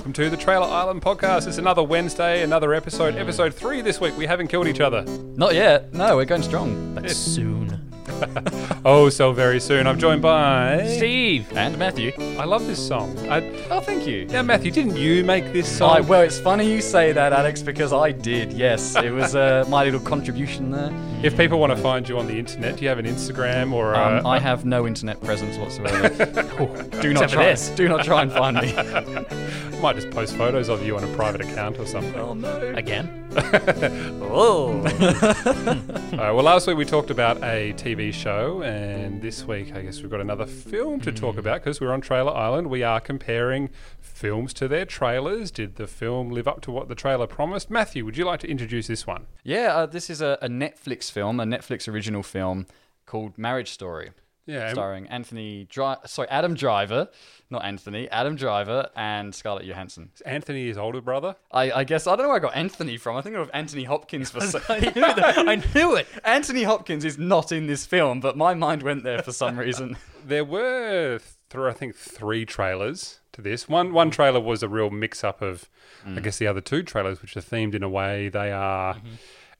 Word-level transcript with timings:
welcome 0.00 0.14
to 0.14 0.30
the 0.30 0.36
Trailer 0.36 0.64
Island 0.64 1.02
podcast. 1.02 1.46
It's 1.46 1.58
another 1.58 1.82
Wednesday, 1.82 2.42
another 2.42 2.72
episode, 2.72 3.16
episode 3.16 3.52
three 3.52 3.82
this 3.82 4.00
week. 4.00 4.16
We 4.16 4.24
haven't 4.24 4.48
killed 4.48 4.66
each 4.66 4.80
other. 4.80 5.02
Not 5.36 5.54
yet. 5.54 5.92
No, 5.92 6.16
we're 6.16 6.24
going 6.24 6.42
strong. 6.42 6.94
But 6.94 7.10
soon. 7.10 7.79
Oh, 8.84 9.10
so 9.10 9.32
very 9.32 9.60
soon. 9.60 9.86
I'm 9.86 9.98
joined 9.98 10.22
by 10.22 10.86
Steve! 10.96 11.46
And 11.54 11.76
Matthew. 11.78 12.12
I 12.38 12.44
love 12.44 12.66
this 12.66 12.84
song. 12.84 13.14
I, 13.28 13.40
Oh, 13.70 13.80
thank 13.80 14.06
you. 14.06 14.24
Now, 14.26 14.42
Matthew, 14.42 14.70
didn't 14.70 14.96
you 14.96 15.22
make 15.22 15.52
this 15.52 15.68
song? 15.70 15.96
I, 15.98 16.00
well, 16.00 16.22
it's 16.22 16.38
funny 16.40 16.70
you 16.72 16.80
say 16.80 17.12
that, 17.12 17.34
Alex, 17.34 17.60
because 17.62 17.92
I 17.92 18.10
did. 18.12 18.52
Yes, 18.54 18.96
it 19.04 19.10
was 19.12 19.34
uh, 19.34 19.66
my 19.68 19.84
little 19.84 20.00
contribution 20.00 20.70
there. 20.70 20.90
if 21.22 21.36
people 21.36 21.60
want 21.60 21.76
to 21.76 21.82
find 21.82 22.08
you 22.08 22.18
on 22.18 22.26
the 22.26 22.38
internet, 22.38 22.76
do 22.76 22.82
you 22.82 22.88
have 22.88 22.98
an 22.98 23.04
Instagram 23.06 23.72
or 23.74 23.92
a, 23.92 23.98
Um, 24.18 24.26
I 24.26 24.38
have 24.38 24.64
no 24.64 24.86
internet 24.86 25.20
presence 25.22 25.58
whatsoever. 25.58 26.08
do 27.02 27.12
not 27.12 27.24
Except 27.24 27.32
try. 27.34 27.44
this. 27.44 27.68
Do 27.70 27.86
not 27.86 28.02
try 28.04 28.22
and 28.22 28.32
find 28.32 28.56
me. 28.56 28.74
I 28.76 29.80
might 29.82 29.96
just 29.96 30.10
post 30.10 30.36
photos 30.36 30.68
of 30.70 30.82
you 30.84 30.96
on 30.96 31.04
a 31.04 31.16
private 31.16 31.42
account 31.42 31.78
or 31.78 31.84
something? 31.86 32.14
oh 32.16 32.32
no. 32.34 32.72
Again? 32.76 33.28
Oh. 34.32 34.78
All 34.78 36.18
right, 36.18 36.30
well, 36.32 36.44
last 36.44 36.68
week 36.68 36.76
we 36.76 36.84
talked 36.84 37.10
about 37.10 37.38
a 37.42 37.72
TV 37.72 38.12
show, 38.12 38.62
and 38.62 39.20
this 39.20 39.44
week 39.44 39.74
I 39.74 39.82
guess 39.82 40.00
we've 40.00 40.10
got 40.10 40.20
another 40.20 40.46
film 40.46 41.00
to 41.00 41.10
talk 41.10 41.36
about 41.36 41.62
because 41.64 41.80
we're 41.80 41.92
on 41.92 42.00
Trailer 42.00 42.32
Island. 42.32 42.70
We 42.70 42.84
are 42.84 43.00
comparing 43.00 43.70
films 44.00 44.54
to 44.54 44.68
their 44.68 44.84
trailers. 44.84 45.50
Did 45.50 45.76
the 45.76 45.88
film 45.88 46.30
live 46.30 46.46
up 46.46 46.60
to 46.62 46.70
what 46.70 46.88
the 46.88 46.94
trailer 46.94 47.26
promised? 47.26 47.70
Matthew, 47.70 48.04
would 48.04 48.16
you 48.16 48.24
like 48.24 48.38
to 48.40 48.48
introduce 48.48 48.86
this 48.86 49.04
one? 49.06 49.26
yeah, 49.42 49.74
uh, 49.74 49.86
this 49.86 50.10
is 50.10 50.20
a, 50.20 50.38
a 50.40 50.48
Netflix 50.48 51.10
film, 51.10 51.40
a 51.40 51.44
Netflix 51.44 51.88
original 51.88 52.22
film 52.22 52.66
called 53.04 53.36
Marriage 53.36 53.70
Story. 53.72 54.10
Yeah, 54.46 54.72
starring 54.72 55.06
Anthony 55.08 55.66
Dri- 55.70 55.96
sorry 56.06 56.28
Adam 56.28 56.54
Driver, 56.54 57.08
not 57.50 57.64
Anthony, 57.64 58.08
Adam 58.10 58.36
Driver 58.36 58.88
and 58.96 59.34
Scarlett 59.34 59.64
Johansson. 59.64 60.10
Anthony, 60.24 60.66
his 60.66 60.78
older 60.78 61.00
brother. 61.00 61.36
I, 61.52 61.70
I 61.70 61.84
guess 61.84 62.06
I 62.06 62.16
don't 62.16 62.24
know 62.24 62.28
where 62.28 62.36
I 62.36 62.40
got 62.40 62.56
Anthony 62.56 62.96
from. 62.96 63.16
I 63.16 63.22
think 63.22 63.36
of 63.36 63.50
Anthony 63.52 63.84
Hopkins 63.84 64.30
for 64.30 64.40
some. 64.46 64.62
I 64.68 64.78
knew 64.80 64.92
that. 64.92 65.38
I 65.38 65.56
knew 65.74 65.94
it. 65.96 66.08
Anthony 66.24 66.62
Hopkins 66.62 67.04
is 67.04 67.18
not 67.18 67.52
in 67.52 67.66
this 67.66 67.86
film, 67.86 68.20
but 68.20 68.36
my 68.36 68.54
mind 68.54 68.82
went 68.82 69.04
there 69.04 69.22
for 69.22 69.32
some 69.32 69.58
reason. 69.58 69.96
There 70.24 70.44
were, 70.44 71.20
th- 71.50 71.60
I 71.62 71.72
think, 71.72 71.94
three 71.94 72.44
trailers 72.44 73.20
to 73.32 73.42
this. 73.42 73.68
One 73.68 73.92
one 73.92 74.10
trailer 74.10 74.40
was 74.40 74.62
a 74.62 74.68
real 74.68 74.90
mix-up 74.90 75.42
of, 75.42 75.68
I 76.04 76.10
mm. 76.10 76.22
guess, 76.22 76.38
the 76.38 76.46
other 76.46 76.60
two 76.60 76.82
trailers, 76.82 77.22
which 77.22 77.36
are 77.36 77.42
themed 77.42 77.74
in 77.74 77.82
a 77.82 77.88
way 77.88 78.28
they 78.28 78.50
are 78.52 78.94
mm-hmm. 78.94 79.14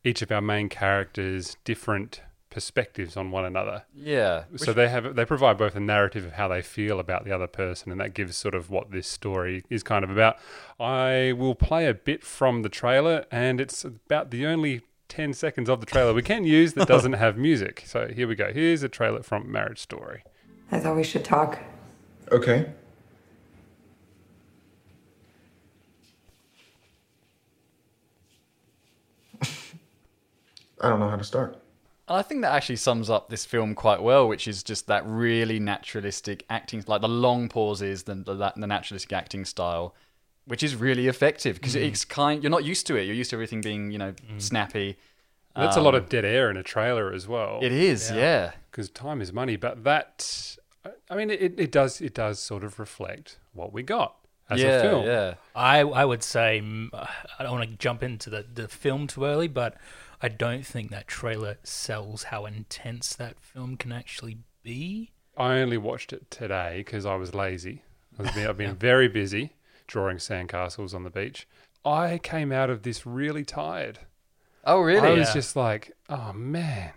each 0.05 0.23
of 0.23 0.33
our 0.33 0.41
main 0.41 0.69
characters 0.69 1.57
different 1.65 2.23
perspectives 2.51 3.17
on 3.17 3.31
one 3.31 3.45
another. 3.45 3.85
Yeah. 3.95 4.45
So 4.57 4.73
they 4.73 4.89
have 4.89 5.15
they 5.15 5.25
provide 5.25 5.57
both 5.57 5.77
a 5.77 5.81
narrative 5.81 6.27
of 6.27 6.33
how 6.33 6.49
they 6.49 6.63
feel 6.63 7.01
about 7.01 7.25
the 7.25 7.33
other 7.33 7.47
person, 7.47 7.91
and 7.93 8.01
that 8.01 8.13
gives 8.13 8.37
sort 8.37 8.55
of 8.55 8.69
what 8.71 8.91
this 8.91 9.07
story 9.07 9.65
is 9.71 9.83
kind 9.83 10.05
of 10.05 10.11
about. 10.11 10.37
I 10.79 11.33
will 11.37 11.55
play 11.55 11.87
a 11.87 11.95
bit 11.95 12.25
from 12.25 12.63
the 12.63 12.69
trailer, 12.69 13.25
and 13.31 13.61
it's 13.61 13.85
about 13.85 14.31
the 14.31 14.47
only 14.47 14.83
ten 15.09 15.33
seconds 15.33 15.69
of 15.69 15.81
the 15.81 15.87
trailer 15.87 16.13
we 16.13 16.23
can 16.23 16.45
use 16.45 16.75
that 16.75 16.89
doesn't 16.89 17.15
have 17.15 17.37
music. 17.37 17.85
So 17.87 18.09
here 18.09 18.27
we 18.29 18.35
go. 18.35 18.53
Here's 18.53 18.83
a 18.83 18.89
trailer 18.89 19.23
from 19.23 19.51
Marriage 19.51 19.79
Story. 19.79 20.25
I 20.73 20.81
thought 20.81 20.97
we 20.97 21.05
should 21.05 21.25
talk. 21.25 21.59
Okay. 22.31 22.71
I 30.81 30.89
don't 30.89 31.01
know 31.01 31.09
how 31.09 31.17
to 31.17 31.25
start. 31.25 31.60
And 32.11 32.19
I 32.19 32.23
think 32.23 32.43
that 32.43 32.53
actually 32.53 32.75
sums 32.75 33.09
up 33.09 33.29
this 33.29 33.45
film 33.45 33.77
quite 33.77 34.03
well, 34.03 34.27
which 34.27 34.49
is 34.49 34.65
just 34.65 34.89
that 34.89 35.07
really 35.07 35.61
naturalistic 35.61 36.45
acting, 36.51 36.83
like 36.89 37.03
the 37.03 37.09
long 37.09 37.49
pauses, 37.49 38.03
the, 38.03 38.17
the, 38.17 38.53
the 38.57 38.67
naturalistic 38.67 39.13
acting 39.13 39.45
style, 39.45 39.95
which 40.45 40.65
is 40.65 40.75
really 40.75 41.07
effective 41.07 41.55
because 41.55 41.77
mm. 41.77 41.87
it's 41.87 42.05
kind. 42.05 42.43
You're 42.43 42.51
not 42.51 42.65
used 42.65 42.89
to 42.89 42.97
it. 42.97 43.05
You're 43.05 43.15
used 43.15 43.31
to 43.31 43.37
everything 43.37 43.61
being, 43.61 43.93
you 43.93 43.99
know, 43.99 44.11
mm. 44.11 44.43
snappy. 44.43 44.99
That's 45.55 45.77
a 45.77 45.81
lot 45.81 45.95
of 45.95 46.05
um, 46.05 46.09
dead 46.09 46.25
air 46.25 46.51
in 46.51 46.57
a 46.57 46.65
trailer 46.65 47.13
as 47.13 47.29
well. 47.29 47.61
It 47.63 47.71
is, 47.71 48.11
yeah. 48.11 48.53
because 48.73 48.91
time 48.91 49.21
is 49.21 49.33
money. 49.33 49.55
But 49.55 49.85
that, 49.85 50.57
I 51.09 51.15
mean, 51.15 51.31
it, 51.31 51.61
it 51.61 51.71
does 51.71 52.01
it 52.01 52.15
does 52.15 52.41
sort 52.41 52.65
of 52.65 52.81
reflect 52.81 53.39
what 53.53 53.73
we 53.73 53.85
got 53.85 54.17
as 54.49 54.61
yeah, 54.61 54.69
a 54.69 54.83
film. 54.83 55.07
yeah. 55.07 55.35
I, 55.55 55.81
I 55.81 56.05
would 56.05 56.25
say, 56.25 56.61
mm, 56.61 56.89
I 57.39 57.43
don't 57.45 57.53
want 57.53 57.71
to 57.71 57.77
jump 57.77 58.03
into 58.03 58.31
the, 58.31 58.45
the 58.53 58.67
film 58.67 59.07
too 59.07 59.25
early, 59.25 59.47
but 59.47 59.77
I 60.23 60.29
don't 60.29 60.67
think 60.67 60.91
that 60.91 61.07
trailer 61.09 61.57
sells 61.63 62.25
how 62.25 62.45
intense 62.47 63.15
that 63.15 63.41
film 63.41 63.77
can 63.77 63.93
actually 63.93 64.39
be. 64.63 65.13
I 65.37 65.59
only 65.59 65.79
watched 65.79 66.13
it 66.13 66.31
today 66.31 66.79
because 66.85 67.07
I 67.07 67.15
was 67.15 67.35
lazy. 67.35 67.83
I've 68.19 68.35
been, 68.35 68.47
I've 68.47 68.57
been 68.59 68.77
very 68.91 69.09
busy 69.09 69.53
drawing 69.87 70.19
sandcastles 70.19 70.95
on 70.95 71.05
the 71.05 71.11
beach. 71.11 71.49
I 71.85 72.19
came 72.23 72.53
out 72.53 72.69
of 72.71 72.83
this 72.83 73.07
really 73.07 73.45
tired. 73.45 73.99
Oh, 74.65 74.81
really? 74.81 75.09
I 75.09 75.13
was 75.13 75.29
Yeah. 75.29 75.35
just 75.35 75.57
like, 75.57 75.93
oh 76.11 76.33
man, 76.35 76.93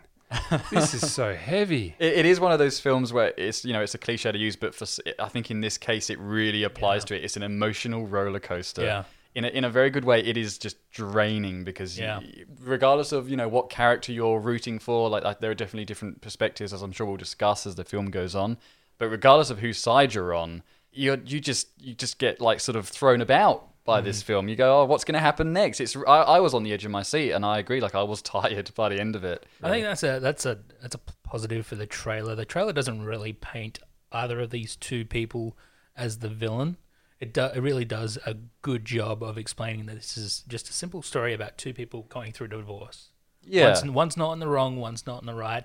this 0.69 0.93
is 0.93 1.13
so 1.13 1.33
heavy. 1.51 1.95
It, 1.99 2.13
it 2.17 2.25
is 2.25 2.41
one 2.41 2.51
of 2.51 2.59
those 2.59 2.79
films 2.81 3.13
where 3.13 3.33
it's 3.37 3.63
you 3.63 3.71
know 3.71 3.81
it's 3.81 3.95
a 3.95 3.97
cliche 3.97 4.31
to 4.33 4.37
use, 4.37 4.57
but 4.57 4.75
for 4.75 4.83
s- 4.83 4.99
I 5.17 5.29
think 5.29 5.49
in 5.49 5.61
this 5.61 5.77
case 5.77 6.09
it 6.09 6.19
really 6.19 6.63
applies 6.63 7.05
to 7.05 7.15
it. 7.15 7.23
It's 7.23 7.37
an 7.37 7.43
emotional 7.43 8.05
roller 8.05 8.41
coaster. 8.41 8.83
Yeah. 8.83 9.03
In 9.35 9.45
a, 9.45 9.47
in 9.47 9.63
a 9.63 9.69
very 9.69 9.89
good 9.89 10.05
way, 10.05 10.19
it 10.19 10.37
is 10.37 10.57
just 10.57 10.77
draining 10.91 11.63
because 11.63 11.97
Yeah. 11.97 12.19
y 12.19 12.43
regardless 12.61 13.11
of 13.11 13.29
you 13.29 13.35
know 13.35 13.47
what 13.47 13.69
character 13.69 14.11
you're 14.11 14.39
rooting 14.39 14.79
for, 14.79 15.09
like, 15.09 15.23
like 15.23 15.39
there 15.39 15.51
are 15.51 15.55
definitely 15.55 15.85
different 15.85 16.21
perspectives, 16.21 16.71
as 16.73 16.81
I'm 16.81 16.91
sure 16.91 17.07
we'll 17.07 17.17
discuss 17.17 17.65
as 17.65 17.75
the 17.75 17.83
film 17.83 18.11
goes 18.11 18.35
on. 18.35 18.57
But 18.97 19.09
regardless 19.09 19.49
of 19.49 19.59
whose 19.59 19.77
side 19.77 20.13
you're 20.13 20.33
on, 20.33 20.63
you 20.91 21.21
you 21.25 21.39
just 21.39 21.69
you 21.79 21.93
just 21.93 22.19
get 22.19 22.39
like 22.39 22.59
sort 22.59 22.75
of 22.75 22.87
thrown 22.87 23.21
about 23.21 23.67
by 23.85 24.01
this 24.01 24.21
mm. 24.21 24.25
film. 24.25 24.47
You 24.47 24.55
go, 24.55 24.81
oh, 24.81 24.85
what's 24.85 25.03
going 25.03 25.13
to 25.13 25.19
happen 25.19 25.51
next? 25.51 25.81
It's 25.81 25.95
I, 25.95 26.21
I 26.37 26.39
was 26.39 26.53
on 26.53 26.63
the 26.63 26.71
edge 26.71 26.85
of 26.85 26.91
my 26.91 27.03
seat, 27.03 27.31
and 27.31 27.45
I 27.45 27.59
agree. 27.59 27.81
Like 27.81 27.95
I 27.95 28.03
was 28.03 28.21
tired 28.37 28.71
by 28.75 28.89
the 28.89 28.99
end 28.99 29.15
of 29.15 29.23
it. 29.23 29.45
I 29.61 29.69
think 29.69 29.85
that's 29.85 30.03
a 30.03 30.19
that's 30.19 30.45
a 30.45 30.59
that's 30.81 30.95
a 30.95 30.99
positive 31.23 31.65
for 31.65 31.75
the 31.75 31.85
trailer. 31.85 32.35
The 32.35 32.45
trailer 32.45 32.73
doesn't 32.73 33.03
really 33.03 33.33
paint 33.33 33.79
either 34.11 34.39
of 34.39 34.51
these 34.51 34.75
two 34.75 35.05
people 35.05 35.57
as 35.95 36.19
the 36.19 36.29
villain. 36.29 36.77
It 37.23 37.33
do, 37.33 37.45
it 37.45 37.61
really 37.61 37.85
does 37.85 38.17
a 38.25 38.35
good 38.61 38.83
job 38.83 39.23
of 39.23 39.37
explaining 39.37 39.85
that 39.85 39.95
this 39.95 40.17
is 40.17 40.43
just 40.45 40.69
a 40.69 40.73
simple 40.73 41.01
story 41.01 41.33
about 41.33 41.57
two 41.57 41.73
people 41.73 42.01
going 42.09 42.33
through 42.33 42.47
a 42.47 42.49
divorce. 42.49 43.11
Yeah. 43.41 43.67
One's, 43.67 43.91
one's 43.91 44.17
not 44.17 44.33
in 44.33 44.39
the 44.39 44.47
wrong, 44.49 44.75
one's 44.75 45.07
not 45.07 45.21
in 45.21 45.25
the 45.25 45.33
right, 45.33 45.63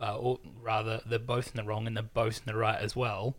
uh, 0.00 0.16
or 0.16 0.38
rather, 0.62 1.00
they're 1.04 1.18
both 1.18 1.50
in 1.50 1.56
the 1.56 1.64
wrong 1.64 1.88
and 1.88 1.96
they're 1.96 2.04
both 2.04 2.38
in 2.38 2.52
the 2.52 2.56
right 2.56 2.78
as 2.78 2.94
well. 2.94 3.36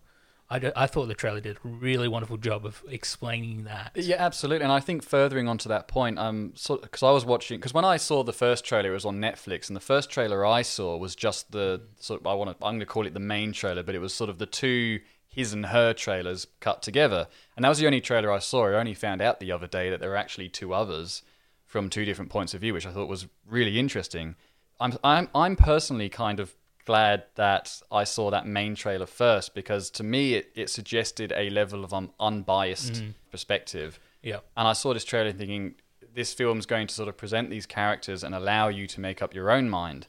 I, 0.50 0.60
do- 0.60 0.74
I 0.76 0.86
thought 0.86 1.08
the 1.08 1.14
trailer 1.14 1.40
did 1.40 1.56
a 1.56 1.68
really 1.68 2.10
wonderful 2.10 2.36
job 2.36 2.66
of 2.66 2.84
explaining 2.90 3.64
that. 3.64 3.92
Yeah, 3.96 4.18
absolutely. 4.20 4.66
And 4.66 4.74
I 4.74 4.82
think 4.82 5.02
furthering 5.02 5.48
onto 5.48 5.70
that 5.70 5.88
point, 5.88 6.20
um, 6.20 6.50
because 6.50 7.04
I 7.04 7.12
was 7.12 7.24
watching, 7.24 7.58
because 7.58 7.74
when 7.74 7.86
I 7.86 7.96
saw 7.96 8.22
the 8.22 8.34
first 8.34 8.66
trailer, 8.66 8.90
it 8.92 8.94
was 8.94 9.06
on 9.06 9.22
Netflix, 9.22 9.70
and 9.70 9.78
the 9.78 9.80
first 9.82 10.10
trailer 10.10 10.46
I 10.46 10.62
saw 10.62 10.98
was 10.98 11.16
just 11.16 11.54
the 11.54 11.84
sort. 12.02 12.20
Of, 12.20 12.28
I 12.28 12.34
want 12.34 12.50
to, 12.50 12.66
I'm 12.66 12.74
going 12.74 12.82
to 12.82 12.86
call 12.86 13.08
it 13.08 13.14
the 13.14 13.22
main 13.22 13.54
trailer, 13.54 13.82
but 13.82 13.96
it 13.96 14.00
was 14.00 14.14
sort 14.14 14.30
of 14.30 14.40
the 14.40 14.46
two 14.46 15.00
his 15.32 15.54
and 15.54 15.68
her 15.68 15.94
trailers 15.94 16.48
cut 16.60 16.82
together, 16.82 17.28
and 17.56 17.64
that 17.64 17.70
was 17.70 17.80
the 17.80 17.86
only 17.86 18.02
trailer 18.02 18.32
I 18.32 18.40
saw. 18.40 18.68
I 18.68 18.74
only 18.74 18.94
found 18.94 19.22
out 19.22 19.40
the 19.40 19.52
other 19.52 19.68
day 19.68 19.90
that 19.90 20.00
there 20.00 20.10
were 20.10 20.18
actually 20.18 20.50
two 20.50 20.74
others 20.74 21.24
from 21.66 21.90
two 21.90 22.04
different 22.04 22.30
points 22.30 22.54
of 22.54 22.62
view, 22.62 22.74
which 22.74 22.86
I 22.86 22.92
thought 22.92 23.08
was 23.08 23.28
really 23.48 23.80
interesting. 23.80 24.36
I'm, 24.80 24.98
I'm, 25.04 25.30
I'm 25.34 25.56
personally 25.56 26.10
kind 26.10 26.40
of 26.40 26.54
glad 26.86 27.24
that 27.36 27.82
I 27.92 28.04
saw 28.04 28.32
that 28.32 28.46
main 28.46 28.76
trailer 28.76 29.06
first 29.06 29.54
because 29.54 29.90
to 29.92 30.04
me 30.04 30.34
it, 30.34 30.52
it 30.56 30.70
suggested 30.70 31.32
a 31.36 31.50
level 31.50 31.86
of 31.86 31.94
um, 31.94 32.12
unbiased 32.20 33.04
perspective. 33.32 34.00
Yeah. 34.22 34.40
And 34.58 34.68
I 34.68 34.74
saw 34.74 34.94
this 34.94 35.06
trailer 35.06 35.32
thinking 35.32 35.76
this 36.14 36.34
film's 36.34 36.66
going 36.66 36.88
to 36.88 36.94
sort 36.94 37.08
of 37.08 37.18
present 37.18 37.50
these 37.50 37.66
characters 37.66 38.24
and 38.24 38.36
allow 38.36 38.68
you 38.68 38.88
to 38.88 39.00
make 39.00 39.22
up 39.22 39.34
your 39.34 39.50
own 39.50 39.70
mind. 39.70 40.08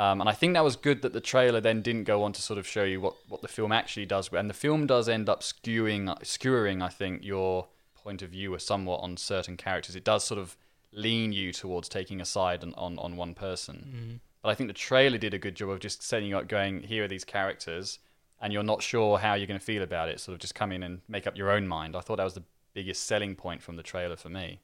Um, 0.00 0.22
and 0.22 0.30
I 0.30 0.32
think 0.32 0.54
that 0.54 0.64
was 0.64 0.76
good 0.76 1.02
that 1.02 1.12
the 1.12 1.20
trailer 1.20 1.60
then 1.60 1.82
didn't 1.82 2.04
go 2.04 2.22
on 2.22 2.32
to 2.32 2.40
sort 2.40 2.58
of 2.58 2.66
show 2.66 2.84
you 2.84 3.02
what, 3.02 3.16
what 3.28 3.42
the 3.42 3.48
film 3.48 3.70
actually 3.70 4.06
does. 4.06 4.30
And 4.32 4.48
the 4.48 4.54
film 4.54 4.86
does 4.86 5.10
end 5.10 5.28
up 5.28 5.42
skewing, 5.42 6.06
skewering, 6.24 6.82
I 6.82 6.88
think, 6.88 7.22
your 7.22 7.66
point 8.02 8.22
of 8.22 8.30
view 8.30 8.58
somewhat 8.58 9.00
on 9.02 9.18
certain 9.18 9.58
characters. 9.58 9.94
It 9.94 10.04
does 10.04 10.24
sort 10.24 10.40
of 10.40 10.56
lean 10.90 11.34
you 11.34 11.52
towards 11.52 11.86
taking 11.86 12.18
a 12.18 12.24
side 12.24 12.62
on, 12.62 12.72
on, 12.78 12.98
on 12.98 13.16
one 13.16 13.34
person. 13.34 14.20
But 14.42 14.48
I 14.48 14.54
think 14.54 14.70
the 14.70 14.74
trailer 14.74 15.18
did 15.18 15.34
a 15.34 15.38
good 15.38 15.54
job 15.54 15.68
of 15.68 15.80
just 15.80 16.02
setting 16.02 16.30
you 16.30 16.38
up, 16.38 16.48
going, 16.48 16.82
here 16.82 17.04
are 17.04 17.08
these 17.08 17.26
characters, 17.26 17.98
and 18.40 18.54
you're 18.54 18.62
not 18.62 18.82
sure 18.82 19.18
how 19.18 19.34
you're 19.34 19.46
going 19.46 19.60
to 19.60 19.64
feel 19.64 19.82
about 19.82 20.08
it. 20.08 20.18
Sort 20.18 20.32
of 20.32 20.40
just 20.40 20.54
come 20.54 20.72
in 20.72 20.82
and 20.82 21.02
make 21.08 21.26
up 21.26 21.36
your 21.36 21.50
own 21.50 21.68
mind. 21.68 21.94
I 21.94 22.00
thought 22.00 22.16
that 22.16 22.24
was 22.24 22.32
the 22.32 22.44
biggest 22.72 23.04
selling 23.04 23.36
point 23.36 23.60
from 23.60 23.76
the 23.76 23.82
trailer 23.82 24.16
for 24.16 24.30
me. 24.30 24.60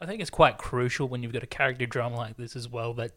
I 0.00 0.06
think 0.06 0.20
it's 0.20 0.28
quite 0.28 0.58
crucial 0.58 1.06
when 1.06 1.22
you've 1.22 1.32
got 1.32 1.44
a 1.44 1.46
character 1.46 1.86
drama 1.86 2.16
like 2.16 2.36
this 2.36 2.56
as 2.56 2.68
well 2.68 2.94
that 2.94 3.12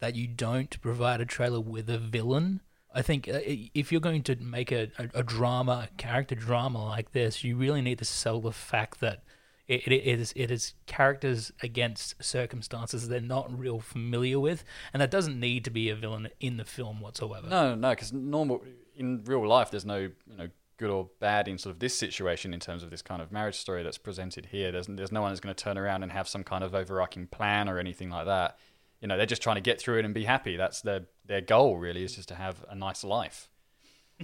that 0.00 0.14
you 0.14 0.26
don't 0.26 0.80
provide 0.80 1.20
a 1.20 1.26
trailer 1.26 1.60
with 1.60 1.88
a 1.88 1.98
villain. 1.98 2.60
I 2.94 3.02
think 3.02 3.28
uh, 3.28 3.40
if 3.44 3.92
you're 3.92 4.00
going 4.00 4.22
to 4.24 4.36
make 4.36 4.72
a, 4.72 4.90
a, 4.98 5.08
a 5.14 5.22
drama, 5.22 5.88
a 5.90 5.96
character 5.96 6.34
drama 6.34 6.84
like 6.84 7.12
this, 7.12 7.44
you 7.44 7.56
really 7.56 7.82
need 7.82 7.98
to 7.98 8.04
sell 8.04 8.40
the 8.40 8.52
fact 8.52 9.00
that 9.00 9.22
it, 9.68 9.86
it 9.86 10.20
is 10.20 10.32
it 10.36 10.50
is 10.50 10.74
characters 10.86 11.52
against 11.62 12.22
circumstances 12.22 13.08
they're 13.08 13.20
not 13.20 13.56
real 13.56 13.80
familiar 13.80 14.38
with, 14.38 14.64
and 14.92 15.00
that 15.02 15.10
doesn't 15.10 15.38
need 15.38 15.64
to 15.64 15.70
be 15.70 15.90
a 15.90 15.96
villain 15.96 16.28
in 16.40 16.56
the 16.56 16.64
film 16.64 17.00
whatsoever. 17.00 17.48
No, 17.48 17.74
no, 17.74 17.90
because 17.90 18.12
normal 18.12 18.62
in 18.94 19.22
real 19.24 19.46
life, 19.46 19.70
there's 19.70 19.84
no 19.84 19.98
you 19.98 20.36
know 20.36 20.48
good 20.78 20.90
or 20.90 21.08
bad 21.20 21.48
in 21.48 21.58
sort 21.58 21.74
of 21.74 21.80
this 21.80 21.96
situation 21.98 22.52
in 22.52 22.60
terms 22.60 22.82
of 22.82 22.90
this 22.90 23.02
kind 23.02 23.22
of 23.22 23.32
marriage 23.32 23.56
story 23.56 23.82
that's 23.82 23.98
presented 23.98 24.46
here. 24.46 24.70
There's 24.70 24.86
there's 24.86 25.12
no 25.12 25.22
one 25.22 25.32
that's 25.32 25.40
going 25.40 25.54
to 25.54 25.62
turn 25.62 25.78
around 25.78 26.02
and 26.02 26.12
have 26.12 26.28
some 26.28 26.44
kind 26.44 26.62
of 26.62 26.74
overarching 26.74 27.26
plan 27.26 27.68
or 27.68 27.78
anything 27.78 28.10
like 28.10 28.26
that. 28.26 28.58
You 29.06 29.08
know, 29.08 29.16
they're 29.16 29.24
just 29.24 29.40
trying 29.42 29.54
to 29.54 29.60
get 29.62 29.80
through 29.80 30.00
it 30.00 30.04
and 30.04 30.12
be 30.12 30.24
happy. 30.24 30.56
That's 30.56 30.80
their 30.82 31.02
their 31.24 31.40
goal 31.40 31.76
really 31.76 32.02
is 32.02 32.16
just 32.16 32.26
to 32.30 32.34
have 32.34 32.64
a 32.68 32.74
nice 32.74 33.04
life. 33.04 33.48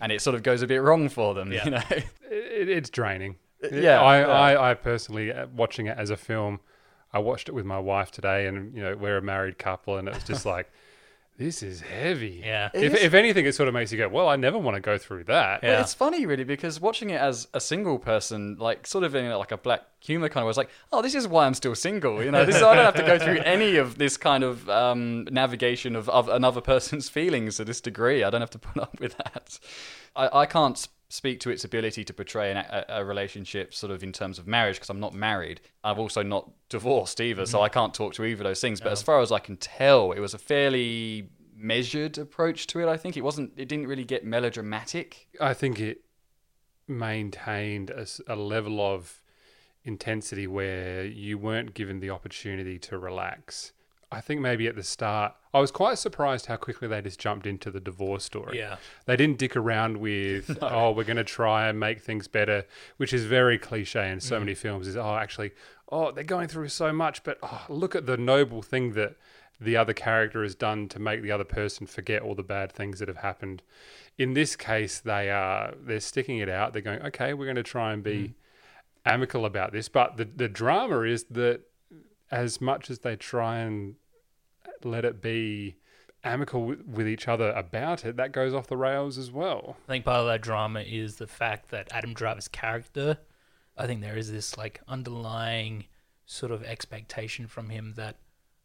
And 0.01 0.11
it 0.11 0.21
sort 0.21 0.35
of 0.35 0.43
goes 0.43 0.61
a 0.61 0.67
bit 0.67 0.83
wrong 0.83 1.09
for 1.09 1.35
them, 1.35 1.53
Yeah. 1.53 1.65
you 1.65 1.71
know. 1.71 1.83
It, 2.33 2.69
it's 2.69 2.91
draining. 2.91 3.37
Yeah, 3.63 4.01
I, 4.03 4.21
yeah. 4.21 4.27
I, 4.27 4.71
I 4.71 4.75
personally 4.75 5.31
uh, 5.33 5.47
watching 5.55 5.87
it 5.87 5.97
as 5.97 6.11
a 6.11 6.17
film. 6.17 6.59
I 7.13 7.21
watched 7.21 7.49
it 7.49 7.53
with 7.55 7.65
my 7.65 7.79
wife 7.79 8.11
today, 8.11 8.49
and 8.49 8.75
you 8.77 8.83
know 8.83 8.97
we're 8.97 9.19
a 9.19 9.23
married 9.23 9.57
couple, 9.57 9.99
and 9.99 10.09
it 10.09 10.15
was 10.15 10.25
just 10.25 10.45
like, 10.57 10.69
this 11.45 11.63
is 11.63 11.81
heavy. 11.81 12.43
Yeah. 12.45 12.71
It 12.73 12.85
If, 12.85 12.95
is- 12.95 13.03
if 13.03 13.15
anything, 13.15 13.47
it 13.47 13.55
sort 13.55 13.69
of 13.69 13.75
makes 13.75 13.91
you 13.91 13.99
go, 13.99 14.09
well, 14.09 14.29
I 14.29 14.37
never 14.37 14.59
want 14.59 14.77
to 14.77 14.81
go 14.81 14.99
through 14.99 15.25
that. 15.25 15.63
Yeah. 15.63 15.71
Well, 15.73 15.81
it's 15.81 15.95
funny, 15.95 16.25
really, 16.27 16.45
because 16.45 16.81
watching 16.81 17.11
it 17.11 17.21
as 17.21 17.49
a 17.55 17.61
single 17.61 17.99
person, 17.99 18.57
like 18.59 18.87
sort 18.87 19.05
of 19.05 19.15
in 19.15 19.31
like 19.31 19.53
a 19.53 19.57
black 19.57 19.83
humor 20.01 20.29
kind 20.29 20.43
of 20.43 20.47
way, 20.47 20.51
it's 20.51 20.59
like, 20.59 20.71
oh, 20.93 21.03
this 21.03 21.15
is 21.15 21.27
why 21.27 21.47
I'm 21.47 21.55
still 21.55 21.75
single. 21.75 22.23
You 22.23 22.31
know, 22.31 22.45
this, 22.51 22.57
I 22.63 22.75
don't 22.77 22.85
have 22.85 22.95
to 22.95 23.03
go 23.03 23.19
through 23.19 23.39
any 23.39 23.77
of 23.77 23.99
this 23.99 24.17
kind 24.17 24.45
of 24.45 24.69
um, 24.71 25.25
navigation 25.31 25.97
of, 25.97 26.09
of 26.09 26.29
another 26.29 26.61
person's 26.73 27.09
feelings 27.09 27.57
to 27.57 27.65
this 27.65 27.81
degree. 27.81 28.23
I 28.25 28.31
don't 28.31 28.41
have 28.41 28.51
to 28.51 28.59
put 28.59 28.83
up 28.83 28.99
with 29.01 29.17
that. 29.19 29.59
I, 30.15 30.41
I 30.41 30.47
can't 30.47 30.77
s- 30.77 30.89
speak 31.13 31.41
to 31.41 31.51
its 31.51 31.63
ability 31.63 32.03
to 32.03 32.15
portray 32.15 32.51
an, 32.51 32.57
a, 32.57 32.85
a 32.89 33.05
relationship 33.05 33.75
sort 33.75 33.93
of 33.93 34.03
in 34.03 34.13
terms 34.13 34.39
of 34.39 34.47
marriage 34.47 34.77
because 34.77 34.89
I'm 34.89 34.99
not 34.99 35.13
married. 35.13 35.61
I've 35.85 35.99
also 35.99 36.23
not 36.23 36.51
divorced 36.71 37.21
either, 37.21 37.45
so 37.45 37.59
mm-hmm. 37.59 37.67
I 37.67 37.69
can't 37.69 37.93
talk 37.93 38.15
to 38.15 38.25
either 38.25 38.41
of 38.41 38.45
those 38.45 38.63
things. 38.63 38.81
But 38.81 38.93
as 38.93 39.03
far 39.03 39.21
as 39.21 39.31
I 39.31 39.39
can 39.39 39.59
tell, 39.59 40.13
it 40.13 40.21
was 40.21 40.33
a 40.33 40.39
fairly 40.39 41.29
measured 41.55 42.17
approach 42.17 42.67
to 42.69 42.81
it. 42.81 42.89
I 42.89 42.97
think 42.97 43.19
it 43.19 43.21
wasn't. 43.21 43.53
It 43.59 43.69
didn't 43.69 43.89
really 43.89 44.05
get 44.05 44.25
melodramatic. 44.25 45.29
I 45.39 45.53
think 45.53 45.81
it 45.81 46.01
maintained 46.89 47.93
a 48.27 48.35
level 48.35 48.81
of 48.81 49.21
intensity 49.85 50.47
where 50.47 51.05
you 51.05 51.37
weren't 51.37 51.75
given 51.75 52.01
the 52.01 52.09
opportunity 52.09 52.79
to 52.79 52.97
relax. 52.97 53.75
I 54.13 54.21
think 54.21 54.41
maybe 54.41 54.67
at 54.67 54.77
the 54.77 54.83
start, 54.83 55.35
I 55.55 55.61
was 55.61 55.71
quite 55.71 55.99
surprised 55.99 56.47
how 56.47 56.57
quickly 56.57 56.89
they 56.89 57.01
just 57.01 57.19
jumped 57.19 57.47
into 57.47 57.71
the 57.71 57.81
divorce 57.81 58.25
story. 58.25 58.59
Yeah. 58.59 58.77
They 59.07 59.17
didn't 59.17 59.39
dick 59.39 59.57
around 59.57 59.97
with, 59.97 60.59
oh, 60.63 60.93
we're 60.93 61.05
going 61.05 61.17
to 61.17 61.25
try 61.25 61.69
and 61.69 61.81
make 61.81 62.01
things 62.01 62.29
better, 62.29 62.65
which 62.99 63.13
is 63.13 63.25
very 63.25 63.59
cliche 63.59 64.11
in 64.11 64.21
so 64.21 64.37
mm. 64.37 64.41
many 64.41 64.55
films. 64.55 64.87
Is, 64.87 64.97
oh, 64.97 65.17
actually, 65.17 65.53
oh, 65.91 66.13
they're 66.13 66.25
going 66.25 66.49
through 66.49 66.69
so 66.69 66.93
much, 66.93 67.23
but 67.25 67.39
oh, 67.43 67.63
look 67.69 67.95
at 67.95 68.07
the 68.07 68.17
noble 68.17 68.63
thing 68.63 68.93
that 68.93 69.17
the 69.61 69.77
other 69.77 69.93
character 69.93 70.43
has 70.43 70.55
done 70.55 70.89
to 70.89 70.99
make 70.99 71.23
the 71.23 71.31
other 71.31 71.45
person 71.45 71.87
forget 71.87 72.23
all 72.23 72.35
the 72.35 72.43
bad 72.43 72.73
things 72.73 72.99
that 72.99 73.09
have 73.09 73.19
happened. 73.19 73.63
In 74.19 74.35
this 74.35 74.57
case, 74.57 74.99
they 75.01 75.31
are 75.31 75.75
they're 75.81 76.01
sticking 76.01 76.39
it 76.39 76.49
out. 76.49 76.73
They're 76.73 76.83
going, 76.83 77.03
okay, 77.03 77.33
we're 77.35 77.47
going 77.47 77.57
to 77.57 77.63
try 77.63 77.93
and 77.93 78.03
be 78.03 78.19
mm. 78.19 78.33
amicable 79.07 79.47
about 79.47 79.73
this. 79.73 79.89
But 79.89 80.17
the 80.17 80.25
the 80.25 80.49
drama 80.49 81.03
is 81.03 81.25
that 81.31 81.61
as 82.31 82.61
much 82.61 82.91
as 82.91 83.01
they 83.01 83.15
try 83.15 83.59
and 83.59 83.95
let 84.85 85.05
it 85.05 85.21
be 85.23 85.77
amicable 86.25 86.77
with, 86.87 87.09
each 87.09 87.29
other 87.29 87.51
about 87.51 88.05
it, 88.05 88.17
that 88.17 88.33
goes 88.33 88.55
off 88.55 88.67
the 88.67 88.77
rails 88.77 89.19
as 89.19 89.31
well. 89.31 89.77
I 89.89 89.93
think 89.93 90.05
part 90.05 90.21
of 90.21 90.27
that 90.27 90.41
drama 90.41 90.81
is 90.81 91.17
the 91.17 91.27
fact 91.27 91.71
that 91.71 91.89
Adam 91.93 92.15
Driver's 92.15 92.49
character, 92.49 93.19
I 93.77 93.87
think 93.87 94.01
there 94.01 94.17
is 94.17 94.31
this 94.31 94.57
like 94.57 94.81
underlying 94.87 95.87
sort 96.27 96.53
of 96.53 96.63
expectation 96.63 97.47
from 97.47 97.71
him 97.71 97.95
that, 97.97 98.17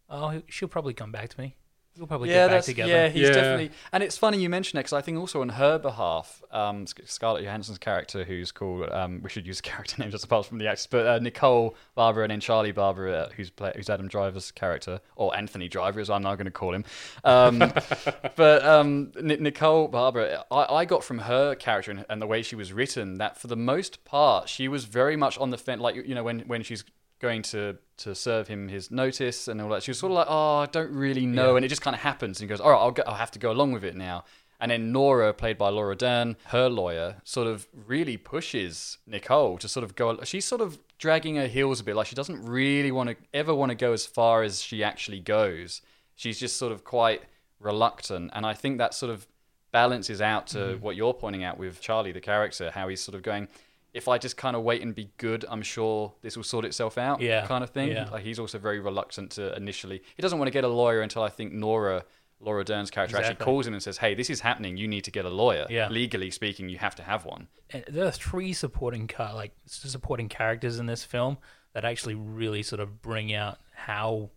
oh, 0.10 0.42
she'll 0.48 0.68
probably 0.68 0.94
come 0.94 1.12
back 1.12 1.30
to 1.30 1.42
me. 1.42 1.56
We'll 1.98 2.08
probably 2.08 2.30
yeah, 2.30 2.36
get 2.36 2.48
back 2.48 2.52
that's 2.52 2.66
together. 2.68 2.92
yeah. 2.92 3.08
He's 3.10 3.28
Yeah. 3.28 3.34
definitely, 3.34 3.72
and 3.92 4.04
it's 4.04 4.18
funny 4.18 4.38
you 4.40 4.50
mention 4.50 4.78
it 4.78 4.82
because 4.82 4.94
I 4.94 5.02
think 5.02 5.18
also 5.18 5.42
on 5.42 5.50
her 5.50 5.80
behalf, 5.80 6.44
um, 6.52 6.86
Scarlett 7.06 7.44
Johansson's 7.44 7.78
character, 7.78 8.24
who's 8.24 8.52
called, 8.52 8.90
um, 8.92 9.22
we 9.24 9.30
should 9.30 9.46
use 9.48 9.62
character 9.62 9.96
names 10.02 10.14
just 10.14 10.26
apart 10.26 10.46
from 10.46 10.58
the 10.60 10.68
actors, 10.68 10.88
but 10.90 11.08
uh, 11.08 11.20
Nicole 11.20 11.76
Barber 11.96 12.24
and 12.24 12.32
then 12.32 12.40
Charlie 12.40 12.72
Barber, 12.72 13.30
who's 13.36 13.50
play, 13.50 13.72
who's 13.76 13.90
Adam 13.90 14.08
Driver's 14.08 14.52
character, 14.52 15.02
or 15.16 15.36
Anthony 15.36 15.68
Driver, 15.68 16.00
as 16.00 16.10
I'm 16.10 16.22
now 16.24 16.36
going 16.36 16.46
to 16.46 16.52
call 16.52 16.74
him. 16.74 16.86
Um, 17.24 17.60
but 18.36 18.66
um, 18.66 19.12
N- 19.18 19.38
Nicole 19.42 19.88
Barber, 19.88 20.44
I, 20.52 20.66
I 20.74 20.86
got 20.86 21.04
from 21.04 21.20
her 21.20 21.56
character 21.56 21.92
and, 21.92 22.06
and 22.10 22.22
the 22.22 22.28
way 22.28 22.42
she 22.42 22.56
was 22.56 22.74
written 22.74 23.18
that 23.18 23.38
for 23.38 23.48
the 23.48 23.56
most 23.56 24.04
part 24.06 24.50
she 24.50 24.68
was 24.68 24.86
very 24.86 25.16
much 25.16 25.38
on 25.38 25.50
the 25.50 25.58
fence, 25.58 25.82
like 25.82 25.96
you 25.96 26.16
know 26.16 26.24
when 26.24 26.40
when 26.42 26.64
she's 26.64 26.84
going 27.20 27.42
to 27.44 27.78
to 27.98 28.14
serve 28.14 28.48
him 28.48 28.68
his 28.68 28.92
notice 28.92 29.48
and 29.48 29.60
all 29.60 29.70
that. 29.70 29.82
She 29.84 29.92
was 29.92 30.00
sort 30.00 30.12
of 30.12 30.18
like, 30.18 30.28
"Oh, 30.30 30.58
I 30.58 30.66
don't 30.68 30.92
really 30.92 31.26
know," 31.26 31.56
and 31.56 31.66
it 31.66 31.70
just 31.70 31.82
kind 31.82 31.96
of 31.96 32.02
happens. 32.02 32.40
And 32.40 32.48
he 32.48 32.50
goes, 32.50 32.60
"All 32.62 32.72
right, 32.72 32.78
I'll 32.80 32.92
go, 32.92 33.04
I'll 33.08 33.16
have 33.16 33.32
to 33.32 33.40
go 33.40 33.52
along 33.52 33.72
with 33.74 33.84
it 33.84 33.96
now." 33.96 34.24
And 34.60 34.72
then 34.72 34.92
Nora, 34.92 35.34
played 35.34 35.58
by 35.60 35.70
Laura 35.70 35.96
Dern, 35.96 36.36
her 36.46 36.68
lawyer, 36.68 37.18
sort 37.24 37.46
of 37.48 37.68
really 37.86 38.18
pushes 38.18 38.98
Nicole 39.06 39.58
to 39.60 39.68
sort 39.68 39.84
of 39.84 39.96
go. 39.96 40.20
She's 40.24 40.46
sort 40.46 40.62
of 40.62 40.80
dragging 40.98 41.36
her 41.36 41.46
heels 41.48 41.80
a 41.80 41.84
bit, 41.84 41.96
like 41.96 42.08
she 42.08 42.16
doesn't 42.16 42.44
really 42.44 42.92
want 42.92 43.10
to 43.12 43.16
ever 43.34 43.54
want 43.54 43.70
to 43.70 43.76
go 43.76 43.94
as 43.94 44.06
far 44.08 44.42
as 44.42 44.62
she 44.62 44.84
actually 44.84 45.20
goes. 45.20 45.82
She's 46.16 46.40
just 46.40 46.58
sort 46.58 46.72
of 46.72 46.84
quite 46.84 47.22
reluctant, 47.60 48.32
and 48.34 48.46
I 48.46 48.54
think 48.54 48.78
that 48.80 48.94
sort 48.94 49.12
of 49.12 49.28
balances 49.72 50.22
out 50.22 50.48
to 50.48 50.58
Mm-hmm. 50.58 50.84
what 50.84 50.96
you're 50.96 51.14
pointing 51.14 51.44
out 51.44 51.58
with 51.60 51.80
Charlie, 51.82 52.12
the 52.12 52.22
character, 52.22 52.72
how 52.72 52.88
he's 52.88 53.02
sort 53.02 53.16
of 53.16 53.22
going. 53.22 53.48
If 53.94 54.08
I 54.08 54.18
just 54.18 54.38
kind 54.38 54.56
of 54.56 54.64
wait 54.64 54.82
and 54.82 54.94
be 54.94 55.10
good, 55.18 55.46
I'm 55.50 55.62
sure 55.64 56.14
this 56.22 56.38
will 56.38 56.44
sort 56.44 56.66
itself 56.66 56.98
out. 56.98 57.22
Yeah, 57.22 57.46
kind 57.48 57.64
of 57.64 57.72
thing. 57.72 57.90
yeah. 57.90 58.10
Like 58.10 58.24
he's 58.24 58.38
also 58.40 58.60
very 58.60 58.80
reluctant 58.80 59.32
to 59.32 59.56
initially. 59.56 60.02
He 60.16 60.22
doesn't 60.22 60.38
want 60.38 60.48
to 60.48 60.52
get 60.52 60.64
a 60.64 60.68
lawyer 60.68 61.02
until 61.02 61.24
I 61.24 61.30
think 61.30 61.54
Nora, 61.54 62.06
Laura 62.40 62.64
Dern's 62.64 62.92
character, 62.92 63.18
actually 63.18 63.36
calls 63.36 63.66
him 63.66 63.74
and 63.74 63.82
says, 63.82 63.98
"Hey, 63.98 64.14
this 64.14 64.30
is 64.30 64.42
happening. 64.42 64.78
You 64.78 64.88
need 64.88 65.04
to 65.06 65.12
get 65.12 65.26
a 65.26 65.30
lawyer. 65.30 65.66
Yeah. 65.70 65.90
Legally 65.90 66.30
speaking, 66.30 66.70
you 66.70 66.78
have 66.78 66.96
to 66.96 67.04
have 67.04 67.26
one." 67.26 67.48
And 67.72 67.86
there 67.88 68.06
are 68.06 68.12
three 68.12 68.54
supporting 68.54 69.08
car 69.08 69.34
like 69.34 69.54
supporting 69.66 70.30
characters 70.30 70.80
in 70.80 70.86
this 70.86 71.04
film 71.04 71.38
that 71.74 71.84
actually 71.86 72.16
really 72.16 72.64
sort 72.64 72.80
of 72.80 73.02
bring 73.02 73.34
out 73.34 73.58
how 73.74 74.30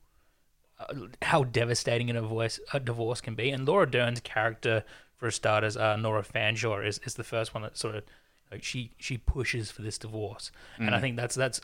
uh, 0.78 0.94
how 1.22 1.44
devastating 1.44 2.08
a 2.10 2.14
divorce 2.14 2.60
a 2.72 2.80
divorce 2.80 3.20
can 3.20 3.34
be. 3.34 3.50
And 3.50 3.66
Laura 3.66 3.90
Dern's 3.90 4.20
character, 4.20 4.84
for 5.16 5.30
starters, 5.30 5.76
uh, 5.76 5.96
Nora 5.96 6.22
Fanshawe, 6.22 6.86
is, 6.86 6.98
is 7.04 7.14
the 7.14 7.24
first 7.24 7.52
one 7.52 7.62
that 7.62 7.76
sort 7.76 7.96
of 7.96 8.04
like 8.50 8.62
she 8.62 8.92
she 8.98 9.18
pushes 9.18 9.70
for 9.70 9.82
this 9.82 9.98
divorce, 9.98 10.50
and 10.78 10.94
I 10.94 10.98
mm. 10.98 11.00
think 11.00 11.16
that's 11.16 11.34
that's 11.34 11.60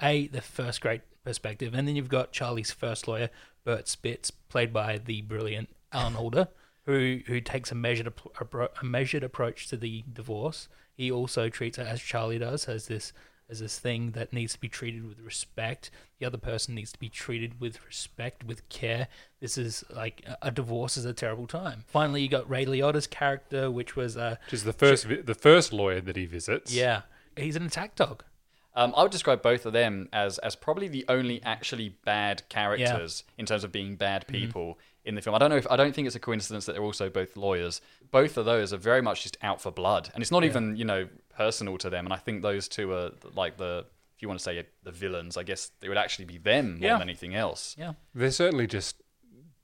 a 0.00 0.28
the 0.28 0.40
first 0.40 0.80
great 0.80 1.02
perspective, 1.24 1.74
and 1.74 1.88
then 1.88 1.96
you've 1.96 2.08
got 2.08 2.32
Charlie's 2.32 2.70
first 2.70 3.08
lawyer, 3.08 3.30
Bert 3.64 3.88
Spitz, 3.88 4.30
played 4.30 4.72
by 4.72 4.98
the 4.98 5.22
brilliant 5.22 5.68
Alan 5.92 6.16
Alda, 6.16 6.48
who 6.86 7.20
who 7.26 7.40
takes 7.40 7.72
a 7.72 7.74
measured 7.74 8.12
a 8.40 8.84
measured 8.84 9.24
approach 9.24 9.68
to 9.68 9.76
the 9.76 10.04
divorce. 10.12 10.68
He 10.96 11.10
also 11.10 11.48
treats 11.48 11.78
it 11.78 11.86
as 11.86 12.00
Charlie 12.00 12.38
does, 12.38 12.68
as 12.68 12.86
this 12.86 13.12
as 13.50 13.60
this 13.60 13.78
thing 13.78 14.12
that 14.12 14.32
needs 14.32 14.54
to 14.54 14.60
be 14.60 14.68
treated 14.68 15.06
with 15.06 15.20
respect. 15.20 15.90
The 16.18 16.26
other 16.26 16.38
person 16.38 16.74
needs 16.74 16.92
to 16.92 16.98
be 16.98 17.08
treated 17.10 17.60
with 17.60 17.84
respect, 17.84 18.42
with 18.44 18.66
care. 18.70 19.08
This 19.40 19.58
is 19.58 19.84
like 19.94 20.22
a- 20.26 20.38
a 20.42 20.50
divorce 20.50 20.96
is 20.96 21.04
a 21.04 21.12
terrible 21.12 21.46
time. 21.46 21.84
Finally, 21.86 22.22
you 22.22 22.28
got 22.28 22.48
Ray 22.48 22.64
Liotta's 22.64 23.06
character, 23.06 23.70
which 23.70 23.96
was 23.96 24.16
uh 24.16 24.36
Which 24.46 24.54
is 24.54 24.64
the 24.64 24.72
first 24.72 25.04
vi- 25.04 25.20
the 25.20 25.34
first 25.34 25.72
lawyer 25.72 26.00
that 26.00 26.16
he 26.16 26.24
visits. 26.26 26.72
yeah, 26.72 27.02
he's 27.36 27.56
an 27.56 27.66
attack 27.66 27.94
dog. 27.96 28.24
Um, 28.76 28.92
I 28.96 29.02
would 29.02 29.12
describe 29.12 29.40
both 29.42 29.66
of 29.66 29.72
them 29.72 30.08
as 30.12 30.38
as 30.38 30.56
probably 30.56 30.88
the 30.88 31.04
only 31.08 31.42
actually 31.44 31.90
bad 32.04 32.42
characters 32.48 33.22
in 33.38 33.46
terms 33.46 33.62
of 33.62 33.70
being 33.70 33.94
bad 33.96 34.26
people 34.26 34.78
in 35.04 35.14
the 35.14 35.20
film. 35.22 35.36
I 35.36 35.38
don't 35.38 35.50
know 35.50 35.56
if 35.56 35.70
I 35.70 35.76
don't 35.76 35.94
think 35.94 36.06
it's 36.06 36.16
a 36.16 36.20
coincidence 36.20 36.64
that 36.66 36.72
they're 36.72 36.82
also 36.82 37.08
both 37.10 37.36
lawyers. 37.36 37.80
Both 38.10 38.36
of 38.36 38.46
those 38.46 38.72
are 38.72 38.76
very 38.78 39.02
much 39.02 39.22
just 39.22 39.36
out 39.42 39.60
for 39.60 39.70
blood, 39.70 40.10
and 40.14 40.22
it's 40.22 40.32
not 40.32 40.42
even 40.44 40.76
you 40.76 40.84
know 40.84 41.08
personal 41.36 41.78
to 41.78 41.90
them. 41.90 42.06
And 42.06 42.12
I 42.12 42.16
think 42.18 42.42
those 42.42 42.68
two 42.68 42.92
are 42.92 43.10
like 43.34 43.56
the 43.56 43.86
if 44.16 44.22
you 44.22 44.28
want 44.28 44.38
to 44.38 44.44
say 44.44 44.64
the 44.84 44.92
villains, 44.92 45.36
I 45.36 45.42
guess 45.42 45.72
it 45.82 45.88
would 45.88 45.98
actually 45.98 46.26
be 46.26 46.38
them 46.38 46.78
more 46.78 46.88
Yeah. 46.90 46.92
than 46.98 47.02
anything 47.08 47.34
else. 47.34 47.74
Yeah. 47.78 47.94
They're 48.14 48.30
certainly 48.30 48.66
just 48.68 48.96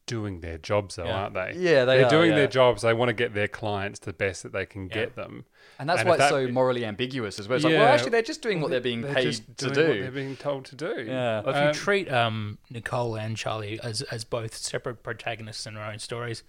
doing 0.06 0.40
their 0.40 0.58
jobs, 0.58 0.96
though, 0.96 1.04
Yeah. 1.04 1.12
aren't 1.22 1.34
they? 1.34 1.52
Yeah, 1.56 1.84
they 1.84 2.02
are 2.02 2.06
are, 2.06 2.10
doing 2.10 2.30
yeah. 2.30 2.36
their 2.36 2.46
jobs. 2.48 2.82
They 2.82 2.92
want 2.92 3.10
to 3.10 3.12
get 3.12 3.32
their 3.32 3.46
clients 3.46 4.00
the 4.00 4.12
best 4.12 4.42
that 4.42 4.52
they 4.52 4.66
can 4.66 4.88
get 4.88 5.14
them. 5.14 5.44
And 5.78 5.88
that's 5.88 6.00
And 6.00 6.08
why 6.08 6.16
it's 6.16 6.24
that- 6.24 6.30
so 6.30 6.48
morally 6.48 6.84
ambiguous 6.84 7.38
as 7.38 7.46
well. 7.46 7.56
It's 7.56 7.64
like, 7.64 7.74
well, 7.74 7.84
actually, 7.86 8.10
they're 8.10 8.22
just 8.22 8.42
doing 8.42 8.60
what 8.60 8.72
they're 8.72 8.80
being 8.80 9.02
They're 9.02 9.14
paid 9.14 9.22
just 9.22 9.44
to 9.58 9.70
doing 9.70 9.86
what 9.88 9.94
do. 9.94 10.02
they're 10.02 10.10
being 10.10 10.36
told 10.36 10.64
to 10.64 10.74
do. 10.74 11.04
Yeah. 11.06 11.42
Well, 11.42 11.54
if 11.54 11.62
you 11.62 11.68
Um, 11.68 11.72
treat 11.74 12.10
um, 12.12 12.58
Nicole 12.70 13.14
and 13.14 13.36
Charlie 13.36 13.78
as 13.84 14.02
as 14.02 14.24
both 14.24 14.56
separate 14.56 15.04
protagonists 15.04 15.64
in 15.64 15.74
their 15.74 15.84
own 15.84 16.00
stories, 16.00 16.42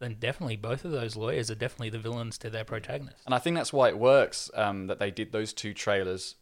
then 0.00 0.16
definitely 0.18 0.56
both 0.56 0.84
of 0.84 0.92
those 0.92 1.16
lawyers 1.16 1.50
are 1.50 1.54
definitely 1.56 1.90
the 1.90 1.98
villains 1.98 2.38
to 2.38 2.50
their 2.50 2.64
protagonists. 2.64 3.22
And 3.26 3.34
I 3.34 3.38
think 3.38 3.56
that's 3.56 3.72
why 3.72 3.88
it 3.88 3.98
works 3.98 4.50
um, 4.54 4.86
that 4.86 4.98
they 4.98 5.10
did 5.10 5.32
those 5.32 5.52
two 5.52 5.74
trailers, 5.74 6.36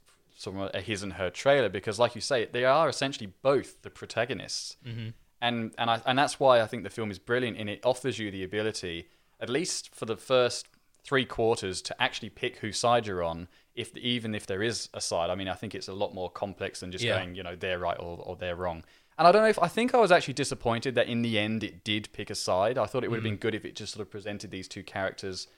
of 0.44 0.56
a 0.74 0.80
his 0.80 1.02
and 1.02 1.14
her 1.14 1.30
trailer, 1.30 1.68
because 1.70 1.98
like 1.98 2.14
you 2.14 2.20
say, 2.20 2.44
they 2.44 2.64
are 2.64 2.88
essentially 2.88 3.32
both 3.42 3.80
the 3.82 3.90
protagonists. 3.90 4.76
Mm-hmm. 4.86 5.08
And 5.40 5.74
and 5.78 5.90
I, 5.90 6.00
and 6.06 6.18
that's 6.18 6.38
why 6.38 6.60
I 6.60 6.66
think 6.66 6.82
the 6.82 6.90
film 6.90 7.10
is 7.10 7.18
brilliant, 7.18 7.56
in 7.56 7.68
it 7.68 7.80
offers 7.84 8.18
you 8.18 8.30
the 8.30 8.44
ability, 8.44 9.08
at 9.40 9.48
least 9.48 9.94
for 9.94 10.04
the 10.04 10.16
first 10.16 10.66
three 11.04 11.24
quarters, 11.24 11.80
to 11.82 12.02
actually 12.02 12.30
pick 12.30 12.58
whose 12.58 12.78
side 12.78 13.06
you're 13.06 13.22
on. 13.22 13.48
If 13.74 13.96
even 13.96 14.34
if 14.34 14.46
there 14.46 14.62
is 14.62 14.88
a 14.94 15.00
side, 15.00 15.28
I 15.30 15.34
mean, 15.34 15.48
I 15.48 15.54
think 15.54 15.74
it's 15.74 15.88
a 15.88 15.92
lot 15.92 16.14
more 16.14 16.30
complex 16.30 16.80
than 16.80 16.90
just 16.90 17.04
Yeah. 17.04 17.18
going, 17.18 17.34
you 17.34 17.42
know, 17.42 17.54
they're 17.54 17.78
right 17.78 17.98
or, 17.98 18.18
or 18.18 18.36
they're 18.36 18.56
wrong. 18.56 18.84
And 19.18 19.26
I 19.26 19.32
don't 19.32 19.42
know 19.42 19.48
if 19.48 19.62
I 19.62 19.68
think 19.68 19.94
I 19.94 19.98
was 19.98 20.12
actually 20.12 20.34
disappointed 20.34 20.94
that 20.94 21.08
in 21.08 21.22
the 21.22 21.38
end 21.38 21.64
it 21.64 21.82
did 21.84 22.08
pick 22.12 22.28
a 22.28 22.34
side. 22.34 22.76
I 22.76 22.86
thought 22.86 23.02
it 23.02 23.10
would 23.10 23.16
have 23.16 23.24
been 23.24 23.36
good 23.36 23.54
if 23.54 23.64
it 23.64 23.74
just 23.74 23.94
sort 23.94 24.02
of 24.02 24.10
presented 24.10 24.50
these 24.50 24.68
two 24.68 24.82
characters 24.82 25.48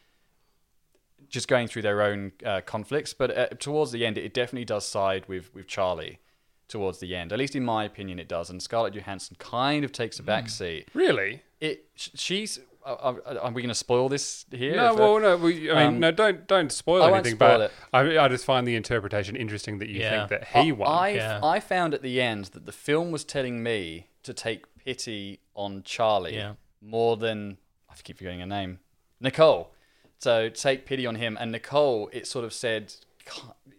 just 1.29 1.49
going 1.49 1.67
through 1.67 1.83
their 1.83 2.01
own 2.01 2.33
uh, 2.45 2.61
conflicts. 2.65 3.13
But 3.13 3.37
uh, 3.37 3.47
towards 3.59 3.91
the 3.91 4.07
end, 4.07 4.17
it 4.17 4.33
definitely 4.33 4.65
does 4.65 4.87
side 4.87 5.29
with 5.29 5.53
with 5.55 5.67
Charlie. 5.67 6.21
Towards 6.69 6.99
the 6.99 7.17
end, 7.17 7.33
at 7.33 7.39
least 7.39 7.57
in 7.57 7.65
my 7.65 7.85
opinion, 7.85 8.19
it 8.19 8.29
does. 8.29 8.51
And 8.51 8.63
Scarlett 8.63 8.93
Johansson 8.93 9.37
kind 9.39 9.87
of 9.87 9.91
takes 9.91 10.19
a 10.19 10.23
back 10.23 10.51
seat. 10.51 10.87
Really? 10.93 11.43
It 11.61 11.87
she's. 11.95 12.61
Uh, 12.89 13.39
are 13.43 13.51
we 13.53 13.63
going 13.63 13.69
to 13.69 13.75
spoil 13.75 14.09
this 14.09 14.47
here? 14.51 14.77
No, 14.77 14.93
If, 14.95 14.99
well, 14.99 15.21
no. 15.21 15.37
We, 15.37 15.71
I 15.71 15.75
mean, 15.85 15.87
um, 15.95 16.01
no. 16.01 16.11
Don't 16.11 16.47
don't 16.47 16.73
spoil 16.73 17.03
I 17.03 17.07
won't 17.11 17.27
anything. 17.27 17.35
spoil 17.37 17.59
but 17.59 18.05
it. 18.07 18.19
I, 18.19 18.25
I 18.25 18.29
just 18.29 18.45
find 18.45 18.67
the 18.67 18.77
interpretation 18.77 19.37
interesting 19.37 19.79
that 19.79 19.89
you 19.89 20.01
Yeah. 20.01 20.27
think 20.27 20.31
that 20.31 20.63
he 20.63 20.73
won. 20.73 20.89
I, 20.91 21.09
Yeah. 21.11 21.41
I 21.43 21.61
found 21.61 21.95
at 21.95 22.03
the 22.03 22.21
end 22.21 22.47
that 22.47 22.67
the 22.67 22.73
film 22.73 23.11
was 23.11 23.25
telling 23.25 23.63
me 23.63 24.09
to 24.23 24.33
take 24.33 24.65
pity 24.77 25.41
on 25.55 25.83
Charlie 25.83 26.35
Yeah. 26.37 26.55
more 26.81 27.17
than 27.17 27.59
I 27.91 27.95
keep 28.03 28.19
forgetting 28.19 28.41
her 28.41 28.47
name, 28.47 28.79
Nicole. 29.21 29.73
So 30.19 30.49
take 30.49 30.85
pity 30.87 31.07
on 31.07 31.15
him, 31.17 31.37
and 31.41 31.53
Nicole, 31.53 32.09
it 32.13 32.27
sort 32.27 32.45
of 32.45 32.53
said, 32.53 32.93
"Can't- 33.25 33.55
you 33.67 33.73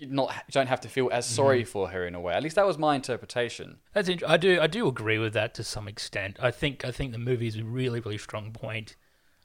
not 0.00 0.34
you 0.46 0.52
don't 0.52 0.66
have 0.68 0.80
to 0.82 0.88
feel 0.88 1.08
as 1.12 1.26
sorry 1.26 1.62
Mm-hmm. 1.62 1.68
for 1.70 1.88
her 1.90 2.06
in 2.06 2.14
a 2.14 2.20
way. 2.20 2.34
At 2.34 2.42
least 2.42 2.56
that 2.56 2.66
was 2.66 2.78
my 2.78 2.94
interpretation. 2.94 3.78
That's 3.94 4.08
int- 4.08 4.22
I 4.26 4.36
do 4.36 4.60
I 4.60 4.66
do 4.66 4.86
agree 4.88 5.18
with 5.18 5.32
that 5.34 5.54
to 5.54 5.64
some 5.64 5.88
extent. 5.88 6.36
I 6.40 6.50
think 6.50 6.84
I 6.84 6.90
think 6.90 7.12
the 7.12 7.18
movie's 7.18 7.56
a 7.56 7.64
really 7.64 8.00
really 8.00 8.18
strong 8.18 8.52
point. 8.52 8.96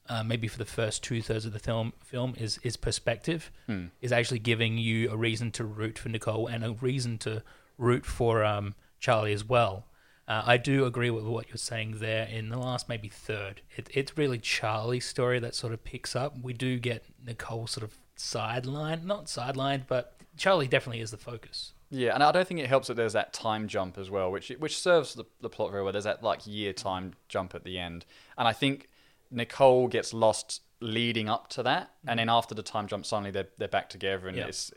Uh, 0.10 0.22
maybe 0.22 0.50
for 0.50 0.58
the 0.58 0.66
first 0.66 1.02
two 1.02 1.22
thirds 1.22 1.46
of 1.46 1.54
the 1.54 1.60
film, 1.60 1.94
film 2.04 2.34
is 2.38 2.60
is 2.64 2.76
perspective, 2.76 3.52
Hmm. 3.68 3.86
is 4.02 4.12
actually 4.12 4.40
giving 4.40 4.78
you 4.78 5.10
a 5.10 5.16
reason 5.16 5.50
to 5.52 5.64
root 5.64 5.98
for 5.98 6.10
Nicole 6.10 6.48
and 6.48 6.64
a 6.66 6.74
reason 6.74 7.18
to 7.20 7.42
root 7.78 8.06
for 8.06 8.44
um, 8.44 8.76
Charlie 9.00 9.32
as 9.34 9.46
well. 9.46 9.88
Uh, 10.28 10.42
I 10.46 10.58
do 10.58 10.86
agree 10.86 11.10
with 11.10 11.24
what 11.26 11.48
you're 11.50 11.58
saying 11.58 12.00
there. 12.00 12.26
In 12.28 12.50
the 12.50 12.58
last 12.58 12.88
maybe 12.90 13.08
third, 13.10 13.62
it, 13.78 13.90
it's 13.94 14.18
really 14.18 14.40
Charlie's 14.40 15.06
story 15.06 15.40
that 15.40 15.56
sort 15.56 15.74
of 15.74 15.84
picks 15.86 16.16
up. 16.16 16.36
We 16.42 16.54
do 16.54 16.80
get 16.80 17.06
Nicole 17.26 17.68
sort 17.68 17.84
of 17.86 17.98
sidelined, 18.18 19.04
not 19.04 19.26
sidelined, 19.26 19.84
but 19.88 20.16
Charlie 20.38 20.68
definitely 20.68 21.02
is 21.02 21.12
the 21.12 21.18
focus. 21.18 21.74
Yeah, 21.90 22.16
and 22.16 22.24
I 22.24 22.32
don't 22.32 22.48
think 22.48 22.60
it 22.60 22.68
helps 22.68 22.88
that 22.88 22.96
there's 22.96 23.14
that 23.14 23.34
time 23.34 23.68
jump 23.68 23.98
as 24.00 24.10
well, 24.10 24.32
which 24.32 24.50
which 24.58 24.78
serves 24.78 25.14
the, 25.14 25.26
the 25.42 25.50
plot 25.50 25.72
very 25.72 25.84
well. 25.84 25.92
There's 25.92 26.06
that 26.06 26.24
like 26.24 26.48
year 26.48 26.74
time 26.74 27.14
jump 27.30 27.54
at 27.54 27.64
the 27.64 27.78
end, 27.78 28.06
and 28.38 28.48
I 28.48 28.54
think 28.54 28.90
Nicole 29.30 29.88
gets 29.88 30.14
lost 30.14 30.62
leading 30.80 31.30
up 31.30 31.50
to 31.50 31.64
that, 31.64 31.92
and 32.02 32.10
mm-hmm. 32.10 32.18
then 32.18 32.30
after 32.30 32.56
the 32.56 32.64
time 32.64 32.88
jump, 32.88 33.06
suddenly 33.06 33.30
they're 33.32 33.48
they're 33.60 33.68
back 33.68 33.90
together, 33.90 34.28
and 34.28 34.36
Yeah. 34.38 34.48
it's 34.48 34.72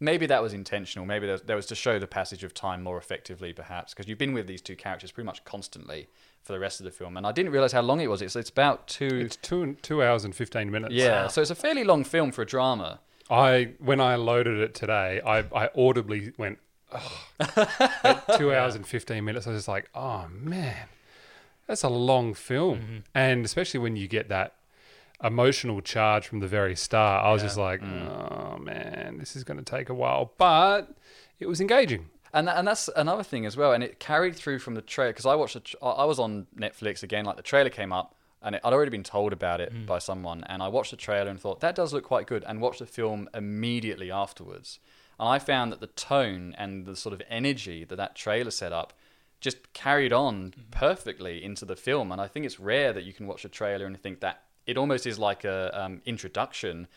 maybe 0.00 0.26
that 0.26 0.42
was 0.42 0.52
intentional. 0.52 1.06
Maybe 1.06 1.26
there, 1.26 1.38
there 1.38 1.56
was 1.56 1.66
to 1.66 1.74
show 1.76 1.98
the 2.00 2.06
passage 2.08 2.42
of 2.42 2.52
time 2.52 2.82
more 2.82 2.98
effectively, 2.98 3.52
perhaps, 3.52 3.94
because 3.94 4.08
you've 4.08 4.18
been 4.18 4.34
with 4.34 4.46
these 4.48 4.60
two 4.60 4.76
characters 4.76 5.12
pretty 5.12 5.26
much 5.26 5.44
constantly 5.44 6.08
for 6.42 6.52
the 6.52 6.58
rest 6.58 6.80
of 6.80 6.84
the 6.84 6.90
film, 6.90 7.16
and 7.16 7.26
I 7.26 7.32
didn't 7.32 7.52
realize 7.52 7.72
how 7.72 7.82
long 7.82 8.00
it 8.00 8.08
was. 8.08 8.22
It's 8.22 8.34
it's 8.34 8.50
about 8.50 8.88
two. 8.88 9.06
it's 9.06 9.36
two 9.36 9.74
two 9.82 10.02
hours 10.02 10.24
and 10.24 10.34
fifteen 10.34 10.70
minutes. 10.72 10.94
yeah, 10.94 11.22
Wow. 11.22 11.28
so 11.28 11.42
it's 11.42 11.50
a 11.50 11.54
fairly 11.54 11.84
long 11.84 12.02
film 12.02 12.32
for 12.32 12.42
a 12.42 12.46
drama. 12.46 12.98
I 13.30 13.72
when 13.78 14.00
I 14.00 14.14
loaded 14.16 14.58
it 14.60 14.74
today, 14.74 15.20
I, 15.24 15.38
I 15.54 15.68
audibly 15.76 16.32
went 16.38 16.58
two 18.36 18.52
hours 18.54 18.74
and 18.74 18.86
fifteen 18.86 19.24
minutes. 19.24 19.46
I 19.46 19.50
was 19.50 19.58
just 19.60 19.68
like, 19.68 19.88
oh 19.94 20.26
man, 20.30 20.88
that's 21.66 21.82
a 21.82 21.88
long 21.88 22.34
film, 22.34 22.78
Mm-hmm. 22.78 22.96
and 23.14 23.44
especially 23.44 23.80
when 23.80 23.96
you 23.96 24.08
get 24.08 24.28
that 24.28 24.54
emotional 25.24 25.80
charge 25.80 26.26
from 26.26 26.40
the 26.40 26.46
very 26.48 26.76
start. 26.76 27.24
I 27.24 27.32
was 27.32 27.42
Yeah. 27.42 27.46
just 27.48 27.58
like, 27.58 27.80
Mm. 27.80 28.08
oh 28.08 28.58
man, 28.58 29.16
this 29.18 29.34
is 29.36 29.44
going 29.44 29.58
to 29.58 29.64
take 29.64 29.88
a 29.88 29.94
while, 29.94 30.32
but 30.38 30.94
it 31.40 31.46
was 31.46 31.60
engaging. 31.60 32.06
And 32.34 32.48
and 32.50 32.66
that's 32.68 32.88
another 32.96 33.22
thing 33.22 33.46
as 33.46 33.56
well. 33.56 33.72
And 33.72 33.82
it 33.82 33.98
carried 33.98 34.36
through 34.36 34.58
from 34.58 34.74
the 34.74 34.82
trailer 34.82 35.12
because 35.12 35.24
I 35.26 35.34
watched. 35.34 35.54
The 35.54 35.60
tr- 35.60 35.76
I 35.82 36.04
was 36.04 36.18
on 36.18 36.46
Netflix 36.58 37.02
again. 37.02 37.24
Like 37.24 37.36
the 37.36 37.42
trailer 37.42 37.70
came 37.70 37.92
up, 37.92 38.14
and 38.42 38.54
it, 38.54 38.60
I'd 38.64 38.72
already 38.72 38.90
been 38.90 39.02
told 39.02 39.32
about 39.32 39.60
it 39.60 39.86
by 39.86 39.98
someone. 39.98 40.44
And 40.44 40.62
I 40.62 40.68
watched 40.68 40.90
the 40.90 40.96
trailer 40.96 41.30
and 41.30 41.40
thought 41.40 41.60
that 41.60 41.74
does 41.74 41.92
look 41.92 42.04
quite 42.04 42.26
good. 42.26 42.44
And 42.46 42.60
watched 42.60 42.80
the 42.80 42.86
film 42.86 43.28
immediately 43.34 44.10
afterwards. 44.10 44.78
And 45.18 45.28
I 45.28 45.38
found 45.38 45.72
that 45.72 45.80
the 45.80 45.86
tone 45.88 46.54
and 46.58 46.86
the 46.86 46.96
sort 46.96 47.14
of 47.14 47.22
energy 47.28 47.84
that 47.84 47.96
that 47.96 48.14
trailer 48.14 48.50
set 48.50 48.72
up 48.72 48.92
just 49.40 49.72
carried 49.72 50.12
on 50.12 50.54
perfectly 50.70 51.42
into 51.42 51.64
the 51.64 51.76
film. 51.76 52.12
And 52.12 52.20
I 52.20 52.28
think 52.28 52.46
it's 52.46 52.60
rare 52.60 52.92
that 52.92 53.04
you 53.04 53.12
can 53.12 53.26
watch 53.26 53.44
a 53.44 53.48
trailer 53.48 53.86
and 53.86 54.00
think 54.00 54.20
that 54.20 54.42
it 54.66 54.76
almost 54.76 55.06
is 55.06 55.18
like 55.18 55.44
a 55.44 55.70
um, 55.80 56.02
introduction 56.04 56.88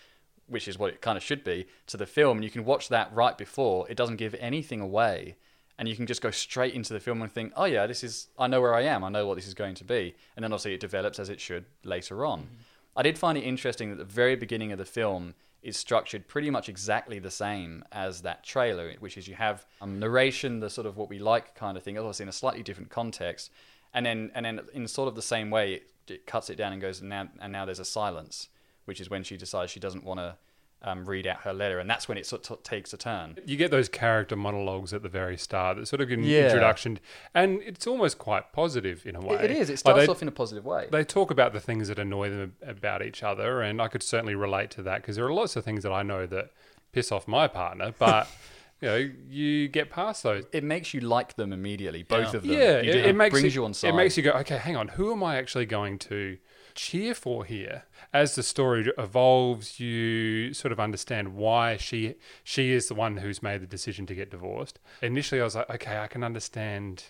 which 0.50 0.67
is 0.67 0.77
what 0.77 0.89
it 0.89 1.01
kind 1.01 1.17
of 1.17 1.24
should 1.24 1.43
be, 1.43 1.67
to 1.88 1.96
the 1.96 2.05
film. 2.05 2.39
And 2.39 2.43
you 2.43 2.50
can 2.50 2.65
watch 2.65 2.89
that 2.89 3.13
right 3.13 3.38
before. 3.38 3.88
It 3.89 3.96
doesn't 3.96 4.17
give 4.17 4.36
anything 4.39 4.81
away. 4.81 5.36
And 5.79 5.88
you 5.88 5.95
can 5.95 6.05
just 6.05 6.21
go 6.21 6.29
straight 6.29 6.75
into 6.75 6.93
the 6.93 7.00
film 7.00 7.21
and 7.21 7.31
think, 7.31 7.53
oh, 7.55 7.63
yeah, 7.63 7.88
this 7.88 8.03
is, 8.03 8.27
I 8.38 8.48
know 8.48 8.59
where 8.62 8.75
I 8.75 8.81
am. 8.81 9.03
I 9.03 9.09
know 9.09 9.25
what 9.25 9.36
this 9.36 9.48
is 9.48 9.53
going 9.53 9.75
to 9.75 9.86
be. 9.86 10.13
And 10.36 10.43
then 10.43 10.51
obviously 10.51 10.74
it 10.74 10.81
develops 10.81 11.19
as 11.19 11.29
it 11.29 11.39
should 11.39 11.65
later 11.83 12.25
on. 12.25 12.50
I 12.98 13.01
did 13.01 13.17
find 13.17 13.38
it 13.38 13.41
interesting 13.41 13.89
that 13.89 13.95
the 13.95 14.03
very 14.03 14.36
beginning 14.36 14.74
of 14.74 14.77
the 14.77 14.86
film 14.86 15.36
is 15.63 15.77
structured 15.77 16.27
pretty 16.27 16.50
much 16.50 16.67
exactly 16.67 17.17
the 17.17 17.31
same 17.31 17.83
as 17.93 18.21
that 18.21 18.43
trailer, 18.43 18.93
which 19.00 19.17
is 19.17 19.27
you 19.27 19.36
have 19.36 19.65
um, 19.81 20.00
narration, 20.00 20.59
the 20.59 20.69
sort 20.69 20.86
of 20.86 20.98
what 20.98 21.09
we 21.09 21.17
like 21.17 21.55
kind 21.55 21.77
of 21.77 21.83
thing, 21.83 21.98
obviously 21.98 22.24
in 22.24 22.29
a 22.29 22.33
slightly 22.33 22.62
different 22.62 22.89
context. 22.89 23.50
And 23.93 24.05
then, 24.05 24.31
and 24.36 24.45
then 24.45 24.59
in 24.74 24.86
sort 24.86 25.07
of 25.07 25.15
the 25.15 25.21
same 25.21 25.50
way, 25.50 25.75
it, 25.75 25.91
it 26.09 26.25
cuts 26.25 26.50
it 26.50 26.57
down 26.57 26.74
and 26.74 26.81
goes, 26.81 27.00
and 27.00 27.09
now, 27.09 27.29
and 27.39 27.53
now 27.53 27.63
there's 27.65 27.79
a 27.79 27.86
silence 27.86 28.50
which 28.86 29.00
is 29.00 29.09
when 29.09 29.24
she 29.24 29.38
decides 29.38 29.71
she 29.71 29.79
doesn't 29.79 30.03
want 30.03 30.19
to 30.19 30.36
um, 30.81 31.05
read 31.05 31.27
out 31.27 31.41
her 31.41 31.53
letter, 31.53 31.79
and 31.79 31.89
that's 31.89 32.07
when 32.07 32.17
it 32.17 32.25
sort 32.25 32.50
of 32.50 32.63
takes 32.63 32.93
a 32.93 32.98
turn. 32.98 33.38
You 33.45 33.57
get 33.57 33.69
those 33.69 33.89
character 33.89 34.36
monologues 34.36 34.93
at 34.93 35.03
the 35.03 35.09
very 35.09 35.38
start 35.38 35.77
that 35.77 35.88
sort 35.88 36.01
of 36.01 36.07
give 36.07 36.19
an 36.19 36.25
Yeah. 36.25 36.45
introduction, 36.45 37.00
and 37.33 37.62
it's 37.63 37.86
almost 37.86 38.17
quite 38.17 38.53
positive 38.53 39.05
in 39.05 39.15
a 39.15 39.19
way. 39.21 39.36
It 39.43 39.51
is. 39.51 39.69
It 39.69 39.74
Like, 39.74 39.79
starts 39.79 40.05
they- 40.05 40.07
off 40.12 40.21
in 40.21 40.27
a 40.27 40.31
positive 40.31 40.65
way. 40.65 40.88
they 40.91 41.03
talk 41.03 41.31
about 41.31 41.51
the 41.53 41.59
things 41.59 41.89
that 41.89 42.00
annoy 42.00 42.29
them 42.29 42.55
about 42.65 43.01
each 43.03 43.24
other, 43.24 43.62
and 43.62 43.81
I 43.81 43.88
could 43.89 44.03
certainly 44.03 44.36
relate 44.36 44.69
to 44.71 44.81
that 44.83 45.01
because 45.01 45.17
there 45.17 45.25
are 45.25 45.33
lots 45.33 45.55
of 45.55 45.65
things 45.65 45.83
that 45.83 45.91
I 45.91 46.01
know 46.03 46.25
that 46.27 46.51
piss 46.93 47.12
off 47.12 47.27
my 47.27 47.48
partner, 47.48 47.93
but 48.00 48.27
you 48.81 48.88
know, 48.88 49.09
you 49.29 49.67
get 49.67 49.89
past 49.89 50.24
those. 50.24 50.45
It 50.51 50.63
makes 50.63 50.93
you 50.93 51.01
like 51.01 51.36
them 51.36 51.51
immediately, 51.51 52.03
both 52.03 52.31
Yeah. 52.31 52.38
of 52.38 52.43
them. 52.43 52.51
Yeah, 52.51 52.77
it, 52.77 53.05
it 53.07 53.15
makes 53.15 53.33
brings 53.33 53.55
you, 53.55 53.62
you 53.62 53.65
on 53.65 53.74
side. 53.74 53.89
It 53.89 53.95
makes 53.95 54.15
you 54.15 54.24
go, 54.24 54.31
okay, 54.31 54.57
hang 54.57 54.77
on, 54.77 54.89
who 54.89 55.12
am 55.12 55.24
I 55.24 55.38
actually 55.38 55.65
going 55.65 56.00
to 56.00 56.38
cheer 56.75 57.13
for 57.13 57.43
here? 57.43 57.83
As 58.13 58.36
the 58.36 58.43
story 58.43 58.89
evolves, 58.98 59.79
you 59.79 60.53
sort 60.53 60.71
of 60.71 60.79
understand 60.79 61.36
why 61.36 61.77
she 61.77 62.15
she 62.43 62.71
is 62.71 62.88
the 62.88 62.95
one 62.95 63.17
who's 63.17 63.43
made 63.43 63.62
the 63.62 63.67
decision 63.67 64.05
to 64.07 64.15
get 64.15 64.31
divorced. 64.31 64.79
Initially, 65.01 65.41
I 65.41 65.43
was 65.43 65.55
like, 65.55 65.69
okay, 65.69 66.00
I 66.00 66.07
can 66.07 66.24
understand 66.24 67.05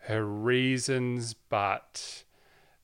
her 0.00 0.24
reasons, 0.24 1.34
but 1.34 2.24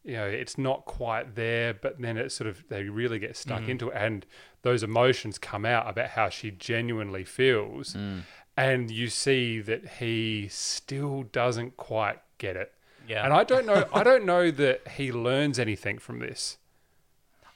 you 0.05 0.15
know, 0.15 0.27
it's 0.27 0.59
not 0.59 0.85
quite 0.85 1.35
there. 1.35 1.75
But 1.75 2.01
then 2.01 2.17
it 2.17 2.33
sort 2.33 2.49
of 2.49 2.65
they 2.69 2.85
really 2.85 3.19
get 3.19 3.37
stuck 3.37 3.63
mm. 3.63 3.69
into 3.69 3.89
it, 3.91 3.97
and 3.97 4.27
those 4.63 4.83
emotions 4.83 5.39
come 5.39 5.65
out 5.65 5.89
about 5.89 6.11
how 6.11 6.29
she 6.29 6.51
genuinely 6.51 7.25
feels, 7.25 7.93
hmm. 7.93 8.21
and 8.57 8.91
you 8.91 9.09
see 9.09 9.61
that 9.61 9.89
he 9.99 10.49
still 10.49 11.25
doesn't 11.25 11.77
quite 11.77 12.21
get 12.39 12.57
it. 12.57 12.73
Yeah. 13.07 13.25
And 13.25 13.33
I 13.33 13.45
don't 13.45 13.67
know. 13.67 13.87
I 13.93 14.03
don't 14.03 14.25
know 14.25 14.51
that 14.51 14.89
he 14.97 15.13
learns 15.13 15.59
anything 15.59 15.99
from 15.99 16.21
this. 16.21 16.59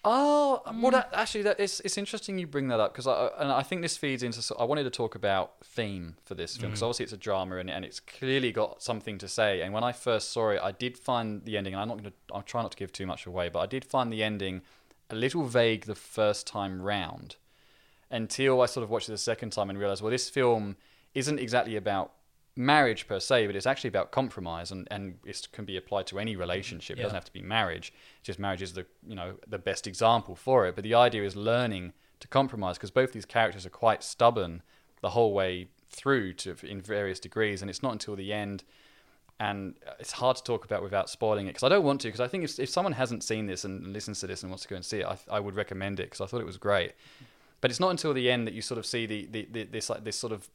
Oh, 0.08 0.62
mm. 0.64 0.82
well, 0.82 0.92
that, 0.92 1.10
actually, 1.12 1.42
that 1.42 1.58
it's 1.58 1.80
it's 1.80 1.98
interesting 1.98 2.38
you 2.38 2.46
bring 2.46 2.68
that 2.68 2.78
up 2.78 2.92
because 2.92 3.08
I 3.08 3.28
and 3.38 3.50
I 3.50 3.62
think 3.64 3.82
this 3.82 3.96
feeds 3.96 4.22
into. 4.22 4.40
I 4.56 4.62
wanted 4.62 4.84
to 4.84 4.90
talk 4.90 5.16
about 5.16 5.54
theme 5.64 6.14
for 6.24 6.36
this 6.36 6.56
film 6.56 6.70
because 6.70 6.80
mm. 6.80 6.84
obviously 6.84 7.04
it's 7.04 7.12
a 7.12 7.16
drama 7.16 7.56
and, 7.56 7.68
and 7.68 7.84
it's 7.84 7.98
clearly 7.98 8.52
got 8.52 8.82
something 8.82 9.18
to 9.18 9.26
say. 9.26 9.62
And 9.62 9.74
when 9.74 9.82
I 9.82 9.90
first 9.90 10.30
saw 10.30 10.50
it, 10.50 10.60
I 10.62 10.70
did 10.70 10.96
find 10.96 11.44
the 11.44 11.56
ending. 11.56 11.74
And 11.74 11.82
I'm 11.82 11.88
not 11.88 11.98
going 11.98 12.10
to. 12.10 12.16
I'll 12.32 12.42
try 12.42 12.62
not 12.62 12.70
to 12.70 12.76
give 12.76 12.92
too 12.92 13.04
much 13.04 13.26
away, 13.26 13.48
but 13.48 13.58
I 13.58 13.66
did 13.66 13.84
find 13.84 14.12
the 14.12 14.22
ending 14.22 14.62
a 15.10 15.14
little 15.14 15.44
vague 15.44 15.84
the 15.86 15.94
first 15.94 16.46
time 16.46 16.80
round, 16.82 17.36
until 18.10 18.60
I 18.60 18.66
sort 18.66 18.84
of 18.84 18.90
watched 18.90 19.08
it 19.08 19.12
the 19.12 19.18
second 19.18 19.50
time 19.50 19.70
and 19.70 19.78
realized, 19.78 20.02
well, 20.02 20.10
this 20.10 20.28
film 20.30 20.76
isn't 21.14 21.38
exactly 21.38 21.76
about 21.76 22.12
marriage 22.54 23.06
per 23.06 23.20
se, 23.20 23.46
but 23.46 23.56
it's 23.56 23.66
actually 23.66 23.88
about 23.88 24.10
compromise, 24.12 24.70
and 24.70 24.86
and 24.90 25.18
it 25.24 25.48
can 25.52 25.64
be 25.64 25.76
applied 25.76 26.06
to 26.08 26.18
any 26.18 26.36
relationship. 26.36 26.96
It 26.96 27.00
Yeah. 27.00 27.04
doesn't 27.04 27.16
have 27.16 27.24
to 27.26 27.32
be 27.32 27.42
marriage. 27.42 27.92
Just 28.22 28.38
marriage 28.38 28.62
is 28.62 28.72
the 28.72 28.86
you 29.06 29.14
know 29.14 29.38
the 29.46 29.58
best 29.58 29.86
example 29.86 30.34
for 30.34 30.66
it. 30.66 30.74
But 30.74 30.84
the 30.84 30.94
idea 30.94 31.24
is 31.24 31.36
learning 31.36 31.92
to 32.20 32.28
compromise 32.28 32.76
because 32.78 32.90
both 32.90 33.12
these 33.12 33.26
characters 33.26 33.66
are 33.66 33.70
quite 33.70 34.02
stubborn 34.02 34.62
the 35.02 35.10
whole 35.10 35.34
way 35.34 35.68
through 35.90 36.32
to 36.34 36.56
in 36.62 36.80
various 36.80 37.20
degrees, 37.20 37.60
and 37.60 37.70
it's 37.70 37.82
not 37.82 37.92
until 37.92 38.16
the 38.16 38.32
end. 38.32 38.64
And 39.38 39.74
it's 40.00 40.12
hard 40.12 40.36
to 40.38 40.42
talk 40.42 40.64
about 40.64 40.82
without 40.82 41.10
spoiling 41.10 41.46
it 41.46 41.50
because 41.50 41.62
I 41.62 41.68
don't 41.68 41.84
want 41.84 42.00
to. 42.02 42.08
Because 42.08 42.20
I 42.20 42.28
think 42.28 42.44
if, 42.44 42.58
if 42.58 42.70
someone 42.70 42.94
hasn't 42.94 43.22
seen 43.22 43.46
this 43.46 43.64
and 43.66 43.92
listens 43.92 44.20
to 44.20 44.26
this 44.26 44.42
and 44.42 44.50
wants 44.50 44.62
to 44.62 44.68
go 44.68 44.76
and 44.76 44.84
see 44.84 45.00
it, 45.00 45.06
I, 45.06 45.18
I 45.30 45.40
would 45.40 45.54
recommend 45.56 46.00
it 46.00 46.04
because 46.04 46.22
I 46.22 46.26
thought 46.26 46.40
it 46.40 46.46
was 46.46 46.56
great. 46.56 46.92
But 47.60 47.70
it's 47.70 47.80
not 47.80 47.90
until 47.90 48.14
the 48.14 48.30
end 48.30 48.46
that 48.46 48.54
you 48.54 48.62
sort 48.62 48.78
of 48.78 48.86
see 48.86 49.04
the, 49.04 49.26
the, 49.30 49.48
the 49.50 49.64
this 49.64 49.90
like 49.90 50.04
this 50.04 50.16
sort 50.16 50.32
of 50.32 50.48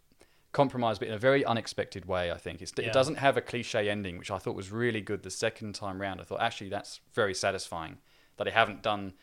compromise, 0.52 1.00
but 1.00 1.08
in 1.08 1.14
a 1.14 1.18
very 1.20 1.46
unexpected 1.46 2.06
way. 2.06 2.32
I 2.32 2.38
think 2.38 2.62
it's, 2.62 2.74
Yeah. 2.78 2.86
it 2.88 2.94
doesn't 2.94 3.16
have 3.16 3.38
a 3.38 3.42
cliche 3.42 3.90
ending, 3.90 4.18
which 4.18 4.32
I 4.32 4.38
thought 4.38 4.56
was 4.56 4.72
really 4.72 5.02
good 5.02 5.24
the 5.24 5.30
second 5.32 5.76
time 5.76 6.02
round. 6.02 6.20
I 6.20 6.24
thought 6.24 6.42
actually 6.42 6.70
that's 6.70 7.00
very 7.14 7.34
satisfying 7.34 7.98
that 8.38 8.46
they 8.46 8.52
haven't 8.52 8.82
done. 8.82 9.14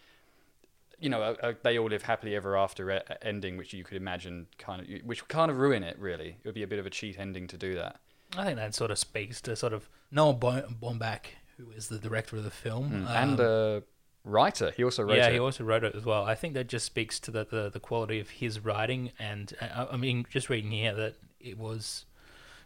You 1.01 1.11
know, 1.11 1.37
a, 1.43 1.51
a 1.51 1.55
they 1.63 1.79
all 1.79 1.89
live 1.89 2.03
happily 2.03 2.35
ever 2.35 2.57
after 2.57 3.03
ending, 3.23 3.57
which 3.57 3.73
you 3.73 3.85
could 3.85 3.97
imagine 3.97 4.47
kind 4.59 4.83
of, 4.83 4.89
which 5.05 5.23
would 5.23 5.29
kind 5.29 5.51
of 5.51 5.59
ruin 5.59 5.83
it. 5.83 5.99
Really, 5.99 6.37
it 6.43 6.45
would 6.45 6.55
be 6.55 6.63
a 6.63 6.67
bit 6.69 6.79
of 6.79 6.87
a 6.87 6.91
cheat 6.91 7.19
ending 7.19 7.47
to 7.49 7.57
do 7.57 7.75
that. 7.75 8.01
I 8.37 8.45
think 8.45 8.57
that 8.57 8.75
sort 8.75 8.91
of 8.91 8.99
speaks 8.99 9.41
to 9.43 9.57
sort 9.57 9.73
of 9.73 9.89
Noah 10.11 10.35
Bo- 10.35 10.69
Baumbach, 10.81 11.27
who 11.57 11.71
is 11.71 11.89
the 11.89 11.99
director 11.99 12.37
of 12.37 12.45
the 12.45 12.51
film, 12.51 13.07
and 13.09 13.41
um, 13.41 13.47
uh, 13.47 13.81
writer. 14.25 14.73
He 14.77 14.85
also 14.85 15.03
wrote 15.03 15.17
yeah, 15.17 15.29
it. 15.29 15.33
he 15.33 15.39
also 15.39 15.65
wrote 15.65 15.85
it 15.85 15.95
as 15.95 16.05
well. 16.05 16.25
I 16.25 16.35
think 16.35 16.55
that 16.55 16.69
just 16.69 16.87
speaks 16.87 17.19
to 17.21 17.31
the, 17.31 17.45
the, 17.45 17.71
the 17.71 17.81
quality 17.81 18.21
of 18.21 18.31
his 18.31 18.61
writing, 18.61 19.13
and 19.19 19.53
uh, 19.61 19.87
I 19.91 19.97
mean, 19.97 20.27
just 20.31 20.49
reading 20.49 20.71
here 20.71 20.95
that 20.95 21.17
it 21.41 21.59
was 21.59 22.05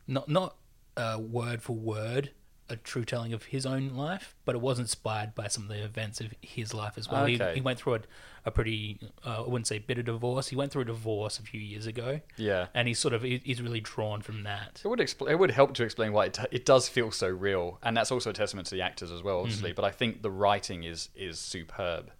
not 0.06 0.28
not 0.28 0.56
uh, 0.96 1.18
word 1.20 1.62
for 1.62 1.74
word 1.74 2.30
a 2.72 2.76
true 2.76 3.04
telling 3.04 3.32
of 3.32 3.44
his 3.44 3.64
own 3.66 3.90
life, 3.90 4.34
but 4.44 4.54
it 4.54 4.60
was 4.60 4.78
inspired 4.78 5.34
by 5.34 5.46
some 5.48 5.64
of 5.64 5.68
the 5.68 5.84
events 5.84 6.20
of 6.20 6.32
his 6.40 6.74
life 6.74 6.94
as 6.96 7.08
well. 7.08 7.24
Okay. 7.24 7.48
He, 7.50 7.54
he 7.56 7.60
went 7.60 7.78
through 7.78 7.94
a, 7.94 8.00
a 8.46 8.50
pretty, 8.50 8.98
uh, 9.24 9.44
I 9.44 9.48
wouldn't 9.48 9.66
say 9.66 9.78
bitter 9.78 10.02
divorce. 10.02 10.48
He 10.48 10.56
went 10.56 10.72
through 10.72 10.82
a 10.82 10.86
divorce 10.86 11.38
a 11.38 11.42
few 11.42 11.60
years 11.60 11.86
ago, 11.86 12.20
yeah. 12.36 12.66
and 12.74 12.88
he's 12.88 12.98
sort 12.98 13.14
of 13.14 13.22
he- 13.22 13.42
he's 13.44 13.62
really 13.62 13.80
drawn 13.80 14.22
from 14.22 14.42
that. 14.42 14.80
It 14.84 14.88
would 14.88 14.98
expl- 14.98 15.30
it 15.30 15.36
would 15.36 15.50
help 15.50 15.74
to 15.74 15.84
explain 15.84 16.12
why 16.12 16.26
it, 16.26 16.38
it 16.50 16.64
does 16.66 16.88
feel 16.88 17.10
so 17.10 17.28
real, 17.28 17.78
and 17.82 17.96
that's 17.96 18.10
also 18.10 18.30
a 18.30 18.32
testament 18.32 18.66
to 18.68 18.74
the 18.74 18.82
actors 18.82 19.12
as 19.12 19.22
well, 19.22 19.40
obviously. 19.40 19.70
Mm-hmm. 19.70 19.76
But 19.76 19.84
I 19.84 19.90
think 19.90 20.22
the 20.22 20.30
writing 20.30 20.84
is 20.84 21.10
is 21.14 21.38
superb. 21.38 22.10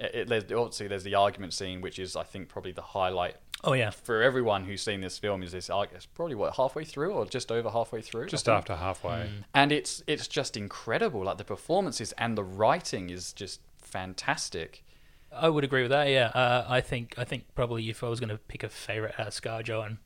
It, 0.00 0.14
it, 0.14 0.28
there's, 0.28 0.44
obviously, 0.44 0.88
there's 0.88 1.04
the 1.04 1.14
argument 1.14 1.52
scene, 1.52 1.80
which 1.80 1.98
is 1.98 2.16
I 2.16 2.24
think 2.24 2.48
probably 2.48 2.72
the 2.72 2.82
highlight 2.82 3.36
Oh 3.62 3.74
yeah, 3.74 3.90
for 3.90 4.22
everyone 4.22 4.64
who's 4.64 4.82
seen 4.82 5.02
this 5.02 5.18
film. 5.18 5.42
Is 5.42 5.52
this 5.52 5.70
it's 5.92 6.06
probably 6.06 6.34
what 6.34 6.54
halfway 6.56 6.84
through 6.84 7.12
or 7.12 7.26
just 7.26 7.52
over 7.52 7.68
halfway 7.70 8.00
through? 8.00 8.26
Just 8.26 8.48
after 8.48 8.76
halfway. 8.76 9.28
and 9.54 9.70
it's 9.70 10.02
it's 10.06 10.26
just 10.26 10.56
incredible. 10.56 11.24
Like 11.24 11.36
the 11.36 11.44
performances 11.44 12.12
and 12.12 12.38
the 12.38 12.44
writing 12.44 13.10
is 13.10 13.32
just 13.32 13.60
fantastic. 13.78 14.82
I 15.32 15.48
would 15.48 15.62
agree 15.62 15.82
with 15.82 15.90
that. 15.90 16.08
Yeah, 16.08 16.28
uh, 16.28 16.64
I 16.68 16.80
think 16.80 17.14
I 17.18 17.24
think 17.24 17.54
probably 17.54 17.90
if 17.90 18.02
I 18.02 18.08
was 18.08 18.18
going 18.18 18.30
to 18.30 18.38
pick 18.38 18.62
a 18.62 18.68
favorite 18.70 19.14
out 19.18 19.28
of 19.28 19.34
ScarJo 19.34 19.86
and 19.86 19.98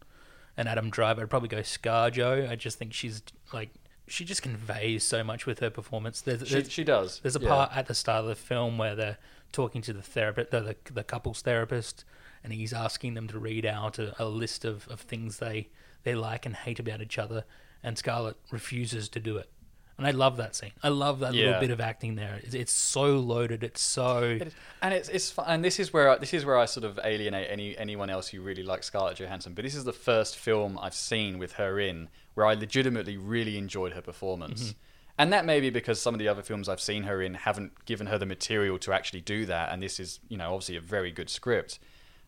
and 0.57 0.69
Adam 0.69 0.91
Driver, 0.91 1.23
I'd 1.23 1.31
probably 1.31 1.49
go 1.49 1.59
ScarJo. 1.59 2.51
I 2.51 2.57
just 2.57 2.77
think 2.79 2.93
she's 2.93 3.23
like 3.53 3.71
she 4.09 4.25
just 4.25 4.43
conveys 4.43 5.05
so 5.05 5.23
much 5.23 5.47
with 5.47 5.61
her 5.61 5.71
performance. 5.71 6.21
There's 6.21 6.47
She, 6.47 6.55
there's, 6.55 6.73
she 6.73 6.83
does. 6.83 7.21
there's 7.21 7.37
a 7.37 7.41
yeah. 7.41 7.49
part 7.49 7.77
at 7.77 7.87
the 7.87 7.95
start 7.95 8.23
of 8.23 8.27
the 8.27 8.35
film 8.35 8.79
where 8.79 8.97
they're 8.97 9.19
talking 9.54 9.80
to 9.82 9.92
the 9.94 10.02
therapist, 10.02 10.50
the, 10.50 10.61
the, 10.61 10.76
the 10.92 11.04
couple's 11.04 11.40
therapist, 11.40 12.04
and 12.42 12.52
he's 12.52 12.73
asking 12.75 13.14
them 13.14 13.28
to 13.28 13.38
read 13.38 13.64
out 13.64 13.99
a, 13.99 14.14
a 14.23 14.26
list 14.26 14.64
of, 14.66 14.87
of 14.88 15.00
things 15.00 15.38
they 15.38 15.68
they 16.02 16.14
like 16.14 16.44
and 16.44 16.54
hate 16.54 16.78
about 16.78 17.00
each 17.00 17.16
other, 17.18 17.44
and 17.82 17.96
Scarlett 17.96 18.37
refuses 18.50 19.08
to 19.11 19.20
do 19.20 19.38
it. 19.38 19.49
And 19.96 20.06
I 20.08 20.11
love 20.11 20.37
that 20.38 20.56
scene. 20.56 20.73
I 20.82 20.88
love 20.88 21.20
that 21.20 21.34
Yeah. 21.34 21.44
little 21.46 21.61
bit 21.61 21.70
of 21.70 21.80
acting 21.80 22.16
there. 22.16 22.40
It's, 22.42 22.52
it's 22.52 22.73
so 22.73 23.16
loaded. 23.16 23.62
It's 23.62 23.80
so 23.80 24.25
It 24.25 24.49
is- 24.49 24.54
and 24.82 24.92
it's 24.92 25.08
it's 25.08 25.30
fun. 25.30 25.44
and 25.49 25.64
this 25.64 25.78
is 25.78 25.92
where 25.92 26.11
I, 26.11 26.18
this 26.18 26.34
is 26.34 26.44
where 26.44 26.58
I 26.58 26.64
sort 26.64 26.82
of 26.84 26.99
alienate 27.04 27.46
any 27.49 27.78
anyone 27.78 28.11
else 28.11 28.26
who 28.28 28.42
really 28.42 28.64
likes 28.64 28.87
Scarlett 28.88 29.18
Johansson. 29.18 29.54
But 29.54 29.64
this 29.64 29.75
is 29.76 29.84
the 29.84 29.92
first 29.92 30.37
film 30.37 30.78
I've 30.82 30.94
seen 30.94 31.38
with 31.38 31.52
her 31.52 31.78
in 31.78 32.08
where 32.34 32.44
I 32.44 32.54
legitimately 32.54 33.16
really 33.16 33.56
enjoyed 33.56 33.92
her 33.92 34.02
performance. 34.02 34.62
Mm-hmm. 34.64 34.78
And 35.16 35.33
that 35.33 35.44
may 35.44 35.61
be 35.61 35.71
because 35.71 36.00
some 36.00 36.14
of 36.14 36.18
the 36.18 36.26
other 36.26 36.42
films 36.42 36.68
I've 36.68 36.80
seen 36.80 37.04
her 37.04 37.23
in 37.23 37.35
haven't 37.35 37.85
given 37.85 38.09
her 38.09 38.18
the 38.18 38.26
material 38.26 38.78
to 38.80 38.92
actually 38.92 39.21
do 39.21 39.47
that. 39.47 39.73
And 39.73 39.83
this 39.83 40.00
is, 40.00 40.18
you 40.28 40.37
know, 40.37 40.52
obviously 40.52 40.76
a 40.76 40.80
very 40.80 41.12
good 41.12 41.30
script. 41.30 41.78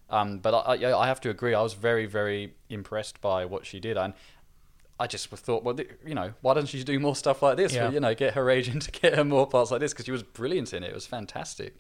Um, 0.09 0.39
but 0.39 0.55
I, 0.55 0.97
I, 0.97 1.09
have 1.09 1.21
to 1.23 1.31
agree, 1.31 1.53
I 1.53 1.63
was 1.63 1.75
very, 1.75 2.07
very 2.07 2.55
impressed 2.69 3.21
by 3.21 3.45
what 3.45 3.67
she 3.67 3.81
did. 3.81 3.97
And 3.97 4.15
I 5.01 5.09
just 5.09 5.29
thought, 5.29 5.65
well, 5.65 5.77
you 6.07 6.15
know, 6.15 6.33
why 6.43 6.55
doesn't 6.55 6.69
she 6.69 6.85
do 6.85 7.01
more 7.01 7.17
stuff 7.17 7.43
like 7.43 7.57
this? 7.57 7.75
Yeah. 7.75 7.91
You 7.91 7.99
know, 7.99 8.15
get 8.15 8.35
her 8.35 8.49
agent 8.49 8.83
to 8.91 8.93
get 8.93 9.17
her 9.17 9.25
more 9.25 9.49
parts 9.49 9.73
like 9.73 9.81
this 9.81 9.93
because 9.93 10.05
she 10.05 10.13
was 10.13 10.23
brilliant 10.23 10.73
in 10.73 10.85
it. 10.85 10.91
It 10.91 10.95
was 10.95 11.07
fantastic. 11.07 11.75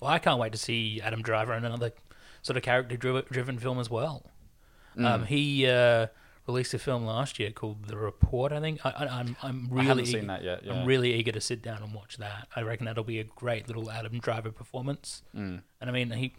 Well, 0.00 0.10
I 0.10 0.20
can't 0.20 0.38
wait 0.38 0.52
to 0.52 0.58
see 0.58 1.00
Adam 1.02 1.22
Driver 1.22 1.54
in 1.54 1.64
another 1.64 1.92
sort 2.42 2.56
of 2.56 2.62
character 2.62 2.96
driven 2.96 3.58
film 3.58 3.80
as 3.80 3.90
well. 3.90 4.30
Mm. 4.96 5.04
Um, 5.04 5.24
he 5.26 5.66
uh, 5.66 6.06
released 6.46 6.74
a 6.74 6.78
film 6.78 7.04
last 7.06 7.38
year 7.38 7.50
called 7.50 7.86
The 7.86 7.96
Report. 7.96 8.52
I 8.52 8.60
think 8.60 8.84
I, 8.84 8.90
I, 8.90 9.06
I'm 9.20 9.36
I'm 9.42 9.68
really 9.70 9.86
haven't 9.86 10.06
seen 10.06 10.26
that 10.28 10.42
yet, 10.44 10.64
yeah. 10.64 10.72
I'm 10.74 10.86
really 10.86 11.14
eager 11.14 11.32
to 11.32 11.40
sit 11.40 11.62
down 11.62 11.82
and 11.82 11.94
watch 11.94 12.16
that. 12.18 12.48
I 12.54 12.62
reckon 12.62 12.86
that'll 12.86 13.04
be 13.04 13.20
a 13.20 13.24
great 13.24 13.66
little 13.68 13.90
Adam 13.90 14.18
Driver 14.18 14.50
performance. 14.50 15.22
Mm. 15.34 15.62
And 15.80 15.90
I 15.90 15.92
mean, 15.92 16.10
he 16.10 16.32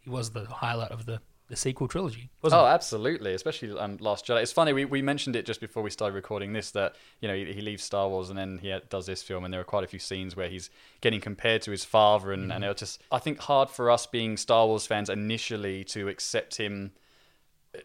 he 0.00 0.10
was 0.10 0.30
the 0.30 0.44
highlight 0.44 0.90
of 0.90 1.06
the, 1.06 1.20
the 1.48 1.56
sequel 1.56 1.88
trilogy, 1.88 2.28
wasn't 2.42 2.60
Oh, 2.60 2.66
he? 2.66 2.70
absolutely, 2.72 3.32
especially 3.32 3.76
um, 3.78 3.96
Last 4.00 4.26
Jedi. 4.26 4.42
It's 4.42 4.52
funny 4.52 4.72
we, 4.74 4.84
we 4.84 5.00
mentioned 5.00 5.34
it 5.34 5.46
just 5.46 5.60
before 5.60 5.82
we 5.82 5.88
started 5.90 6.14
recording 6.14 6.52
this 6.52 6.70
that 6.72 6.94
you 7.20 7.28
know 7.28 7.34
he, 7.34 7.52
he 7.54 7.60
leaves 7.62 7.82
Star 7.82 8.08
Wars 8.08 8.28
and 8.28 8.38
then 8.38 8.58
he 8.58 8.68
had- 8.68 8.88
does 8.90 9.06
this 9.06 9.22
film, 9.22 9.44
and 9.44 9.52
there 9.52 9.60
are 9.62 9.64
quite 9.64 9.82
a 9.82 9.86
few 9.88 9.98
scenes 9.98 10.36
where 10.36 10.48
he's 10.48 10.68
getting 11.00 11.20
compared 11.20 11.62
to 11.62 11.70
his 11.70 11.84
father, 11.84 12.32
and, 12.32 12.52
and 12.52 12.62
it 12.64 12.68
was 12.68 12.76
just 12.76 13.02
I 13.10 13.18
think 13.18 13.38
hard 13.40 13.68
for 13.70 13.90
us 13.90 14.06
being 14.06 14.36
Star 14.36 14.66
Wars 14.66 14.86
fans 14.86 15.08
initially 15.10 15.84
to 15.84 16.08
accept 16.08 16.56
him 16.56 16.92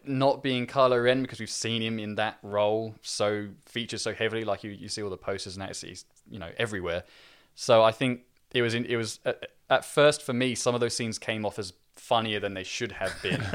not 0.04 0.42
being 0.42 0.66
Kylo 0.66 1.02
Ren 1.02 1.22
because 1.22 1.40
we've 1.40 1.50
seen 1.50 1.82
him 1.82 1.98
in 1.98 2.14
that 2.16 2.38
role 2.42 2.94
so 3.02 3.48
featured 3.66 4.00
so 4.00 4.12
heavily. 4.12 4.44
Like 4.44 4.64
you, 4.64 4.70
you 4.70 4.88
see 4.88 5.02
all 5.02 5.10
the 5.10 5.16
posters 5.16 5.56
and 5.56 5.62
that 5.62 5.76
he's 5.76 6.04
you 6.30 6.38
know 6.38 6.50
everywhere. 6.58 7.04
So 7.54 7.82
I 7.82 7.92
think 7.92 8.22
it 8.52 8.62
was 8.62 8.74
in, 8.74 8.84
it 8.86 8.96
was 8.96 9.20
at, 9.24 9.50
at 9.68 9.84
first 9.84 10.22
for 10.22 10.32
me 10.32 10.54
some 10.54 10.74
of 10.74 10.80
those 10.80 10.94
scenes 10.94 11.18
came 11.18 11.44
off 11.44 11.58
as 11.58 11.72
funnier 12.00 12.40
than 12.40 12.54
they 12.54 12.64
should 12.64 12.92
have 12.92 13.14
been 13.22 13.40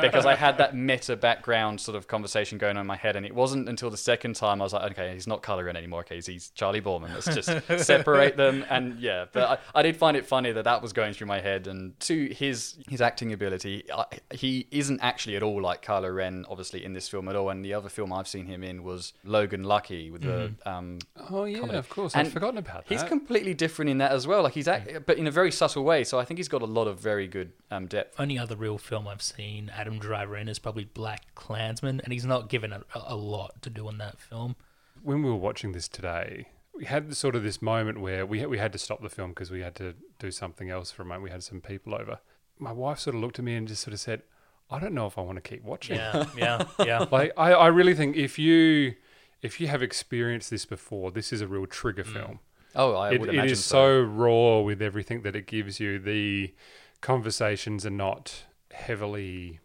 because 0.00 0.26
I 0.26 0.34
had 0.36 0.58
that 0.58 0.76
meta 0.76 1.16
background 1.16 1.80
sort 1.80 1.96
of 1.96 2.06
conversation 2.06 2.58
going 2.58 2.76
on 2.76 2.82
in 2.82 2.86
my 2.86 2.96
head, 2.96 3.16
and 3.16 3.24
it 3.26 3.34
wasn't 3.34 3.68
until 3.68 3.90
the 3.90 3.96
second 3.96 4.36
time 4.36 4.60
I 4.60 4.64
was 4.64 4.72
like, 4.72 4.92
okay, 4.92 5.14
he's 5.14 5.26
not 5.26 5.42
Kylo 5.42 5.64
Ren 5.64 5.76
anymore. 5.76 6.00
Okay, 6.00 6.20
he's 6.20 6.50
Charlie 6.50 6.80
Borman. 6.80 7.12
Let's 7.14 7.34
just 7.34 7.50
separate 7.86 8.36
them. 8.36 8.64
And 8.68 8.98
yeah, 9.00 9.24
but 9.32 9.60
I, 9.74 9.78
I 9.80 9.82
did 9.82 9.96
find 9.96 10.16
it 10.16 10.26
funny 10.26 10.52
that 10.52 10.64
that 10.64 10.82
was 10.82 10.92
going 10.92 11.14
through 11.14 11.26
my 11.26 11.40
head. 11.40 11.66
And 11.66 11.98
to 12.00 12.26
his 12.28 12.76
his 12.88 13.00
acting 13.00 13.32
ability, 13.32 13.84
I, 13.92 14.04
he 14.32 14.66
isn't 14.70 15.00
actually 15.00 15.36
at 15.36 15.42
all 15.42 15.60
like 15.60 15.84
Kylo 15.84 16.14
Ren, 16.14 16.44
obviously 16.48 16.84
in 16.84 16.92
this 16.92 17.08
film 17.08 17.28
at 17.28 17.36
all. 17.36 17.50
And 17.50 17.64
the 17.64 17.74
other 17.74 17.88
film 17.88 18.12
I've 18.12 18.28
seen 18.28 18.46
him 18.46 18.62
in 18.62 18.82
was 18.82 19.12
Logan 19.24 19.64
Lucky 19.64 20.10
with 20.10 20.22
the 20.22 20.52
um, 20.66 20.98
Oh 21.30 21.44
yeah, 21.44 21.60
comedy. 21.60 21.78
of 21.78 21.88
course. 21.88 22.14
And 22.14 22.26
I'd 22.26 22.32
forgotten 22.32 22.58
about 22.58 22.86
that. 22.86 22.92
He's 22.94 23.02
completely 23.02 23.54
different 23.54 23.90
in 23.90 23.98
that 23.98 24.12
as 24.12 24.26
well. 24.26 24.42
Like 24.42 24.52
he's 24.54 24.68
act, 24.68 25.06
but 25.06 25.18
in 25.18 25.26
a 25.26 25.30
very 25.30 25.50
subtle 25.50 25.84
way. 25.84 26.04
So 26.04 26.18
I 26.18 26.24
think 26.24 26.38
he's 26.38 26.48
got 26.48 26.62
a 26.62 26.66
lot 26.66 26.86
of 26.86 27.00
very 27.00 27.26
good 27.26 27.52
um, 27.70 27.86
depth. 27.86 28.18
Only 28.18 28.38
other 28.38 28.56
real 28.56 28.78
film 28.78 29.06
I've 29.08 29.22
seen 29.22 29.70
Adam 29.74 29.98
Driver 29.98 30.36
in 30.36 30.48
is 30.48 30.58
probably 30.58 30.84
BlacKkKlansman, 30.86 32.02
and 32.02 32.12
he's 32.12 32.24
not 32.24 32.48
given 32.48 32.72
a, 32.72 32.82
a 32.94 33.16
lot 33.16 33.62
to 33.62 33.70
do 33.70 33.88
in 33.88 33.98
that 33.98 34.20
film. 34.20 34.56
when 35.02 35.22
we 35.22 35.30
were 35.30 35.36
watching 35.36 35.72
this 35.72 35.88
today, 35.88 36.46
we 36.74 36.84
had 36.84 37.14
sort 37.16 37.34
of 37.36 37.42
this 37.42 37.60
moment 37.62 38.00
where 38.00 38.24
we 38.26 38.44
we 38.46 38.58
had 38.58 38.72
to 38.72 38.78
stop 38.78 39.02
the 39.02 39.08
film 39.08 39.30
because 39.30 39.50
we 39.50 39.60
had 39.60 39.74
to 39.76 39.94
do 40.18 40.30
something 40.30 40.70
else 40.70 40.90
for 40.90 41.02
a 41.02 41.04
moment. 41.04 41.24
We 41.24 41.30
had 41.30 41.42
some 41.42 41.60
people 41.60 41.94
over. 41.94 42.18
My 42.58 42.72
wife 42.72 42.98
sort 42.98 43.14
of 43.16 43.22
looked 43.22 43.38
at 43.38 43.44
me 43.44 43.54
and 43.54 43.66
just 43.68 43.82
sort 43.82 43.94
of 43.94 44.00
said, 44.00 44.22
"I 44.70 44.78
don't 44.78 44.94
know 44.94 45.06
if 45.06 45.16
I 45.18 45.22
want 45.22 45.36
to 45.42 45.48
keep 45.48 45.62
watching." 45.62 45.96
Yeah, 45.96 46.26
yeah, 46.36 46.64
yeah. 46.84 47.06
Like 47.10 47.32
I, 47.36 47.52
I 47.52 47.66
really 47.68 47.94
think 47.94 48.16
if 48.16 48.38
you 48.38 48.94
if 49.42 49.60
you 49.60 49.68
have 49.68 49.82
experienced 49.82 50.50
this 50.50 50.66
before, 50.66 51.10
this 51.10 51.32
is 51.32 51.40
a 51.40 51.46
real 51.46 51.66
trigger 51.66 52.04
film. 52.04 52.40
Oh, 52.74 52.94
I 52.94 53.12
It, 53.12 53.20
would 53.20 53.30
it 53.30 53.34
imagine 53.34 53.52
is 53.52 53.64
so 53.64 54.00
raw 54.02 54.60
with 54.60 54.80
everything 54.82 55.22
that 55.22 55.34
it 55.34 55.46
gives 55.46 55.80
you. 55.80 55.98
The 55.98 56.54
conversations 57.00 57.86
are 57.86 57.90
not 57.90 58.44
heavily. 58.72 59.60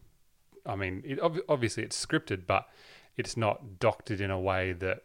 I 0.65 0.75
mean, 0.75 1.03
it, 1.05 1.19
obviously 1.47 1.83
it's 1.83 2.03
scripted, 2.03 2.47
but 2.47 2.67
it's 3.17 3.37
not 3.37 3.79
doctored 3.79 4.21
in 4.21 4.31
a 4.31 4.39
way 4.39 4.73
that 4.73 5.03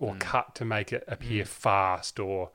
or 0.00 0.14
mm. 0.14 0.20
cut 0.20 0.54
to 0.54 0.64
make 0.64 0.92
it 0.92 1.04
appear 1.06 1.44
mm. 1.44 1.48
fast 1.48 2.18
or 2.18 2.50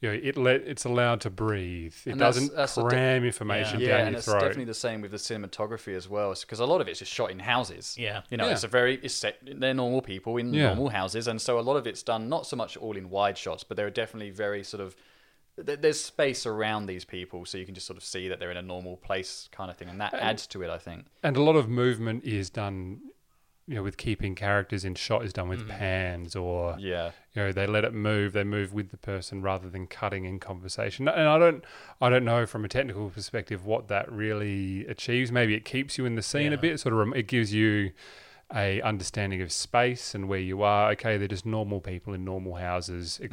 you 0.00 0.08
know 0.08 0.18
it 0.22 0.36
let 0.36 0.56
it's 0.56 0.84
allowed 0.84 1.20
to 1.22 1.30
breathe. 1.30 1.94
It 2.04 2.10
And 2.10 2.20
doesn't 2.20 2.54
that's 2.54 2.74
the 2.74 2.82
di- 2.82 2.88
cram 2.88 3.24
information 3.24 3.80
yeah, 3.80 3.88
down 3.88 4.00
and 4.00 4.10
your 4.10 4.18
it's 4.18 4.26
throat. 4.26 4.40
definitely 4.40 4.64
the 4.66 4.74
same 4.74 5.00
with 5.00 5.10
the 5.10 5.16
cinematography 5.16 5.96
as 5.96 6.08
well, 6.08 6.34
because 6.38 6.60
a 6.60 6.66
lot 6.66 6.80
of 6.80 6.88
it's 6.88 6.98
just 6.98 7.12
shot 7.12 7.30
in 7.30 7.38
houses. 7.38 7.96
Yeah. 7.98 8.22
you 8.30 8.36
know, 8.36 8.46
Yeah. 8.46 8.52
it's 8.52 8.64
a 8.64 8.68
very 8.68 8.96
it's 9.02 9.14
set. 9.14 9.38
They're 9.42 9.74
normal 9.74 10.02
people 10.02 10.36
in 10.36 10.52
Yeah. 10.52 10.68
normal 10.68 10.90
houses, 10.90 11.26
and 11.26 11.40
so 11.40 11.58
a 11.58 11.62
lot 11.62 11.76
of 11.76 11.86
it's 11.86 12.02
done 12.02 12.28
not 12.28 12.46
so 12.46 12.56
much 12.56 12.76
all 12.76 12.96
in 12.96 13.08
wide 13.10 13.38
shots, 13.38 13.64
but 13.64 13.76
there 13.76 13.86
are 13.86 13.90
definitely 13.90 14.30
very 14.30 14.62
sort 14.62 14.82
of 14.82 14.94
th- 14.94 15.04
there's 15.64 16.00
space 16.00 16.46
around 16.46 16.86
these 16.86 17.04
people, 17.04 17.44
so 17.46 17.58
you 17.58 17.64
can 17.66 17.74
just 17.74 17.86
sort 17.86 17.96
of 17.96 18.04
see 18.04 18.28
that 18.28 18.38
they're 18.38 18.50
in 18.50 18.56
a 18.56 18.62
normal 18.62 18.96
place, 18.96 19.48
kind 19.52 19.70
of 19.70 19.76
thing, 19.76 19.88
and 19.88 20.00
that 20.00 20.14
adds 20.14 20.46
to 20.48 20.62
it, 20.62 20.70
I 20.70 20.78
think. 20.78 21.06
and 21.22 21.36
a 21.36 21.42
lot 21.42 21.56
of 21.56 21.68
movement 21.68 22.24
is 22.24 22.50
done 22.50 23.00
you 23.66 23.76
know 23.76 23.82
with 23.84 23.96
keeping 23.98 24.34
characters 24.34 24.84
in 24.84 24.94
shot 24.96 25.24
is 25.24 25.32
done 25.32 25.48
with 25.48 25.60
Mm-hmm. 25.60 25.78
pans 25.78 26.34
or 26.34 26.74
Yeah, 26.80 27.12
you 27.34 27.42
know 27.42 27.52
they 27.52 27.66
let 27.68 27.84
it 27.84 27.92
move 27.94 28.32
they 28.32 28.42
move 28.42 28.72
with 28.72 28.90
the 28.90 28.96
person 28.96 29.42
rather 29.42 29.68
than 29.70 29.86
cutting 29.86 30.24
in 30.24 30.40
conversation 30.40 31.06
and 31.06 31.28
i 31.28 31.38
don't 31.38 31.62
i 32.00 32.08
don't 32.08 32.24
know 32.24 32.46
from 32.46 32.64
a 32.64 32.68
technical 32.68 33.10
perspective 33.10 33.64
what 33.64 33.86
that 33.86 34.10
really 34.10 34.86
achieves 34.86 35.30
maybe 35.30 35.54
it 35.54 35.64
keeps 35.64 35.98
you 35.98 36.04
in 36.06 36.16
the 36.16 36.22
scene 36.22 36.52
a 36.52 36.58
bit 36.58 36.80
sort 36.80 36.94
of 36.94 37.14
it 37.14 37.28
gives 37.28 37.52
you 37.54 37.92
a 38.52 38.80
understanding 38.82 39.40
of 39.40 39.52
space 39.52 40.16
and 40.16 40.28
where 40.28 40.40
you 40.40 40.62
are 40.62 40.90
okay 40.90 41.16
they're 41.16 41.28
just 41.28 41.46
normal 41.46 41.80
people 41.80 42.12
in 42.12 42.24
normal 42.24 42.56
houses 42.56 43.20
Mm. 43.22 43.24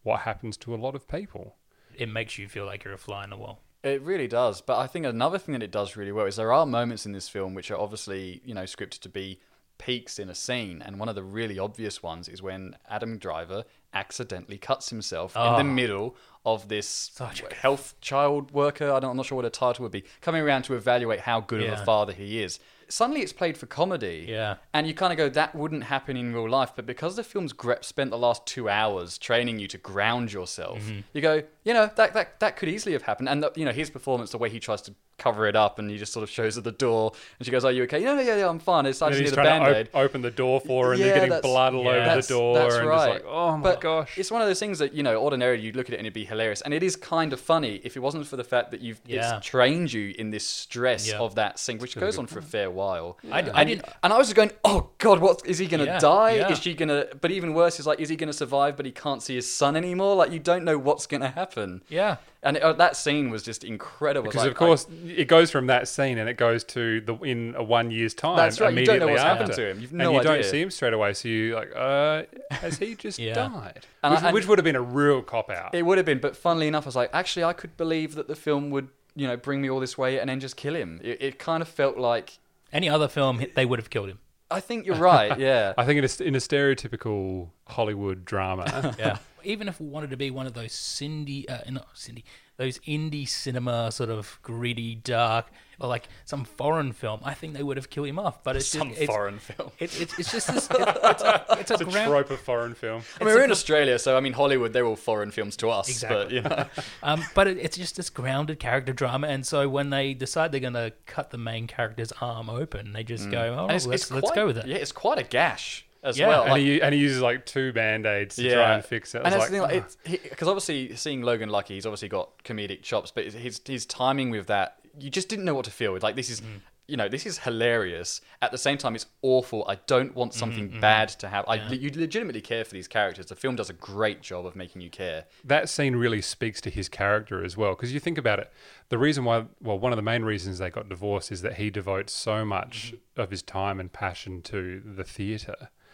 Experiencing 0.00 0.10
what 0.10 0.20
happens 0.20 0.56
to 0.56 0.74
a 0.74 0.76
lot 0.76 0.94
of 0.94 1.08
people 1.08 1.56
It 1.96 2.08
makes 2.08 2.38
you 2.38 2.48
feel 2.48 2.66
like 2.66 2.84
you're 2.84 2.94
a 2.94 2.98
fly 2.98 3.24
in 3.24 3.30
the 3.30 3.36
wall. 3.36 3.60
It 3.82 4.02
really 4.02 4.28
does. 4.28 4.60
But 4.60 4.78
I 4.78 4.86
think 4.86 5.06
another 5.06 5.38
thing 5.38 5.52
that 5.52 5.62
it 5.62 5.70
does 5.70 5.96
really 5.96 6.12
well 6.12 6.26
is 6.26 6.36
there 6.36 6.52
are 6.52 6.66
moments 6.66 7.06
in 7.06 7.12
this 7.12 7.28
film 7.28 7.54
which 7.54 7.70
are 7.70 7.78
obviously, 7.78 8.40
you 8.44 8.54
know, 8.54 8.64
scripted 8.64 9.00
to 9.00 9.08
be 9.08 9.40
peaks 9.78 10.18
in 10.18 10.28
a 10.28 10.34
scene. 10.34 10.82
And 10.82 11.00
one 11.00 11.08
of 11.08 11.14
the 11.14 11.22
really 11.22 11.58
obvious 11.58 12.02
ones 12.02 12.28
is 12.28 12.42
when 12.42 12.76
Adam 12.88 13.18
Driver 13.18 13.64
accidentally 13.94 14.58
cuts 14.58 14.90
himself 14.90 15.34
in 15.34 15.40
Oh. 15.42 15.56
the 15.56 15.60
ah. 15.60 15.62
middle 15.62 16.16
of 16.44 16.68
this 16.68 16.86
Such 17.14 17.42
a 17.42 17.54
health 17.54 17.94
child 18.02 18.50
worker. 18.52 18.92
I 18.92 19.00
don't, 19.00 19.10
I'm 19.12 19.16
not 19.16 19.26
sure 19.26 19.36
what 19.36 19.44
a 19.46 19.50
title 19.50 19.82
would 19.84 19.92
be, 19.92 20.04
coming 20.20 20.42
around 20.42 20.62
to 20.64 20.74
evaluate 20.74 21.20
how 21.20 21.40
good 21.40 21.62
of 21.62 21.78
a 21.80 21.84
father 21.84 22.12
he 22.12 22.42
is. 22.42 22.60
Suddenly 22.90 23.22
it's 23.22 23.32
played 23.32 23.56
for 23.56 23.66
comedy. 23.66 24.26
Yeah. 24.28 24.56
And 24.74 24.86
you 24.86 24.94
kind 24.94 25.12
of 25.12 25.16
go, 25.16 25.28
that 25.30 25.54
wouldn't 25.54 25.84
happen 25.84 26.16
in 26.16 26.34
real 26.34 26.48
life. 26.48 26.72
But 26.76 26.86
because 26.86 27.16
the 27.16 27.24
film's 27.24 27.52
gre- 27.52 27.74
spent 27.82 28.10
the 28.10 28.18
last 28.18 28.44
two 28.46 28.68
hours 28.68 29.16
training 29.18 29.58
you 29.58 29.68
to 29.68 29.78
ground 29.78 30.32
yourself, 30.32 30.80
Mm-hmm. 30.80 31.00
you 31.14 31.20
go, 31.22 31.42
you 31.64 31.74
know, 31.74 31.90
that, 31.96 32.14
that, 32.14 32.40
that 32.40 32.56
could 32.56 32.68
easily 32.68 32.92
have 32.92 33.02
happened. 33.02 33.28
And, 33.28 33.42
the, 33.42 33.52
you 33.56 33.64
know, 33.64 33.72
his 33.72 33.90
performance, 33.90 34.30
the 34.30 34.38
way 34.38 34.48
he 34.50 34.60
tries 34.60 34.82
to 34.82 34.94
cover 35.18 35.46
it 35.46 35.54
up 35.54 35.78
and 35.78 35.90
he 35.90 35.98
just 35.98 36.14
sort 36.14 36.22
of 36.22 36.30
shows 36.30 36.54
her 36.54 36.62
the 36.62 36.72
door 36.72 37.12
and 37.38 37.44
she 37.44 37.52
goes, 37.52 37.62
Are 37.62 37.70
you 37.72 37.82
okay? 37.82 38.02
Yeah, 38.02 38.18
yeah, 38.22 38.36
yeah, 38.36 38.48
I'm 38.48 38.58
fine. 38.58 38.86
It's, 38.86 39.02
I 39.02 39.08
And 39.08 39.14
just 39.16 39.22
he's 39.24 39.32
trying 39.34 39.60
band 39.60 39.64
to 39.66 39.78
aid. 39.80 39.88
op- 39.92 40.00
open 40.00 40.22
the 40.22 40.30
door 40.30 40.60
for 40.62 40.86
her, 40.86 40.92
and 40.92 41.00
Yeah, 41.00 41.06
they're 41.08 41.26
getting 41.28 41.40
blood 41.42 41.74
all 41.74 41.84
yeah. 41.84 42.12
over 42.12 42.22
the 42.22 42.26
door, 42.28 42.54
that's 42.54 42.74
and 42.76 42.88
right. 42.88 43.12
just 43.12 43.24
like, 43.26 43.32
oh 43.34 43.56
my 43.58 43.62
But 43.62 43.80
gosh. 43.82 44.16
It's 44.16 44.30
one 44.30 44.40
of 44.40 44.48
those 44.48 44.58
things 44.58 44.78
that, 44.78 44.94
you 44.94 45.02
know, 45.02 45.16
ordinarily 45.22 45.62
you'd 45.62 45.76
look 45.76 45.88
at 45.88 45.92
it 45.92 45.98
and 45.98 46.06
it'd 46.06 46.14
be 46.14 46.24
hilarious. 46.24 46.62
And 46.62 46.72
it 46.72 46.82
is 46.82 46.96
kind 46.96 47.34
of 47.34 47.40
funny 47.40 47.82
if 47.84 47.96
it 47.96 48.00
wasn't 48.00 48.26
for 48.26 48.36
the 48.36 48.44
fact 48.44 48.70
that 48.70 48.80
you've 48.80 49.00
Yeah. 49.06 49.36
it's 49.36 49.46
trained 49.46 49.92
you 49.92 50.14
in 50.18 50.30
this 50.30 50.46
stress 50.46 51.12
of 51.12 51.34
that 51.34 51.58
scene, 51.58 51.76
which 51.78 51.96
goes 51.98 52.16
on 52.16 52.26
for 52.26 52.38
a 52.38 52.42
fair 52.42 52.70
while. 52.70 52.79
I, 52.80 53.40
and, 53.40 53.50
I 53.50 53.64
did. 53.64 53.84
and 54.02 54.12
I 54.12 54.18
was 54.18 54.26
just 54.28 54.36
going, 54.36 54.50
oh 54.64 54.90
God, 54.98 55.20
what 55.20 55.42
is 55.46 55.58
he 55.58 55.66
going 55.66 55.80
to 55.80 55.86
Yeah, 55.86 55.98
die? 55.98 56.32
yeah. 56.36 56.50
Is 56.52 56.58
she 56.60 56.74
going 56.74 56.88
to? 56.88 57.08
But 57.20 57.30
even 57.30 57.54
worse 57.54 57.78
is 57.80 57.86
like, 57.86 58.00
is 58.00 58.08
he 58.08 58.16
going 58.16 58.28
to 58.28 58.32
survive? 58.32 58.76
But 58.76 58.86
he 58.86 58.92
can't 58.92 59.22
see 59.22 59.34
his 59.34 59.52
son 59.52 59.76
anymore. 59.76 60.16
Like 60.16 60.32
you 60.32 60.38
don't 60.38 60.64
know 60.64 60.78
what's 60.78 61.06
going 61.06 61.20
to 61.22 61.28
happen. 61.28 61.82
Yeah. 61.88 62.16
And 62.42 62.56
it, 62.56 62.62
uh, 62.62 62.72
that 62.72 62.96
scene 62.96 63.28
was 63.28 63.42
just 63.42 63.64
incredible. 63.64 64.28
because 64.30 64.42
Like, 64.44 64.50
of 64.52 64.56
course 64.56 64.86
it 65.06 65.28
goes 65.28 65.50
from 65.50 65.66
that 65.66 65.88
scene 65.88 66.16
and 66.16 66.26
it 66.26 66.38
goes 66.38 66.64
to 66.64 67.02
the 67.02 67.14
in 67.16 67.54
a 67.56 67.62
one 67.62 67.90
year's 67.90 68.14
time. 68.14 68.36
That's 68.38 68.58
right, 68.60 68.72
you 68.72 68.86
don't 68.86 68.98
know 69.00 69.06
immediately 69.08 69.12
what's 69.12 69.22
after. 69.22 69.38
happened 69.42 69.56
to 69.56 69.70
him. 69.70 69.80
You've 69.80 69.90
and 69.90 69.98
no 69.98 70.12
you 70.12 70.18
idea. 70.20 70.32
don't 70.32 70.44
see 70.46 70.60
him 70.62 70.70
straight 70.70 70.94
away. 70.94 71.12
So 71.12 71.28
you 71.28 71.54
like, 71.54 71.70
uh, 71.76 72.22
has 72.50 72.78
he 72.78 72.94
just 72.94 73.18
Yeah. 73.20 73.34
died? 73.34 73.86
And 74.02 74.14
which, 74.14 74.22
I- 74.22 74.26
and- 74.28 74.34
which 74.34 74.46
would 74.48 74.58
have 74.58 74.64
been 74.64 74.74
a 74.76 74.80
real 74.80 75.20
cop 75.20 75.50
out. 75.50 75.74
It 75.74 75.82
would 75.82 75.98
have 75.98 76.06
been, 76.06 76.18
but 76.18 76.34
funnily 76.34 76.66
enough, 76.66 76.86
I 76.86 76.88
was 76.88 76.96
like, 76.96 77.10
actually, 77.12 77.44
I 77.44 77.52
could 77.52 77.76
believe 77.76 78.14
that 78.14 78.26
the 78.26 78.34
film 78.36 78.70
would, 78.70 78.88
you 79.14 79.26
know, 79.26 79.36
bring 79.36 79.60
me 79.60 79.68
all 79.68 79.78
this 79.80 79.98
way 79.98 80.18
and 80.18 80.30
then 80.30 80.40
just 80.40 80.56
kill 80.56 80.74
him. 80.74 80.98
It, 81.04 81.20
it 81.20 81.38
kind 81.38 81.60
of 81.60 81.68
felt 81.68 81.98
like, 81.98 82.38
Any 82.72 82.88
other 82.88 83.08
film, 83.08 83.44
they 83.54 83.66
would 83.66 83.78
have 83.78 83.90
killed 83.90 84.08
him. 84.08 84.18
I 84.50 84.60
think 84.60 84.84
you're 84.84 84.96
right, 84.96 85.38
yeah. 85.38 85.74
I 85.78 85.84
think 85.84 85.98
in 85.98 86.04
a, 86.04 86.28
in 86.28 86.34
a 86.34 86.38
stereotypical 86.38 87.50
Hollywood 87.68 88.24
drama, 88.24 88.94
Yeah. 88.98 89.18
Even 89.42 89.68
if 89.68 89.80
we 89.80 89.86
wanted 89.86 90.10
to 90.10 90.16
be 90.18 90.30
one 90.30 90.46
of 90.46 90.52
those 90.52 90.72
Cindy, 90.72 91.48
uh, 91.48 91.58
not 91.70 91.88
Cindy, 91.94 92.24
those 92.60 92.78
indie 92.80 93.26
cinema 93.26 93.90
sort 93.90 94.10
of 94.10 94.38
gritty, 94.42 94.94
dark, 94.96 95.46
or 95.80 95.88
like 95.88 96.08
some 96.26 96.44
foreign 96.44 96.92
film, 96.92 97.20
I 97.24 97.32
think 97.32 97.54
they 97.54 97.62
would 97.62 97.78
have 97.78 97.88
killed 97.88 98.06
him 98.08 98.18
off. 98.18 98.44
But 98.44 98.54
it's 98.56 98.66
Some 98.66 98.90
just, 98.90 99.00
it's, 99.00 99.10
foreign 99.10 99.38
film. 99.38 99.70
It's, 99.78 99.98
it's, 99.98 100.18
it's 100.18 100.30
just 100.30 100.46
this. 100.54 100.68
It, 100.70 100.76
it's 100.78 101.22
a, 101.22 101.44
it's 101.58 101.70
a, 101.70 101.74
it's 101.74 101.80
a 101.80 101.84
ground, 101.86 102.10
trope 102.10 102.30
of 102.30 102.38
foreign 102.38 102.74
film. 102.74 103.00
I 103.18 103.24
mean, 103.24 103.34
we're 103.34 103.44
in 103.44 103.50
Australia, 103.50 103.98
so 103.98 104.14
I 104.14 104.20
mean, 104.20 104.34
Hollywood, 104.34 104.74
they're 104.74 104.84
all 104.84 104.94
foreign 104.94 105.30
films 105.30 105.56
to 105.56 105.70
us. 105.70 105.88
Exactly. 105.88 106.18
But, 106.18 106.32
you 106.32 106.42
know, 106.42 106.66
Um, 107.02 107.24
but 107.34 107.48
it, 107.48 107.56
it's 107.56 107.78
just 107.78 107.96
this 107.96 108.10
grounded 108.10 108.60
character 108.60 108.92
drama, 108.92 109.28
and 109.28 109.46
so 109.46 109.66
when 109.70 109.88
they 109.88 110.12
decide 110.12 110.52
they're 110.52 110.60
going 110.60 110.74
to 110.74 110.92
cut 111.06 111.30
the 111.30 111.38
main 111.38 111.66
character's 111.66 112.12
arm 112.20 112.50
open, 112.50 112.92
they 112.92 113.02
just 113.04 113.30
go, 113.30 113.56
"Oh, 113.58 113.68
Mm. 113.68 113.74
It's, 113.74 113.86
let's 113.86 114.02
it's 114.02 114.10
let's 114.10 114.26
quite- 114.26 114.34
go 114.34 114.46
with 114.46 114.58
it." 114.58 114.66
Yeah, 114.66 114.76
it's 114.76 114.92
quite 114.92 115.18
a 115.18 115.22
gash 115.22 115.86
as 116.02 116.18
Yeah, 116.18 116.28
well. 116.28 116.42
and 116.42 116.52
Like- 116.52 116.62
he 116.62 116.80
and 116.82 116.94
he 116.94 117.00
uses 117.00 117.20
like 117.20 117.46
two 117.46 117.72
band 117.72 118.06
aids 118.06 118.36
to 118.36 118.52
try 118.52 118.74
and 118.74 118.84
fix 118.84 119.14
it. 119.14 119.18
I 119.18 119.20
And 119.22 119.34
was 119.34 119.34
that's 119.34 119.50
the 119.50 119.60
like, 119.60 119.70
thing, 119.70 120.12
like, 120.12 120.22
because 120.30 120.48
ah. 120.48 120.50
obviously 120.50 120.96
seeing 120.96 121.22
Logan 121.22 121.48
Lucky, 121.48 121.74
he's 121.74 121.86
obviously 121.86 122.08
got 122.08 122.42
comedic 122.44 122.82
chops, 122.82 123.10
but 123.10 123.24
his 123.26 123.60
his 123.66 123.86
timing 123.86 124.30
with 124.30 124.46
that, 124.46 124.78
you 124.98 125.10
just 125.10 125.28
didn't 125.28 125.44
know 125.44 125.54
what 125.54 125.64
to 125.66 125.70
feel 125.70 125.92
with. 125.92 126.02
Like 126.02 126.16
this 126.16 126.30
is, 126.30 126.40
mm. 126.40 126.60
you 126.88 126.96
know, 126.96 127.08
this 127.08 127.26
is 127.26 127.38
hilarious. 127.38 128.20
At 128.42 128.50
the 128.50 128.58
same 128.58 128.78
time, 128.78 128.94
it's 128.94 129.06
awful. 129.22 129.64
I 129.68 129.76
don't 129.86 130.14
want 130.14 130.32
mm-hmm, 130.32 130.38
something 130.38 130.68
mm-hmm. 130.70 130.80
bad 130.80 131.10
to 131.10 131.28
happen. 131.28 131.52
I, 131.52 131.72
you 131.72 131.90
legitimately 131.94 132.40
care 132.40 132.64
for 132.64 132.72
these 132.72 132.88
characters. 132.88 133.26
The 133.26 133.36
film 133.36 133.54
does 133.56 133.70
a 133.70 133.74
great 133.74 134.22
job 134.22 134.46
of 134.46 134.56
making 134.56 134.82
you 134.82 134.90
care. 134.90 135.26
that 135.44 135.68
scene 135.68 135.94
really 135.96 136.22
speaks 136.22 136.60
to 136.62 136.70
his 136.70 136.88
character 136.88 137.44
as 137.44 137.56
well. 137.56 137.74
Because 137.74 137.92
you 137.92 138.00
think 138.00 138.18
about 138.18 138.38
it, 138.38 138.50
the 138.88 138.98
reason 138.98 139.24
why, 139.24 139.44
well, 139.60 139.78
one 139.78 139.92
of 139.92 139.96
the 139.96 140.02
main 140.02 140.22
reasons 140.24 140.58
they 140.58 140.70
got 140.70 140.88
divorced 140.88 141.30
is 141.30 141.42
that 141.42 141.54
he 141.54 141.70
devotes 141.70 142.12
so 142.12 142.44
much 142.44 142.94
mm-hmm. 142.94 143.20
of 143.20 143.30
his 143.30 143.42
time 143.42 143.78
and 143.78 143.92
passion 143.92 144.42
to 144.42 144.82
the 144.84 145.04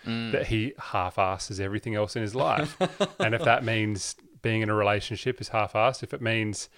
theatre 0.07 0.39
that 0.39 0.47
he 0.49 0.73
half-asses 0.79 1.61
everything 1.61 1.95
else 1.95 2.17
in 2.17 2.23
his 2.23 2.35
life. 2.35 2.77
and 3.21 3.35
if 3.35 3.43
that 3.45 3.65
means 3.65 4.17
being 4.43 4.63
in 4.63 4.71
a 4.71 4.75
relationship 4.75 5.41
is 5.41 5.49
half-assed, 5.49 6.03
if 6.03 6.15
it 6.15 6.23
means 6.23 6.69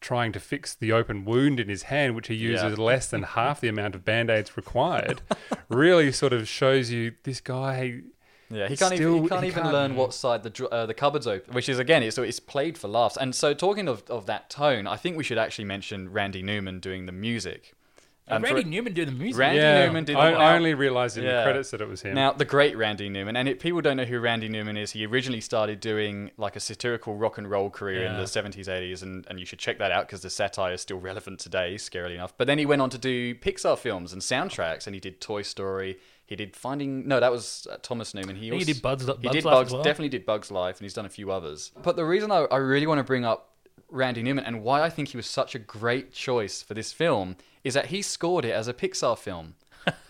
trying 0.00 0.30
to 0.32 0.38
fix 0.40 0.74
the 0.74 0.92
open 0.92 1.24
wound 1.24 1.58
in 1.58 1.68
his 1.68 1.84
hand, 1.84 2.14
which 2.14 2.28
he 2.28 2.34
uses 2.34 2.78
Yeah. 2.78 2.84
less 2.84 3.08
than 3.08 3.22
half 3.38 3.60
the 3.60 3.68
amount 3.68 3.94
of 3.94 4.04
band-aids 4.04 4.56
required, 4.56 5.22
really 5.68 6.12
sort 6.12 6.32
of 6.32 6.46
shows 6.48 6.90
you 6.90 7.14
this 7.24 7.40
guy. 7.40 8.02
Yeah, 8.50 8.68
he 8.68 8.76
can't 8.76 8.94
Still- 8.94 9.10
even 9.16 9.22
he 9.24 9.28
can't 9.28 9.42
he 9.42 9.48
even 9.48 9.62
can't- 9.64 9.74
learn 9.74 9.96
what 9.96 10.14
side 10.14 10.42
the 10.42 10.68
uh, 10.70 10.86
the 10.86 10.94
cupboard's 10.94 11.26
open, 11.26 11.52
which 11.52 11.68
is 11.68 11.78
again, 11.78 12.02
it's 12.02 12.16
so 12.16 12.22
it's 12.22 12.40
played 12.40 12.78
for 12.78 12.88
laughs. 12.88 13.16
And 13.18 13.34
so, 13.34 13.52
talking 13.52 13.88
of, 13.88 14.02
of 14.08 14.24
that 14.26 14.48
tone, 14.48 14.86
I 14.86 14.96
think 14.96 15.16
we 15.18 15.24
should 15.24 15.36
actually 15.36 15.66
mention 15.66 16.10
Randy 16.10 16.42
Newman 16.42 16.80
doing 16.80 17.04
the 17.06 17.12
music. 17.12 17.74
And 18.28 18.36
Um, 18.36 18.42
for- 18.48 18.54
Randy 18.56 18.70
Newman 18.70 18.92
do 18.92 19.04
the 19.04 19.12
music. 19.12 19.38
Randy 19.40 19.58
yeah, 19.60 19.86
Newman 19.86 20.04
did 20.04 20.16
I, 20.16 20.30
the- 20.32 20.36
I 20.36 20.54
only 20.56 20.74
realised 20.74 21.16
in 21.18 21.24
Yeah. 21.24 21.38
the 21.38 21.42
credits 21.44 21.70
that 21.70 21.80
it 21.80 21.88
was 21.88 22.02
him. 22.02 22.14
Now, 22.14 22.32
the 22.32 22.44
great 22.44 22.76
Randy 22.76 23.08
Newman, 23.08 23.36
and 23.36 23.48
if 23.48 23.58
people 23.60 23.80
don't 23.80 23.96
know 23.96 24.04
who 24.04 24.20
Randy 24.20 24.48
Newman 24.48 24.76
is, 24.76 24.92
he 24.92 25.06
originally 25.06 25.40
started 25.40 25.80
doing 25.80 26.30
like 26.36 26.54
a 26.56 26.60
satirical 26.60 27.16
rock 27.16 27.38
and 27.38 27.50
roll 27.50 27.70
career 27.70 28.04
in 28.04 28.16
the 28.16 28.24
70s, 28.26 28.68
80s, 28.68 29.02
and, 29.02 29.26
and 29.28 29.40
you 29.40 29.46
should 29.46 29.58
check 29.58 29.78
that 29.78 29.90
out 29.92 30.06
because 30.06 30.20
the 30.20 30.30
satire 30.30 30.74
is 30.74 30.80
still 30.82 30.98
relevant 31.00 31.40
today, 31.40 31.76
scarily 31.76 32.14
enough. 32.14 32.36
But 32.36 32.46
then 32.46 32.58
he 32.58 32.66
went 32.66 32.82
on 32.82 32.90
to 32.90 32.98
do 32.98 33.34
Pixar 33.34 33.78
films 33.78 34.12
and 34.12 34.20
soundtracks, 34.22 34.86
and 34.86 34.94
he 34.94 35.00
did 35.00 35.20
Toy 35.20 35.42
Story. 35.42 35.98
He 36.26 36.36
did 36.36 36.54
Finding. 36.54 37.08
No, 37.08 37.20
that 37.20 37.32
was 37.32 37.66
uh, 37.72 37.78
Thomas 37.80 38.12
Newman. 38.12 38.36
He, 38.36 38.50
think 38.50 38.62
he 38.64 38.72
also, 38.72 38.72
did 38.74 38.82
Bugs- 38.82 39.06
He 39.06 39.12
Bugs 39.28 39.32
did 39.36 39.44
Life 39.46 39.54
as 39.54 39.58
Bugs. 39.60 39.72
well. 39.72 39.82
Definitely 39.82 40.10
did 40.10 40.26
Bugs 40.26 40.50
Life, 40.50 40.76
and 40.78 40.84
he's 40.84 40.92
done 40.92 41.06
a 41.06 41.08
few 41.08 41.30
others. 41.30 41.72
But 41.82 41.96
the 41.96 42.04
reason 42.04 42.30
I, 42.30 42.40
I 42.50 42.58
really 42.58 42.86
want 42.86 42.98
to 42.98 43.02
bring 43.04 43.24
up 43.24 43.46
Randy 43.90 44.22
Newman 44.22 44.44
and 44.44 44.62
why 44.62 44.82
I 44.82 44.90
think 44.90 45.08
he 45.08 45.16
was 45.16 45.24
such 45.26 45.54
a 45.54 45.58
great 45.58 46.12
choice 46.12 46.60
for 46.62 46.74
this 46.74 46.92
film 46.92 47.36
is 47.64 47.74
that 47.74 47.86
he 47.86 48.02
scored 48.02 48.44
it 48.44 48.52
as 48.52 48.68
a 48.68 48.74
Pixar 48.74 49.16
film. 49.18 49.54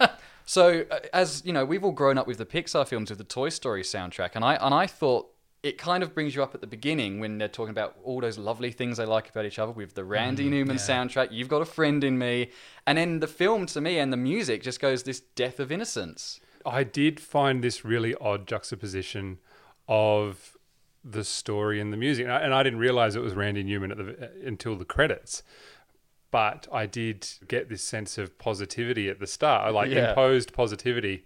So, 0.48 0.86
uh, 0.90 1.00
as 1.12 1.42
you 1.44 1.52
know, 1.52 1.66
we've 1.66 1.84
all 1.84 1.92
grown 1.92 2.16
up 2.16 2.26
with 2.26 2.38
the 2.38 2.46
Pixar 2.46 2.88
films 2.88 3.10
with 3.10 3.18
the 3.18 3.24
Toy 3.24 3.50
Story 3.50 3.82
soundtrack, 3.82 4.30
and 4.34 4.42
I 4.42 4.54
and 4.54 4.74
I 4.74 4.86
thought 4.86 5.28
it 5.62 5.76
kind 5.76 6.02
of 6.02 6.14
brings 6.14 6.34
you 6.34 6.42
up 6.42 6.54
at 6.54 6.62
the 6.62 6.66
beginning 6.66 7.20
when 7.20 7.36
they're 7.36 7.48
talking 7.48 7.70
about 7.70 7.98
all 8.02 8.22
those 8.22 8.38
lovely 8.38 8.72
things 8.72 8.96
they 8.96 9.04
like 9.04 9.28
about 9.28 9.44
each 9.44 9.58
other 9.58 9.72
with 9.72 9.94
the 9.94 10.04
Randy 10.04 10.48
Newman 10.48 10.78
soundtrack. 10.78 11.32
You've 11.32 11.50
got 11.50 11.60
a 11.60 11.66
friend 11.66 12.02
in 12.02 12.16
me, 12.16 12.50
and 12.86 12.96
then 12.96 13.20
the 13.20 13.26
film 13.26 13.66
to 13.66 13.80
me 13.82 13.98
and 13.98 14.10
the 14.10 14.16
music 14.16 14.62
just 14.62 14.80
goes 14.80 15.02
this 15.02 15.20
death 15.20 15.60
of 15.60 15.70
innocence. 15.70 16.40
I 16.64 16.82
did 16.82 17.20
find 17.20 17.62
this 17.62 17.84
really 17.84 18.14
odd 18.14 18.46
juxtaposition 18.46 19.40
of 19.86 20.56
the 21.04 21.24
story 21.24 21.78
and 21.78 21.92
the 21.92 21.98
music, 21.98 22.24
and 22.24 22.32
I, 22.32 22.38
and 22.40 22.54
I 22.54 22.62
didn't 22.62 22.78
realize 22.78 23.16
it 23.16 23.22
was 23.22 23.34
Randy 23.34 23.62
Newman 23.62 23.90
at 23.90 23.98
the, 23.98 24.30
until 24.46 24.76
the 24.76 24.86
credits. 24.86 25.42
But 26.30 26.68
I 26.72 26.84
did 26.86 27.26
get 27.48 27.68
this 27.68 27.82
sense 27.82 28.18
of 28.18 28.36
positivity 28.38 29.08
at 29.08 29.18
the 29.18 29.26
start, 29.26 29.72
like 29.72 29.90
Yeah. 29.90 30.10
imposed 30.10 30.52
positivity 30.52 31.24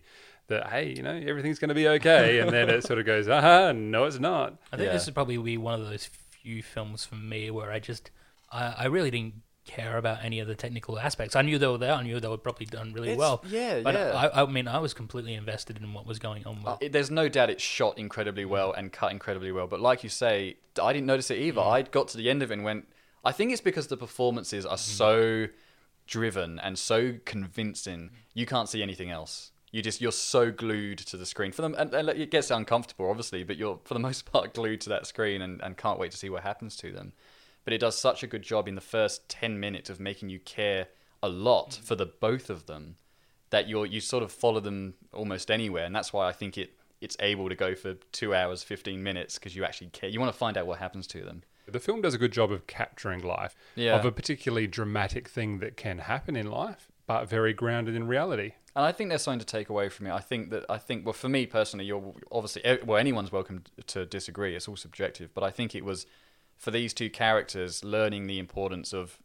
that 0.49 0.69
hey, 0.69 0.93
you 0.97 1.03
know, 1.03 1.15
everything's 1.27 1.59
going 1.59 1.71
to 1.71 1.75
be 1.75 1.89
okay, 1.89 2.39
and 2.39 2.51
then 2.51 2.69
it 2.71 2.85
sort 2.85 2.99
of 2.99 3.07
goes, 3.07 3.29
aha, 3.29 3.73
no, 3.73 4.05
it's 4.05 4.19
not. 4.21 4.59
I 4.73 4.77
think 4.77 4.87
Yeah. 4.89 4.93
this 4.93 5.07
would 5.07 5.15
probably 5.15 5.39
be 5.39 5.57
one 5.57 5.75
of 5.81 5.87
those 5.89 6.07
few 6.07 6.63
films 6.63 7.05
for 7.05 7.15
me 7.17 7.51
where 7.51 7.71
I 7.73 7.79
just, 7.79 8.11
I, 8.51 8.75
I 8.79 8.85
really 8.87 9.11
didn't 9.11 9.35
care 9.65 9.97
about 9.97 10.19
any 10.25 10.41
of 10.41 10.49
the 10.49 10.57
technical 10.57 10.99
aspects. 10.99 11.37
I 11.37 11.43
knew 11.43 11.57
they 11.59 11.69
were 11.69 11.79
there. 11.79 11.93
I 11.93 12.03
knew 12.03 12.19
they 12.19 12.27
were 12.29 12.37
probably 12.37 12.67
done 12.67 12.93
really 12.93 13.11
It's- 13.11 13.19
well. 13.19 13.45
yeah, 13.49 13.81
but 13.81 13.95
yeah. 13.95 14.11
I, 14.35 14.43
I 14.43 14.47
mean, 14.47 14.67
I 14.67 14.79
was 14.79 14.93
completely 14.93 15.35
invested 15.35 15.77
in 15.79 15.93
what 15.95 16.05
was 16.07 16.19
going 16.19 16.45
on. 16.47 16.57
With 16.63 16.67
Uh, 16.67 16.77
there's 16.91 17.11
no 17.13 17.29
doubt 17.29 17.49
it's 17.51 17.63
shot 17.63 17.97
incredibly 17.99 18.45
well 18.45 18.73
and 18.73 18.93
cut 18.93 19.13
incredibly 19.13 19.53
well. 19.53 19.69
But 19.69 19.81
like 19.81 20.03
you 20.03 20.11
say, 20.11 20.57
I 20.83 20.93
didn't 20.93 21.07
notice 21.07 21.31
it 21.31 21.39
either. 21.39 21.61
I 21.61 21.83
got 21.83 22.09
to 22.09 22.17
the 22.17 22.29
end 22.29 22.43
of 22.43 22.51
it 22.51 22.55
and 22.55 22.65
went, 22.65 22.89
I 23.25 23.33
think 23.33 23.53
it's 23.53 23.61
because 23.61 23.87
the 23.87 23.97
performances 23.97 24.67
are 24.67 24.77
mm. 24.77 24.81
so 24.81 25.49
driven 26.07 26.59
and 26.59 26.79
so 26.79 27.15
convincing. 27.25 28.11
You 28.35 28.47
can't 28.47 28.69
see 28.69 28.83
anything 28.83 29.11
else. 29.11 29.53
You 29.71 29.81
just 29.81 30.01
you're 30.01 30.13
so 30.13 30.51
glued 30.51 30.99
to 30.99 31.17
the 31.17 31.25
screen 31.25 31.53
for 31.53 31.63
them, 31.63 31.75
and, 31.79 31.95
and 31.95 32.09
it 32.11 32.31
gets 32.31 32.51
uncomfortable, 32.51 33.09
obviously. 33.09 33.43
But 33.43 33.57
you're 33.57 33.81
for 33.85 33.95
the 33.95 34.01
most 34.09 34.31
part 34.31 34.55
glued 34.55 34.81
to 34.83 34.89
that 34.91 35.07
screen 35.07 35.43
and, 35.43 35.61
and 35.63 35.77
can't 35.77 35.99
wait 35.99 36.11
to 36.11 36.19
see 36.19 36.31
what 36.31 36.43
happens 36.43 36.77
to 36.79 36.93
them. 36.93 37.13
But 37.65 37.73
it 37.73 37.79
does 37.79 37.97
such 37.97 38.23
a 38.23 38.27
good 38.27 38.43
job 38.43 38.69
in 38.69 38.75
the 38.75 38.81
first 38.81 39.29
ten 39.29 39.59
minutes 39.59 39.89
of 39.89 40.01
making 40.01 40.29
you 40.29 40.41
care 40.41 40.89
a 41.23 41.29
lot 41.29 41.71
mm. 41.71 41.85
for 41.85 41.95
the 41.95 42.07
both 42.07 42.51
of 42.51 42.67
them 42.67 42.97
that 43.51 43.69
you're 43.69 43.87
you 43.87 44.01
sort 44.01 44.23
of 44.23 44.33
follow 44.33 44.61
them 44.61 44.95
almost 45.13 45.51
anywhere, 45.51 45.85
and 45.85 45.95
that's 45.95 46.13
why 46.13 46.29
I 46.29 46.33
think 46.33 46.59
it 46.59 46.73
it's 47.01 47.17
able 47.21 47.49
to 47.49 47.55
go 47.55 47.75
for 47.75 47.95
two 48.11 48.35
hours 48.35 48.63
fifteen 48.63 49.03
minutes 49.03 49.39
because 49.39 49.57
you 49.57 49.65
actually 49.65 49.89
care. 49.89 50.11
You 50.11 50.21
want 50.21 50.33
to 50.33 50.39
find 50.39 50.59
out 50.59 50.67
what 50.67 50.81
happens 50.81 51.07
to 51.09 51.23
them. 51.23 51.45
The 51.73 51.81
film 51.81 52.01
does 52.03 52.15
a 52.15 52.19
good 52.19 52.33
job 52.33 52.53
of 52.53 52.67
capturing 52.67 53.21
life, 53.23 53.57
Yeah. 53.75 53.97
of 53.97 54.05
a 54.05 54.13
particularly 54.13 54.67
dramatic 54.67 55.29
thing 55.29 55.59
that 55.61 55.77
can 55.77 55.99
happen 55.99 56.37
in 56.37 56.51
life, 56.51 56.91
but 57.07 57.29
very 57.29 57.53
grounded 57.53 57.95
in 57.95 58.07
reality. 58.07 58.53
And 58.75 58.85
I 58.87 58.93
think 58.93 59.11
there's 59.11 59.23
something 59.23 59.41
to 59.41 59.47
take 59.47 59.69
away 59.69 59.89
from 59.91 60.07
it. 60.07 60.13
I 60.13 60.21
think 60.21 60.51
that 60.51 60.65
I 60.71 60.79
think 60.79 61.05
well 61.05 61.13
for 61.13 61.29
me 61.29 61.45
personally, 61.47 61.85
you're 61.85 62.15
obviously 62.31 62.63
well 62.85 62.99
anyone's 62.99 63.31
welcome 63.33 63.65
to 63.89 64.07
disagree. 64.07 64.55
It's 64.57 64.67
all 64.69 64.77
subjective, 64.77 65.35
but 65.35 65.45
I 65.45 65.51
think 65.51 65.75
it 65.75 65.85
was 65.85 66.07
for 66.57 66.71
these 66.71 66.95
two 66.95 67.11
characters 67.11 67.85
learning 67.85 68.29
the 68.29 68.39
importance 68.39 68.93
of 68.95 69.19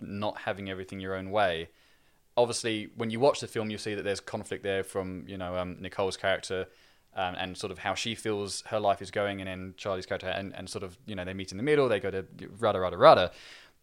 not 0.00 0.38
having 0.42 0.68
everything 0.68 1.00
your 1.00 1.14
own 1.14 1.30
way. 1.30 1.68
Obviously, 2.36 2.90
when 2.96 3.10
you 3.10 3.20
watch 3.20 3.40
the 3.40 3.46
film, 3.46 3.70
you 3.70 3.78
see 3.78 3.94
that 3.94 4.02
there's 4.02 4.20
conflict 4.20 4.62
there 4.62 4.84
from 4.84 5.24
you 5.26 5.36
know 5.38 5.56
um, 5.56 5.76
Nicole's 5.80 6.16
character 6.16 6.66
um, 7.14 7.34
and 7.36 7.56
sort 7.56 7.72
of 7.72 7.78
how 7.78 7.94
she 7.94 8.14
feels 8.14 8.62
her 8.66 8.78
life 8.80 9.02
is 9.02 9.10
going, 9.10 9.40
and 9.40 9.48
then 9.48 9.74
Charlie's 9.76 10.06
character, 10.06 10.28
and, 10.28 10.54
and 10.54 10.68
sort 10.68 10.84
of 10.84 10.98
you 11.06 11.14
know 11.14 11.24
they 11.24 11.34
meet 11.34 11.50
in 11.50 11.56
the 11.56 11.62
middle, 11.64 11.88
they 11.88 12.00
go 12.00 12.10
to 12.10 12.24
rudder 12.58 12.80
rudder 12.80 12.98
rudder. 12.98 13.30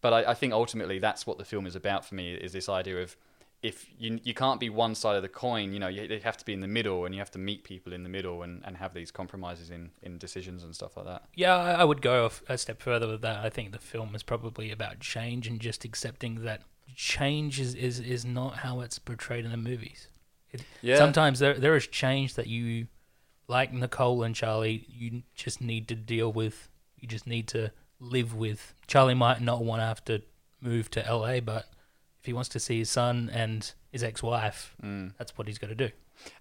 But 0.01 0.13
I, 0.13 0.31
I 0.31 0.33
think 0.33 0.53
ultimately 0.53 0.99
that's 0.99 1.25
what 1.25 1.37
the 1.37 1.45
film 1.45 1.65
is 1.65 1.75
about 1.75 2.05
for 2.05 2.15
me 2.15 2.33
is 2.33 2.51
this 2.53 2.69
idea 2.69 3.01
of 3.01 3.15
if 3.63 3.87
you 3.97 4.19
you 4.23 4.33
can't 4.35 4.59
be 4.59 4.69
one 4.69 4.93
side 4.93 5.15
of 5.15 5.23
the 5.23 5.27
coin, 5.27 5.73
you 5.73 5.79
know, 5.79 5.87
you, 5.87 6.03
you 6.03 6.19
have 6.19 6.37
to 6.37 6.45
be 6.45 6.53
in 6.53 6.61
the 6.61 6.67
middle, 6.67 7.05
and 7.05 7.15
you 7.15 7.19
have 7.19 7.31
to 7.31 7.39
meet 7.39 7.63
people 7.63 7.91
in 7.91 8.03
the 8.03 8.09
middle, 8.09 8.43
and, 8.43 8.61
and 8.65 8.77
have 8.77 8.93
these 8.93 9.09
compromises 9.11 9.71
in, 9.71 9.89
in 10.03 10.19
decisions 10.19 10.63
and 10.63 10.75
stuff 10.75 10.95
like 10.95 11.07
that. 11.07 11.23
Yeah, 11.35 11.55
I 11.55 11.71
I 11.71 11.83
would 11.83 12.01
go 12.03 12.29
a- 12.49 12.53
a 12.53 12.57
step 12.57 12.81
further 12.81 13.07
with 13.07 13.21
that. 13.21 13.43
I 13.43 13.49
think 13.49 13.71
the 13.71 13.79
film 13.79 14.13
is 14.13 14.21
probably 14.23 14.71
about 14.71 14.99
change 14.99 15.47
and 15.47 15.59
just 15.59 15.83
accepting 15.83 16.43
that 16.43 16.61
change 16.95 17.59
is, 17.59 17.75
is, 17.75 17.99
is 17.99 18.25
not 18.25 18.57
how 18.57 18.81
it's 18.81 18.99
portrayed 18.99 19.45
in 19.45 19.51
the 19.51 19.57
movies. 19.57 20.07
It, 20.51 20.61
Yeah. 20.81 20.97
Sometimes 20.97 21.39
there 21.39 21.55
there 21.55 21.75
is 21.75 21.87
change 21.87 22.35
that 22.35 22.45
you, 22.47 22.87
like 23.47 23.71
Nicole 23.73 24.23
and 24.23 24.35
Charlie, 24.35 24.85
you 24.89 25.23
just 25.35 25.61
need 25.61 25.87
to 25.87 25.95
deal 25.95 26.31
with. 26.31 26.69
You 26.99 27.07
just 27.07 27.27
need 27.27 27.47
to 27.49 27.71
live 27.99 28.35
with. 28.35 28.73
Charlie 28.87 29.13
might 29.13 29.41
not 29.41 29.63
want 29.63 29.81
to 29.81 29.85
have 29.85 30.03
to 30.05 30.21
move 30.61 30.89
to 30.91 31.01
LA, 31.01 31.39
but 31.39 31.65
if 32.19 32.25
he 32.25 32.33
wants 32.33 32.49
to 32.49 32.59
see 32.59 32.79
his 32.79 32.89
son 32.89 33.29
and 33.33 33.71
his 33.91 34.03
ex-wife, 34.03 34.75
Mm. 34.83 35.13
that's 35.17 35.37
what 35.37 35.47
he's 35.47 35.57
got 35.57 35.67
to 35.67 35.75
do. 35.75 35.89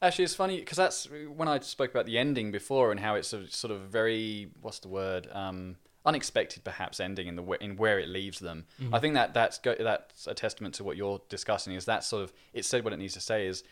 Actually, 0.00 0.24
it's 0.24 0.34
funny 0.34 0.58
because 0.58 0.78
that's 0.78 1.06
when 1.34 1.48
I 1.48 1.58
spoke 1.60 1.90
about 1.90 2.06
the 2.06 2.16
ending 2.18 2.50
before 2.50 2.90
and 2.90 2.98
how 3.00 3.14
it's 3.14 3.32
a 3.34 3.46
sort 3.48 3.70
of 3.72 3.82
very 3.82 4.50
what's 4.62 4.78
the 4.78 4.88
word 4.88 5.28
um, 5.32 5.76
unexpected, 6.06 6.64
perhaps 6.64 6.98
ending 6.98 7.26
in 7.26 7.36
the 7.36 7.42
in 7.60 7.76
where 7.76 7.98
it 7.98 8.08
leaves 8.08 8.38
them. 8.38 8.64
I 8.90 8.98
think 9.00 9.14
that 9.14 9.34
that's 9.34 9.58
go- 9.58 9.76
that's 9.78 10.26
a 10.26 10.32
testament 10.34 10.74
to 10.76 10.84
what 10.84 10.96
you're 10.96 11.20
discussing. 11.28 11.74
Is 11.74 11.84
that 11.84 12.04
sort 12.04 12.24
of 12.24 12.32
it 12.54 12.64
said 12.64 12.84
what 12.84 12.94
it 12.94 12.98
needs 12.98 13.12
to 13.14 13.20
say 13.20 13.46
is 13.46 13.64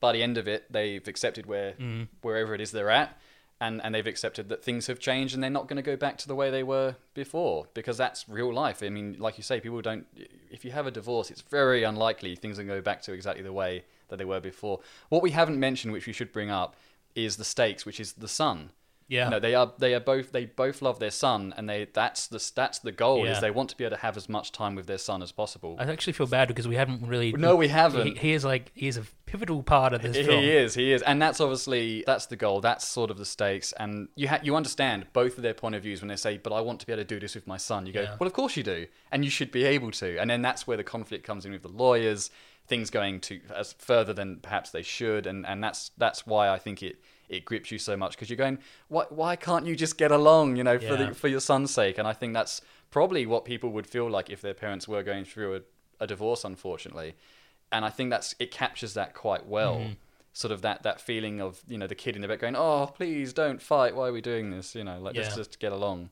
by 0.00 0.12
the 0.12 0.22
end 0.22 0.38
of 0.38 0.48
it 0.48 0.72
they've 0.72 1.06
accepted 1.06 1.46
where 1.46 1.72
mm. 1.72 2.08
wherever 2.22 2.54
it 2.54 2.60
is 2.60 2.72
they're 2.72 2.90
at. 2.90 3.18
And, 3.62 3.82
and 3.84 3.94
they've 3.94 4.06
accepted 4.06 4.48
that 4.48 4.64
things 4.64 4.86
have 4.86 4.98
changed 4.98 5.34
and 5.34 5.42
they're 5.42 5.50
not 5.50 5.68
going 5.68 5.76
to 5.76 5.82
go 5.82 5.94
back 5.94 6.16
to 6.18 6.28
the 6.28 6.34
way 6.34 6.50
they 6.50 6.62
were 6.62 6.96
before 7.12 7.66
because 7.74 7.98
that's 7.98 8.26
real 8.26 8.50
life. 8.50 8.82
I 8.82 8.88
mean, 8.88 9.16
like 9.18 9.36
you 9.36 9.42
say, 9.42 9.60
people 9.60 9.82
don't. 9.82 10.06
If 10.50 10.64
you 10.64 10.70
have 10.70 10.86
a 10.86 10.90
divorce, 10.90 11.30
it's 11.30 11.42
very 11.42 11.82
unlikely 11.82 12.36
things 12.36 12.58
are 12.58 12.62
going 12.62 12.74
to 12.74 12.80
go 12.80 12.82
back 12.82 13.02
to 13.02 13.12
exactly 13.12 13.42
the 13.42 13.52
way 13.52 13.84
that 14.08 14.16
they 14.16 14.24
were 14.24 14.40
before. 14.40 14.80
What 15.10 15.22
we 15.22 15.32
haven't 15.32 15.60
mentioned, 15.60 15.92
which 15.92 16.06
we 16.06 16.14
should 16.14 16.32
bring 16.32 16.50
up, 16.50 16.74
is 17.14 17.36
the 17.36 17.44
stakes, 17.44 17.84
which 17.84 18.00
is 18.00 18.14
the 18.14 18.28
son. 18.28 18.70
Yeah. 19.10 19.28
Know, 19.28 19.40
they 19.40 19.54
are 19.54 19.72
they 19.78 19.92
are 19.94 20.00
both 20.00 20.30
they 20.32 20.44
both 20.46 20.80
love 20.82 20.98
their 21.00 21.10
son, 21.10 21.52
and 21.56 21.68
they 21.68 21.88
that's 21.92 22.28
the 22.28 22.40
that's 22.54 22.78
the 22.78 22.92
goal 22.92 23.24
Yeah. 23.24 23.32
is 23.32 23.40
they 23.40 23.50
want 23.50 23.68
to 23.70 23.76
be 23.76 23.84
able 23.84 23.96
to 23.96 24.02
have 24.02 24.16
as 24.16 24.28
much 24.28 24.52
time 24.52 24.74
with 24.76 24.86
their 24.86 24.98
son 24.98 25.20
as 25.22 25.32
possible. 25.32 25.76
I 25.78 25.84
actually 25.90 26.12
feel 26.14 26.28
bad 26.28 26.46
because 26.48 26.68
we 26.68 26.76
haven't 26.76 27.06
really. 27.06 27.32
No, 27.32 27.56
we 27.56 27.68
haven't. 27.68 28.06
He, 28.06 28.28
he 28.28 28.32
is 28.32 28.44
like 28.44 28.70
he 28.74 28.86
is 28.86 28.96
a 28.96 29.02
pivotal 29.26 29.62
part 29.62 29.92
of 29.92 30.02
this 30.02 30.16
He 30.16 30.22
film. 30.24 30.42
is, 30.44 30.74
he 30.74 30.92
is, 30.92 31.02
and 31.02 31.20
that's 31.20 31.40
obviously 31.40 32.04
that's 32.06 32.26
the 32.26 32.36
goal. 32.36 32.60
That's 32.60 32.86
sort 32.86 33.10
of 33.10 33.18
the 33.18 33.24
stakes, 33.24 33.72
and 33.72 34.08
you 34.14 34.28
ha- 34.28 34.40
you 34.42 34.54
understand 34.56 35.06
both 35.12 35.36
of 35.36 35.42
their 35.42 35.54
point 35.54 35.74
of 35.74 35.82
views 35.82 36.00
when 36.00 36.08
they 36.08 36.16
say, 36.16 36.38
"But 36.38 36.52
I 36.52 36.60
want 36.60 36.78
to 36.80 36.86
be 36.86 36.92
able 36.92 37.02
to 37.02 37.06
do 37.06 37.18
this 37.18 37.34
with 37.34 37.46
my 37.48 37.56
son." 37.56 37.86
You 37.86 37.92
go, 37.92 38.02
Yeah. 38.02 38.16
"Well, 38.20 38.28
of 38.28 38.32
course 38.32 38.56
you 38.56 38.62
do, 38.62 38.86
and 39.10 39.24
you 39.24 39.30
should 39.30 39.50
be 39.50 39.64
able 39.64 39.90
to." 39.92 40.18
And 40.18 40.30
then 40.30 40.40
that's 40.42 40.66
where 40.68 40.76
the 40.76 40.84
conflict 40.84 41.26
comes 41.26 41.44
in 41.44 41.50
with 41.52 41.62
the 41.62 41.68
lawyers, 41.68 42.30
things 42.68 42.90
going 42.90 43.18
to 43.22 43.40
as 43.56 43.72
further 43.72 44.12
than 44.12 44.36
perhaps 44.36 44.70
they 44.70 44.82
should, 44.82 45.26
and 45.26 45.44
and 45.44 45.62
that's 45.64 45.90
that's 45.98 46.26
why 46.28 46.48
I 46.48 46.58
think 46.58 46.80
it 46.82 47.00
it 47.30 47.44
grips 47.46 47.70
you 47.70 47.78
so 47.78 47.96
much 47.96 48.12
because 48.12 48.28
you're 48.28 48.36
going, 48.36 48.58
"Why 48.88 49.04
why 49.08 49.36
can't 49.36 49.64
you 49.66 49.74
just 49.74 49.96
get 49.96 50.10
along?" 50.10 50.56
You 50.56 50.64
know, 50.64 50.78
for 50.78 50.84
Yeah. 50.96 51.06
the 51.06 51.14
for 51.14 51.28
your 51.28 51.40
son's 51.40 51.70
sake. 51.70 51.96
And 51.96 52.06
I 52.06 52.12
think 52.12 52.34
that's 52.34 52.60
probably 52.90 53.24
what 53.24 53.44
people 53.44 53.70
would 53.70 53.86
feel 53.86 54.10
like 54.10 54.28
if 54.30 54.40
their 54.42 54.54
parents 54.54 54.86
were 54.86 55.02
going 55.02 55.24
through 55.24 55.56
a, 55.56 55.60
a 56.04 56.06
divorce, 56.06 56.44
unfortunately 56.44 57.14
and 57.72 57.84
I 57.84 57.90
think 57.90 58.10
that's 58.10 58.34
it 58.38 58.50
captures 58.50 58.94
that 58.94 59.14
quite 59.14 59.46
well. 59.46 59.76
Mm-hmm. 59.76 59.92
Sort 60.32 60.52
of 60.52 60.62
that 60.62 60.82
that 60.84 61.00
feeling 61.00 61.40
of 61.40 61.60
you 61.68 61.76
know 61.78 61.86
the 61.86 61.94
kid 61.94 62.14
in 62.14 62.22
the 62.22 62.28
back 62.28 62.40
going, 62.40 62.56
"Oh, 62.56 62.86
please 62.94 63.32
don't 63.32 63.60
fight. 63.60 63.96
Why 63.96 64.08
are 64.08 64.12
we 64.12 64.20
doing 64.20 64.50
this? 64.50 64.74
You 64.74 64.84
know, 64.84 64.98
let, 65.00 65.16
let's 65.16 65.34
just 65.36 65.58
get 65.58 65.72
along." 65.72 66.10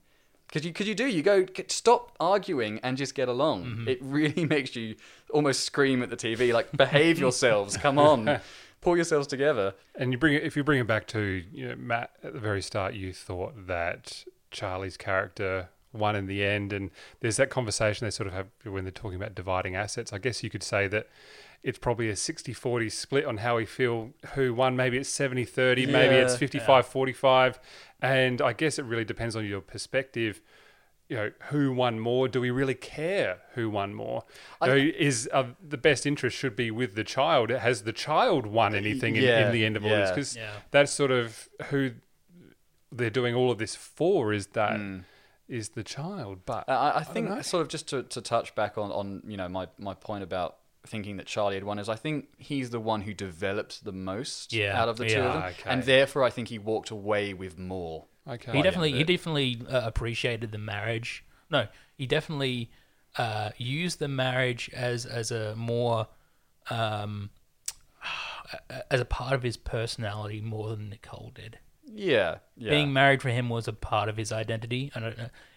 Because 0.49 0.65
you, 0.65 0.73
cause 0.73 0.87
you 0.87 0.95
do, 0.95 1.07
you 1.07 1.23
go, 1.23 1.45
stop 1.67 2.17
arguing 2.19 2.81
and 2.83 2.97
just 2.97 3.15
get 3.15 3.29
along. 3.29 3.65
Mm-hmm. 3.67 3.89
It 3.89 3.99
really 4.01 4.45
makes 4.57 4.75
you 4.75 4.97
almost 5.31 5.65
scream 5.65 6.03
at 6.03 6.09
the 6.09 6.17
TV, 6.17 6.55
like, 6.55 6.73
behave 6.75 7.19
yourselves, 7.19 7.77
come 7.77 7.99
on, 7.99 8.41
pull 8.81 8.97
yourselves 8.97 9.27
together. 9.27 9.75
And 9.95 10.13
you 10.13 10.19
bring 10.19 10.35
it 10.35 10.43
if 10.43 10.57
you 10.57 10.65
bring 10.65 10.81
it 10.81 10.87
back 10.87 11.07
to 11.09 11.43
you 11.53 11.69
know, 11.69 11.77
Matt 11.77 12.11
at 12.23 12.33
the 12.33 12.41
very 12.41 12.63
start, 12.63 12.95
you 12.95 13.13
thought 13.13 13.67
that 13.67 14.25
Charlie's 14.51 14.97
character 14.97 15.69
won 15.93 16.15
in 16.15 16.27
the 16.27 16.45
end, 16.45 16.73
and 16.73 16.91
there's 17.21 17.37
that 17.39 17.51
conversation 17.51 18.07
they 18.07 18.11
sort 18.11 18.27
of 18.27 18.35
have 18.35 18.49
when 18.65 18.85
they're 18.85 18.91
talking 18.91 19.17
about 19.17 19.35
dividing 19.35 19.75
assets. 19.75 20.13
I 20.13 20.19
guess 20.19 20.43
you 20.43 20.51
could 20.51 20.63
say 20.63 20.87
that 20.89 21.09
it's 21.63 21.79
probably 21.79 22.09
a 22.09 22.15
60-40 22.15 22.93
split 22.93 23.25
on 23.25 23.39
how 23.39 23.57
we 23.57 23.65
feel 23.65 24.11
who 24.35 24.55
won. 24.55 24.77
Maybe 24.77 24.97
it's 24.99 25.11
70-30, 25.11 25.89
maybe 25.89 26.15
it's 26.15 26.41
Yeah. 26.41 26.83
55-45, 26.83 27.59
and 28.01 28.41
I 28.41 28.53
guess 28.53 28.79
it 28.79 28.85
really 28.85 29.05
depends 29.05 29.35
on 29.35 29.45
your 29.45 29.61
perspective. 29.61 30.41
You 31.09 31.17
know, 31.17 31.33
who 31.49 31.73
won 31.73 31.99
more? 32.01 32.29
Do 32.29 32.39
we 32.41 32.51
really 32.51 32.75
care 32.75 33.39
who 33.55 33.71
won 33.71 33.95
more? 33.95 34.25
You 34.63 34.69
know, 34.69 34.75
is 34.77 35.29
uh, 35.33 35.45
the 35.67 35.79
best 35.79 36.05
interest 36.05 36.37
should 36.37 36.55
be 36.55 36.71
with 36.71 36.95
the 36.97 37.05
child? 37.05 37.49
Has 37.49 37.83
the 37.85 37.95
child 37.95 38.45
won 38.47 38.75
anything 38.75 39.17
in, 39.17 39.23
Yeah, 39.23 39.47
in 39.47 39.53
the 39.53 39.65
end 39.65 39.77
of 39.79 39.85
all 39.85 39.91
this? 39.91 40.11
Because 40.11 40.37
Yeah. 40.37 40.51
that's 40.71 40.93
sort 40.93 41.11
of 41.11 41.49
who 41.71 41.93
they're 42.93 43.11
doing 43.11 43.35
all 43.35 43.51
of 43.51 43.59
this 43.59 43.75
for. 43.75 44.33
Is 44.33 44.49
that 44.49 44.79
is 45.49 45.71
the 45.71 45.83
child? 45.83 46.41
But 46.45 46.69
I, 46.69 46.99
I 46.99 47.05
think 47.05 47.29
know. 47.31 47.41
sort 47.41 47.63
of 47.63 47.69
just 47.69 47.89
to, 47.89 48.03
to 48.03 48.21
touch 48.21 48.55
back 48.55 48.77
on, 48.77 48.91
on 48.91 49.23
you 49.27 49.37
know 49.39 49.49
my, 49.49 49.69
my 49.79 49.95
point 49.95 50.23
about 50.23 50.57
thinking 50.87 51.17
that 51.17 51.27
Charlie 51.27 51.55
had 51.55 51.65
won 51.65 51.79
is 51.79 51.89
I 51.89 51.97
think 51.97 52.29
he's 52.39 52.71
the 52.71 52.81
one 52.81 53.01
who 53.03 53.13
developed 53.15 53.85
the 53.85 53.93
most 53.93 54.53
Yeah, 54.53 54.81
out 54.81 54.89
of 54.91 54.97
the 54.99 55.07
two 55.09 55.21
of 55.21 55.33
them, 55.33 55.43
Okay. 55.43 55.63
and 55.71 55.83
therefore 55.85 56.23
I 56.25 56.31
think 56.31 56.49
he 56.49 56.59
walked 56.59 56.91
away 56.91 57.33
with 57.35 57.59
more. 57.59 58.05
Okay, 58.29 58.53
He 58.53 58.63
definitely, 58.63 58.93
he 58.93 59.05
definitely 59.05 59.61
uh, 59.69 59.87
appreciated 59.87 60.53
the 60.53 60.59
marriage. 60.59 61.25
No, 61.51 61.67
he 61.97 62.07
definitely 62.07 62.71
uh, 63.17 63.51
used 63.57 63.99
the 63.99 64.09
marriage 64.09 64.71
as 64.75 65.07
as 65.07 65.31
a 65.31 65.55
more 65.57 66.09
um, 66.71 67.31
as 68.91 69.01
a 69.01 69.05
part 69.05 69.33
of 69.35 69.43
his 69.43 69.57
personality 69.57 70.41
more 70.41 70.71
than 70.71 70.89
Nicole 70.91 71.33
did. 71.35 71.59
Yeah, 71.91 72.37
yeah. 72.57 72.71
Being 72.71 72.93
married 72.93 73.23
for 73.23 73.31
him 73.31 73.49
was 73.49 73.67
a 73.67 73.73
part 73.73 74.09
of 74.09 74.17
his 74.19 74.31
identity, 74.31 74.91
and 74.95 75.05
uh, 75.07 75.13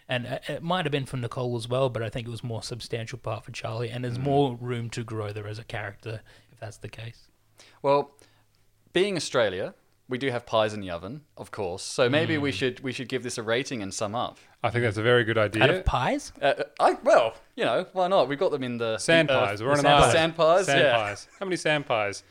and 0.08 0.26
uh, 0.26 0.38
it 0.48 0.62
might 0.62 0.84
have 0.86 0.92
been 0.92 1.04
for 1.06 1.18
Nicole 1.18 1.56
as 1.56 1.68
well, 1.68 1.90
but 1.90 2.02
I 2.02 2.08
think 2.08 2.26
it 2.26 2.30
was 2.30 2.42
more 2.42 2.62
substantial 2.62 3.18
part 3.18 3.44
for 3.44 3.52
Charlie, 3.52 3.90
and 3.90 3.98
Mm. 4.04 4.08
there's 4.08 4.18
more 4.18 4.56
room 4.56 4.88
to 4.90 5.04
grow 5.04 5.30
there 5.32 5.46
as 5.46 5.58
a 5.58 5.64
character 5.64 6.22
if 6.50 6.58
that's 6.58 6.78
the 6.78 6.88
case. 6.88 7.28
Well, 7.82 8.12
being 8.94 9.16
Australia, 9.16 9.74
we 10.12 10.18
do 10.18 10.30
have 10.30 10.44
pies 10.46 10.72
in 10.74 10.80
the 10.80 10.90
oven, 10.90 11.22
of 11.36 11.50
course. 11.50 11.82
So 11.82 12.08
maybe 12.08 12.34
Hmm. 12.36 12.42
we 12.42 12.52
should 12.52 12.80
we 12.80 12.92
should 12.92 13.08
give 13.08 13.22
this 13.22 13.38
a 13.38 13.42
rating 13.42 13.82
and 13.82 13.92
sum 13.92 14.14
up. 14.14 14.38
I 14.62 14.70
think 14.70 14.84
that's 14.84 14.98
a 14.98 15.02
very 15.02 15.24
good 15.24 15.38
idea. 15.38 15.62
Out 15.64 15.70
of 15.70 15.84
pies, 15.84 16.32
Uh, 16.40 16.54
I 16.78 16.90
well, 17.02 17.34
you 17.56 17.64
know, 17.64 17.86
why 17.94 18.06
not? 18.08 18.28
We've 18.28 18.38
got 18.38 18.50
them 18.52 18.62
in 18.62 18.76
the 18.78 18.98
Sand 18.98 19.28
the, 19.30 19.32
uh, 19.34 19.46
pies. 19.46 19.62
We're 19.62 19.70
on 19.72 19.78
the 19.78 19.80
an 19.80 19.84
sand, 19.84 19.96
island. 19.96 20.12
Sand 20.12 20.36
pies. 20.36 20.66
Sand 20.66 20.80
yeah. 20.80 20.96
pies. 20.96 21.28
How 21.40 21.46
many 21.46 21.56
sand 21.56 21.86
pies? 21.86 22.22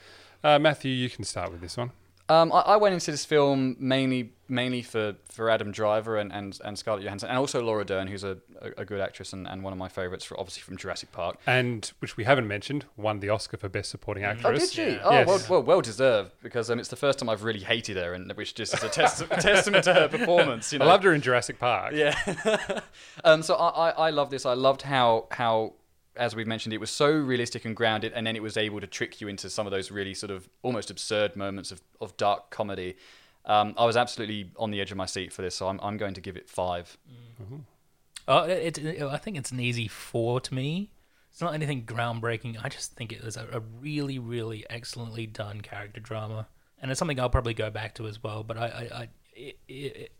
Uh, 0.43 0.59
Matthew, 0.59 0.91
you 0.91 1.09
can 1.09 1.23
start 1.23 1.51
with 1.51 1.61
this 1.61 1.75
one. 1.75 1.91
Um, 2.31 2.51
I, 2.53 2.61
I 2.61 2.77
went 2.77 2.93
into 2.93 3.11
this 3.11 3.25
film 3.25 3.75
mainly 3.79 4.31
mainly 4.51 4.81
for, 4.81 5.15
for 5.29 5.49
Adam 5.49 5.71
Driver 5.71 6.17
and, 6.17 6.31
and, 6.31 6.59
and 6.63 6.77
Scarlett 6.77 7.03
Johansson, 7.03 7.29
and 7.29 7.37
also 7.37 7.61
Laura 7.61 7.85
Dern, 7.85 8.07
who's 8.07 8.23
a, 8.25 8.37
a, 8.61 8.81
a 8.81 8.85
good 8.85 8.99
actress 8.99 9.31
and, 9.33 9.47
and 9.47 9.63
one 9.63 9.71
of 9.71 9.79
my 9.79 9.87
favourites, 9.87 10.25
for, 10.25 10.37
obviously 10.37 10.61
from 10.61 10.75
Jurassic 10.77 11.11
Park. 11.13 11.37
And 11.47 11.89
which 11.99 12.17
we 12.17 12.25
haven't 12.25 12.47
mentioned, 12.47 12.85
won 12.97 13.21
the 13.21 13.29
Oscar 13.29 13.55
for 13.57 13.69
Best 13.69 13.89
Supporting 13.89 14.25
Actress. 14.25 14.45
Oh, 14.45 14.59
did 14.59 14.69
she? 14.69 14.95
Yeah. 14.95 15.01
Oh, 15.03 15.11
Yes. 15.11 15.27
well, 15.27 15.41
well, 15.49 15.63
well 15.63 15.81
deserved 15.81 16.33
because 16.43 16.69
um, 16.69 16.79
it's 16.79 16.89
the 16.89 16.97
first 16.97 17.19
time 17.19 17.29
I've 17.29 17.43
really 17.43 17.61
hated 17.61 17.95
her, 17.97 18.13
and 18.13 18.31
which 18.33 18.53
just 18.53 18.73
is 18.73 18.83
a, 18.83 18.89
test- 18.89 19.21
a 19.21 19.27
testament 19.41 19.85
to 19.85 19.93
her 19.93 20.07
performance. 20.09 20.73
You 20.73 20.79
know? 20.79 20.85
I 20.85 20.89
loved 20.89 21.05
her 21.05 21.13
in 21.13 21.21
Jurassic 21.21 21.57
Park. 21.57 21.93
Yeah. 21.95 22.13
um, 23.23 23.41
so 23.41 23.55
I, 23.55 23.69
I, 23.69 23.89
I 23.89 24.09
love 24.09 24.29
this. 24.29 24.45
I 24.45 24.53
loved 24.53 24.81
how 24.81 25.27
how 25.31 25.73
as 26.15 26.35
we've 26.35 26.47
mentioned, 26.47 26.73
it 26.73 26.79
was 26.79 26.89
so 26.89 27.11
realistic 27.11 27.65
and 27.65 27.75
grounded, 27.75 28.11
and 28.13 28.25
then 28.27 28.35
it 28.35 28.43
was 28.43 28.57
able 28.57 28.81
to 28.81 28.87
trick 28.87 29.21
you 29.21 29.27
into 29.27 29.49
some 29.49 29.65
of 29.65 29.71
those 29.71 29.91
really 29.91 30.13
sort 30.13 30.31
of 30.31 30.49
almost 30.61 30.91
absurd 30.91 31.35
moments 31.35 31.71
of, 31.71 31.81
of 31.99 32.15
dark 32.17 32.49
comedy. 32.49 32.97
Um, 33.45 33.73
I 33.77 33.85
was 33.85 33.97
absolutely 33.97 34.51
on 34.57 34.71
the 34.71 34.81
edge 34.81 34.91
of 34.91 34.97
my 34.97 35.05
seat 35.05 35.33
for 35.33 35.41
this, 35.41 35.55
so 35.55 35.67
I'm, 35.67 35.79
I'm 35.81 35.97
going 35.97 36.13
to 36.13 36.21
give 36.21 36.37
it 36.37 36.49
five. 36.49 36.97
Oh, 38.27 38.43
it, 38.43 38.77
it, 38.77 39.01
I 39.01 39.17
think 39.17 39.37
it's 39.37 39.51
an 39.51 39.59
easy 39.59 39.87
four 39.87 40.39
to 40.41 40.53
me. 40.53 40.91
It's 41.31 41.41
not 41.41 41.53
anything 41.53 41.85
groundbreaking. 41.85 42.63
I 42.63 42.69
just 42.69 42.93
think 42.93 43.11
it 43.11 43.23
was 43.23 43.37
a, 43.37 43.47
a 43.51 43.61
really, 43.79 44.19
really 44.19 44.65
excellently 44.69 45.25
done 45.25 45.61
character 45.61 46.01
drama, 46.01 46.47
and 46.81 46.91
it's 46.91 46.99
something 46.99 47.19
I'll 47.19 47.29
probably 47.29 47.53
go 47.53 47.69
back 47.69 47.95
to 47.95 48.07
as 48.07 48.21
well. 48.21 48.43
But 48.43 48.57
I, 48.57 48.65
I, 48.65 48.97
I 49.01 49.09
it, 49.33 50.11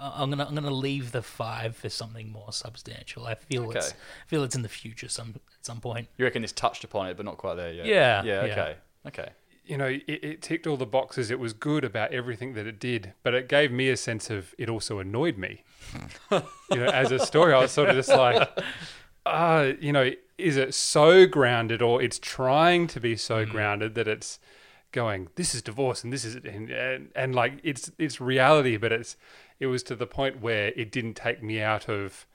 I'm 0.00 0.30
gonna, 0.30 0.46
I'm 0.46 0.54
gonna 0.54 0.70
leave 0.70 1.12
the 1.12 1.22
five 1.22 1.76
for 1.76 1.88
something 1.90 2.32
more 2.32 2.52
substantial. 2.52 3.26
I 3.26 3.34
feel 3.34 3.70
it's, 3.72 3.90
I 3.92 3.94
feel 4.28 4.42
it's 4.44 4.54
in 4.56 4.62
the 4.62 4.68
future 4.68 5.08
some 5.08 5.34
at 5.36 5.64
some 5.66 5.80
point. 5.80 6.08
You 6.16 6.24
reckon 6.24 6.42
this 6.42 6.52
touched 6.52 6.84
upon 6.84 7.08
it, 7.08 7.16
but 7.16 7.26
not 7.26 7.36
quite 7.36 7.54
there 7.56 7.72
yet? 7.72 7.86
Yeah, 7.86 8.22
Yeah. 8.22 8.44
yeah. 8.46 8.52
Okay. 8.52 8.76
Okay. 9.06 9.28
you 9.64 9.76
know, 9.78 9.86
it, 9.86 10.02
it 10.08 10.42
ticked 10.42 10.66
all 10.66 10.76
the 10.76 10.86
boxes. 10.86 11.30
It 11.30 11.38
was 11.38 11.52
good 11.52 11.84
about 11.84 12.12
everything 12.12 12.54
that 12.54 12.66
it 12.66 12.78
did, 12.80 13.12
but 13.22 13.34
it 13.34 13.48
gave 13.48 13.70
me 13.70 13.88
a 13.88 13.96
sense 13.96 14.28
of 14.30 14.54
it 14.58 14.68
also 14.68 14.98
annoyed 14.98 15.36
me. 15.38 15.62
you 16.30 16.76
know, 16.76 16.86
as 16.86 17.12
a 17.12 17.18
story, 17.18 17.52
I 17.52 17.60
was 17.60 17.70
sort 17.70 17.88
of 17.88 17.96
just 17.96 18.08
like, 18.08 18.48
uh, 19.26 19.72
you 19.80 19.92
know, 19.92 20.10
is 20.38 20.56
it 20.56 20.74
so 20.74 21.26
grounded 21.26 21.82
or 21.82 22.02
it's 22.02 22.18
trying 22.18 22.86
to 22.88 23.00
be 23.00 23.16
so 23.16 23.44
grounded 23.46 23.94
that 23.94 24.08
it's 24.08 24.38
going, 24.92 25.28
this 25.36 25.54
is 25.54 25.62
divorce 25.62 26.02
and 26.04 26.12
this 26.12 26.24
is, 26.24 26.34
and, 26.36 26.70
and, 26.70 27.10
and 27.14 27.34
like 27.34 27.60
it's, 27.62 27.90
it's 27.98 28.20
reality, 28.20 28.76
but 28.76 28.92
it's, 28.92 29.16
it 29.60 29.66
was 29.66 29.82
to 29.84 29.94
the 29.94 30.06
point 30.06 30.40
where 30.40 30.68
it 30.74 30.90
didn't 30.90 31.14
take 31.14 31.42
me 31.42 31.60
out 31.60 31.88
of 31.88 32.26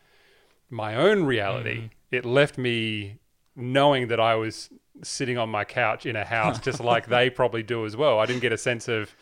my 0.69 0.95
own 0.95 1.23
reality. 1.25 1.77
Mm. 1.77 1.89
It 2.11 2.25
left 2.25 2.57
me 2.57 3.17
knowing 3.55 4.07
that 4.07 4.19
I 4.19 4.35
was 4.35 4.69
sitting 5.03 5.37
on 5.37 5.49
my 5.49 5.65
couch 5.65 6.05
in 6.05 6.15
a 6.15 6.23
house 6.23 6.59
just 6.59 6.79
like 6.91 7.07
they 7.07 7.29
probably 7.29 7.63
do 7.63 7.85
as 7.85 7.97
well. 7.97 8.19
I 8.19 8.25
didn't 8.25 8.41
get 8.41 8.53
a 8.53 8.57
sense 8.57 8.87
of 8.87 9.13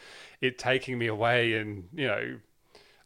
it 0.42 0.60
taking 0.60 0.98
me 1.00 1.08
away 1.08 1.54
and, 1.56 1.88
you 1.94 2.06
know, 2.08 2.40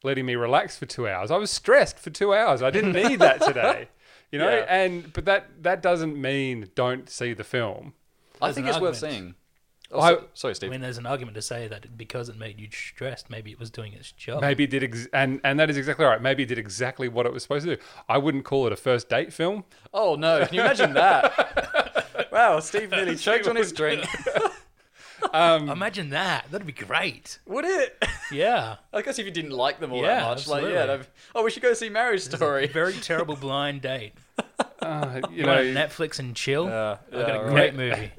letting 0.03 0.25
me 0.25 0.35
relax 0.35 0.77
for 0.77 0.85
two 0.85 1.07
hours. 1.07 1.31
I 1.31 1.37
was 1.37 1.51
stressed 1.51 1.99
for 1.99 2.09
two 2.09 2.33
hours. 2.33 2.61
I 2.61 2.69
didn't 2.71 2.93
need 2.93 3.19
that 3.19 3.41
today. 3.45 3.87
You 4.31 4.39
know, 4.39 4.49
Yeah. 4.49 4.65
and 4.67 5.13
but 5.13 5.25
that 5.25 5.63
that 5.63 5.81
doesn't 5.81 6.19
mean 6.19 6.69
don't 6.75 7.09
see 7.09 7.33
the 7.33 7.43
film. 7.45 7.93
I 8.41 8.47
There's 8.47 8.55
think 8.55 8.67
an 8.67 8.73
it's 8.73 8.81
worth 8.81 8.97
seeing. 8.97 9.35
Oh, 9.91 9.99
I- 10.01 10.13
so- 10.15 10.25
sorry, 10.33 10.53
I 10.63 10.67
mean, 10.67 10.81
there's 10.81 10.97
an 10.97 11.05
argument 11.05 11.35
to 11.35 11.41
say 11.41 11.67
that 11.69 11.97
because 11.97 12.27
it 12.29 12.37
made 12.37 12.59
you 12.59 12.67
stressed, 12.71 13.29
maybe 13.29 13.51
it 13.51 13.59
was 13.59 13.69
doing 13.69 13.93
its 13.93 14.11
job. 14.11 14.41
Maybe 14.41 14.65
it 14.65 14.69
did, 14.69 14.83
ex- 14.83 15.07
and 15.13 15.39
and 15.45 15.59
that 15.59 15.69
is 15.69 15.77
exactly 15.77 16.05
right. 16.05 16.21
Maybe 16.21 16.43
it 16.43 16.47
did 16.47 16.57
exactly 16.57 17.07
what 17.07 17.25
it 17.25 17.31
was 17.31 17.43
supposed 17.43 17.65
to 17.67 17.77
do. 17.77 17.81
I 18.09 18.17
wouldn't 18.17 18.43
call 18.43 18.67
it 18.67 18.73
a 18.73 18.75
first 18.75 19.07
date 19.07 19.31
film. 19.31 19.63
oh 19.93 20.15
no! 20.15 20.45
Can 20.45 20.55
you 20.55 20.61
imagine 20.61 20.93
that? 20.93 22.27
wow, 22.31 22.59
Steve 22.59 22.91
nearly 22.91 23.15
choked 23.15 23.47
on 23.47 23.55
his 23.55 23.71
drink. 23.71 24.05
Imagine 25.33 26.11
that. 26.11 26.45
That'd 26.51 26.67
be 26.67 26.73
great. 26.73 27.39
Would 27.47 27.65
it? 27.65 28.03
Yeah. 28.31 28.75
I 28.93 29.01
guess 29.01 29.17
if 29.19 29.25
you 29.25 29.31
didn't 29.31 29.51
like 29.51 29.79
them 29.79 29.91
all 29.91 30.01
Yeah, 30.01 30.19
that 30.19 30.27
much, 30.29 30.47
like 30.47 30.63
yeah, 30.63 30.85
that'd- 30.85 31.07
oh, 31.33 31.43
we 31.43 31.49
should 31.49 31.63
go 31.63 31.73
see 31.73 31.89
Marriage 31.89 32.21
Story. 32.21 32.67
Very 32.67 32.93
terrible 32.93 33.35
blind 33.35 33.81
date. 33.81 34.13
Uh, 34.79 35.19
you 35.31 35.43
know, 35.43 35.57
Netflix 35.63 36.19
and 36.19 36.35
chill? 36.35 36.67
Yeah, 36.67 36.97
I've 37.11 37.25
got 37.27 37.45
a 37.47 37.49
great 37.49 37.73
movie. 37.73 38.11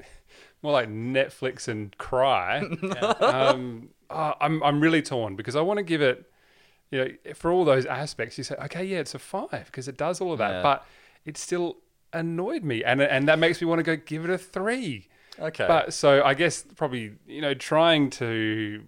More 0.61 0.71
like 0.73 0.89
Netflix 0.89 1.67
and 1.67 1.97
cry. 1.97 2.59
um, 3.21 3.89
oh, 4.09 4.33
I'm 4.41 4.61
I'm 4.63 4.81
really 4.81 5.01
torn 5.01 5.35
because 5.35 5.55
I 5.55 5.61
want 5.61 5.77
to 5.77 5.83
give 5.83 6.01
it, 6.01 6.29
you 6.91 6.99
know, 6.99 7.33
for 7.35 7.51
all 7.51 7.65
those 7.65 7.85
aspects. 7.85 8.37
You 8.37 8.43
say, 8.43 8.55
okay, 8.65 8.83
yeah, 8.85 8.99
it's 8.99 9.15
a 9.15 9.19
five 9.19 9.65
because 9.65 9.87
it 9.87 9.97
does 9.97 10.21
all 10.21 10.31
of 10.33 10.39
that, 10.39 10.51
Yeah. 10.51 10.63
but 10.63 10.85
it 11.25 11.37
still 11.37 11.77
annoyed 12.13 12.63
me, 12.63 12.83
and 12.83 13.01
and 13.01 13.27
that 13.27 13.39
makes 13.39 13.61
me 13.61 13.67
want 13.67 13.79
to 13.79 13.83
go 13.83 13.95
give 13.95 14.23
it 14.25 14.29
a 14.29 14.37
three. 14.37 15.07
Okay. 15.39 15.65
But 15.67 15.93
so 15.93 16.23
I 16.23 16.33
guess 16.33 16.63
probably 16.75 17.13
you 17.27 17.41
know 17.41 17.53
trying 17.53 18.09
to 18.11 18.83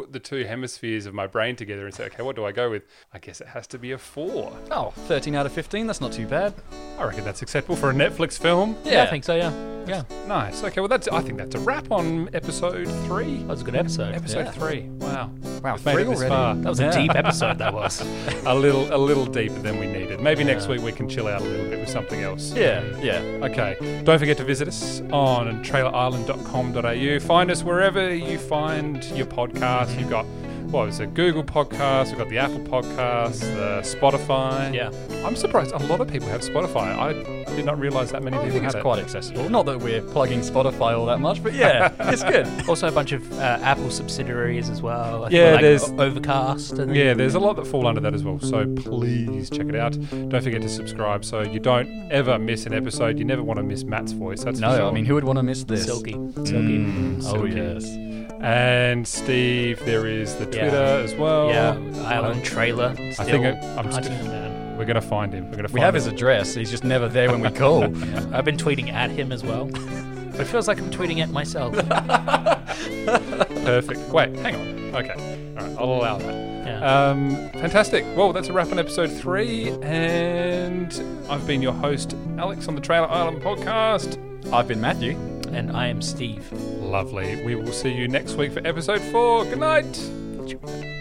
put 0.00 0.12
the 0.12 0.20
two 0.20 0.44
hemispheres 0.44 1.06
of 1.06 1.14
my 1.14 1.26
brain 1.26 1.56
together 1.56 1.84
and 1.86 1.94
say, 1.94 2.04
okay, 2.06 2.22
what 2.22 2.36
do 2.36 2.44
I 2.44 2.52
go 2.52 2.70
with? 2.70 2.84
I 3.12 3.18
guess 3.18 3.40
it 3.40 3.48
has 3.48 3.66
to 3.68 3.78
be 3.78 3.92
a 3.92 3.98
four. 3.98 4.56
oh, 4.70 4.90
13 5.08 5.34
out 5.34 5.46
of 5.46 5.52
15. 5.52 5.86
That's 5.86 6.00
not 6.00 6.12
too 6.12 6.26
bad. 6.26 6.54
I 6.98 7.04
reckon 7.04 7.24
that's 7.24 7.42
acceptable 7.42 7.76
for 7.76 7.90
a 7.90 7.94
Netflix 7.94 8.38
film. 8.38 8.76
Yeah. 8.84 9.02
I 9.02 9.06
think 9.06 9.24
so, 9.24 9.34
yeah. 9.34 9.52
Yeah. 9.86 10.02
Nice. 10.26 10.62
Okay, 10.62 10.80
well 10.82 10.88
that's 10.88 11.08
I 11.08 11.22
think 11.22 11.38
that's 11.38 11.54
a 11.54 11.60
wrap 11.60 11.90
on 11.90 12.28
episode 12.34 12.86
three. 13.06 13.38
That 13.38 13.46
was 13.46 13.62
a 13.62 13.64
good 13.64 13.74
episode. 13.76 14.14
Episode 14.14 14.40
Yeah. 14.44 14.50
three. 14.50 14.80
Wow. 14.82 15.30
Wow, 15.64 15.76
We've 15.76 15.86
made 15.86 15.92
three 15.94 16.02
it 16.02 16.04
this 16.08 16.18
already. 16.18 16.28
far. 16.28 16.54
That 16.56 16.68
was 16.68 16.80
a 16.80 16.84
Yeah. 16.84 16.90
deep 16.90 17.14
episode, 17.14 17.56
that 17.58 17.72
was. 17.72 18.02
A 18.44 18.54
little 18.54 18.94
a 18.94 18.98
little 18.98 19.24
deeper 19.24 19.58
than 19.60 19.78
we 19.78 19.86
needed. 19.86 20.20
Maybe 20.20 20.44
next 20.44 20.66
week 20.68 20.82
we 20.82 20.92
can 20.92 21.08
chill 21.08 21.26
out 21.26 21.40
a 21.40 21.44
little 21.44 21.70
bit 21.70 21.80
with 21.80 21.88
something 21.88 22.20
else. 22.22 22.52
Yeah, 22.52 22.82
yeah. 23.00 23.18
Okay. 23.46 24.02
Don't 24.04 24.18
forget 24.18 24.36
to 24.36 24.44
visit 24.44 24.68
us 24.68 25.00
on 25.10 25.64
trailerisland.com.au. 25.64 27.20
Find 27.26 27.50
us 27.50 27.62
wherever 27.64 28.14
you 28.14 28.38
find 28.38 29.02
your 29.16 29.26
podcast. 29.26 29.87
You've 29.96 30.10
got 30.10 30.26
what 30.70 30.86
was 30.86 31.00
it? 31.00 31.14
Google 31.14 31.42
Podcasts. 31.44 32.08
We've 32.08 32.18
got 32.18 32.28
the 32.28 32.38
Apple 32.38 32.60
Podcasts, 32.60 33.40
the 33.40 33.80
Spotify. 33.82 34.74
Yeah. 34.74 34.90
I'm 35.26 35.34
surprised 35.36 35.72
a 35.72 35.78
lot 35.86 36.00
of 36.00 36.08
people 36.08 36.28
have 36.28 36.42
Spotify. 36.42 36.96
I 36.96 37.12
did 37.56 37.64
not 37.64 37.78
realize 37.78 38.12
that 38.12 38.22
many 38.22 38.36
I 38.36 38.40
people 38.40 38.52
think 38.52 38.64
had 38.64 38.74
it's 38.74 38.78
it. 38.78 38.82
quite 38.82 38.98
accessible. 38.98 39.48
Not 39.48 39.66
that 39.66 39.78
we're 39.80 40.02
plugging 40.02 40.40
Spotify 40.40 40.96
all 40.96 41.06
that 41.06 41.20
much, 41.20 41.42
but 41.42 41.54
yeah, 41.54 41.92
it's 42.12 42.22
good. 42.22 42.46
Also, 42.68 42.86
a 42.88 42.92
bunch 42.92 43.12
of 43.12 43.30
uh, 43.38 43.58
Apple 43.62 43.90
subsidiaries 43.90 44.68
as 44.68 44.82
well. 44.82 45.24
I 45.24 45.30
Yeah, 45.30 45.52
like 45.52 45.60
there's- 45.62 45.90
Overcast. 45.90 46.74
I 46.74 46.76
think. 46.76 46.94
Yeah, 46.94 47.14
there's 47.14 47.34
a 47.34 47.40
lot 47.40 47.56
that 47.56 47.66
fall 47.66 47.86
under 47.86 48.00
that 48.02 48.14
as 48.14 48.22
well. 48.22 48.38
So 48.40 48.66
please 48.76 49.50
check 49.50 49.68
it 49.68 49.74
out. 49.74 49.92
Don't 50.10 50.42
forget 50.42 50.62
to 50.62 50.68
subscribe 50.68 51.24
so 51.24 51.40
you 51.40 51.60
don't 51.60 51.88
ever 52.12 52.38
miss 52.38 52.66
an 52.66 52.74
episode. 52.74 53.18
You 53.18 53.24
never 53.24 53.42
want 53.42 53.58
to 53.58 53.62
miss 53.64 53.84
Matt's 53.84 54.12
voice. 54.12 54.44
That's 54.44 54.60
No, 54.60 54.76
sure. 54.76 54.86
I 54.86 54.90
mean, 54.92 55.04
who 55.06 55.14
would 55.14 55.24
want 55.24 55.38
to 55.38 55.42
miss 55.42 55.64
this? 55.64 55.84
Silky. 55.84 56.12
Silky. 56.12 56.78
Mm, 56.78 57.18
oh, 57.24 57.32
Silky. 57.32 57.54
yes. 57.54 57.96
And 58.40 59.06
Steve, 59.08 59.84
there 59.84 60.06
is 60.06 60.36
the 60.36 60.44
Yeah. 60.44 60.57
Twitter 60.60 60.76
as 61.04 61.14
well. 61.14 61.48
Yeah, 61.48 61.76
Island 62.06 62.44
trailer. 62.44 62.94
I 62.98 63.12
think 63.24 63.44
it- 63.44 63.56
I'm 63.62 63.86
hunting 63.90 64.02
st- 64.04 64.14
him 64.14 64.26
down. 64.30 64.76
We're 64.78 64.84
gonna 64.84 65.00
find 65.00 65.32
him. 65.32 65.50
We're 65.50 65.56
gonna 65.56 65.68
find 65.68 65.74
We 65.74 65.80
have 65.80 65.94
him. 65.94 66.02
his 66.02 66.06
address. 66.06 66.54
He's 66.54 66.70
just 66.70 66.84
never 66.84 67.08
there 67.08 67.30
when 67.30 67.40
we 67.40 67.50
call. 67.50 67.84
I've 68.32 68.44
been 68.44 68.56
tweeting 68.56 68.92
at 68.92 69.10
him 69.10 69.32
as 69.32 69.42
well. 69.42 69.64
But 69.66 70.40
it 70.42 70.46
feels 70.46 70.68
like 70.68 70.78
I'm 70.78 70.90
tweeting 70.90 71.18
at 71.20 71.30
myself. 71.30 71.74
Perfect. 73.64 74.00
Wait, 74.10 74.36
hang 74.36 74.54
on. 74.54 74.94
Okay. 74.94 75.54
All 75.58 75.64
right, 75.66 75.76
I'll 75.78 75.84
allow 75.92 76.18
that. 76.18 76.34
Yeah. 76.66 77.08
Um, 77.10 77.30
fantastic. 77.54 78.04
Well, 78.16 78.32
that's 78.32 78.48
a 78.48 78.52
wrap 78.52 78.70
on 78.70 78.78
episode 78.78 79.10
three, 79.10 79.70
and 79.82 80.92
I've 81.28 81.46
been 81.46 81.60
your 81.62 81.72
host, 81.72 82.14
Alex, 82.36 82.68
on 82.68 82.74
the 82.74 82.80
Trailer 82.80 83.10
Island 83.10 83.42
podcast. 83.42 84.16
I've 84.52 84.68
been 84.68 84.80
Matthew. 84.80 85.16
and 85.52 85.72
I 85.72 85.86
am 85.88 86.02
Steve. 86.02 86.52
Lovely. 86.52 87.42
We 87.44 87.54
will 87.54 87.72
see 87.72 87.90
you 87.90 88.06
next 88.06 88.34
week 88.34 88.52
for 88.52 88.60
episode 88.66 89.00
four. 89.00 89.44
Good 89.44 89.58
night 89.58 90.10
management. 90.54 90.97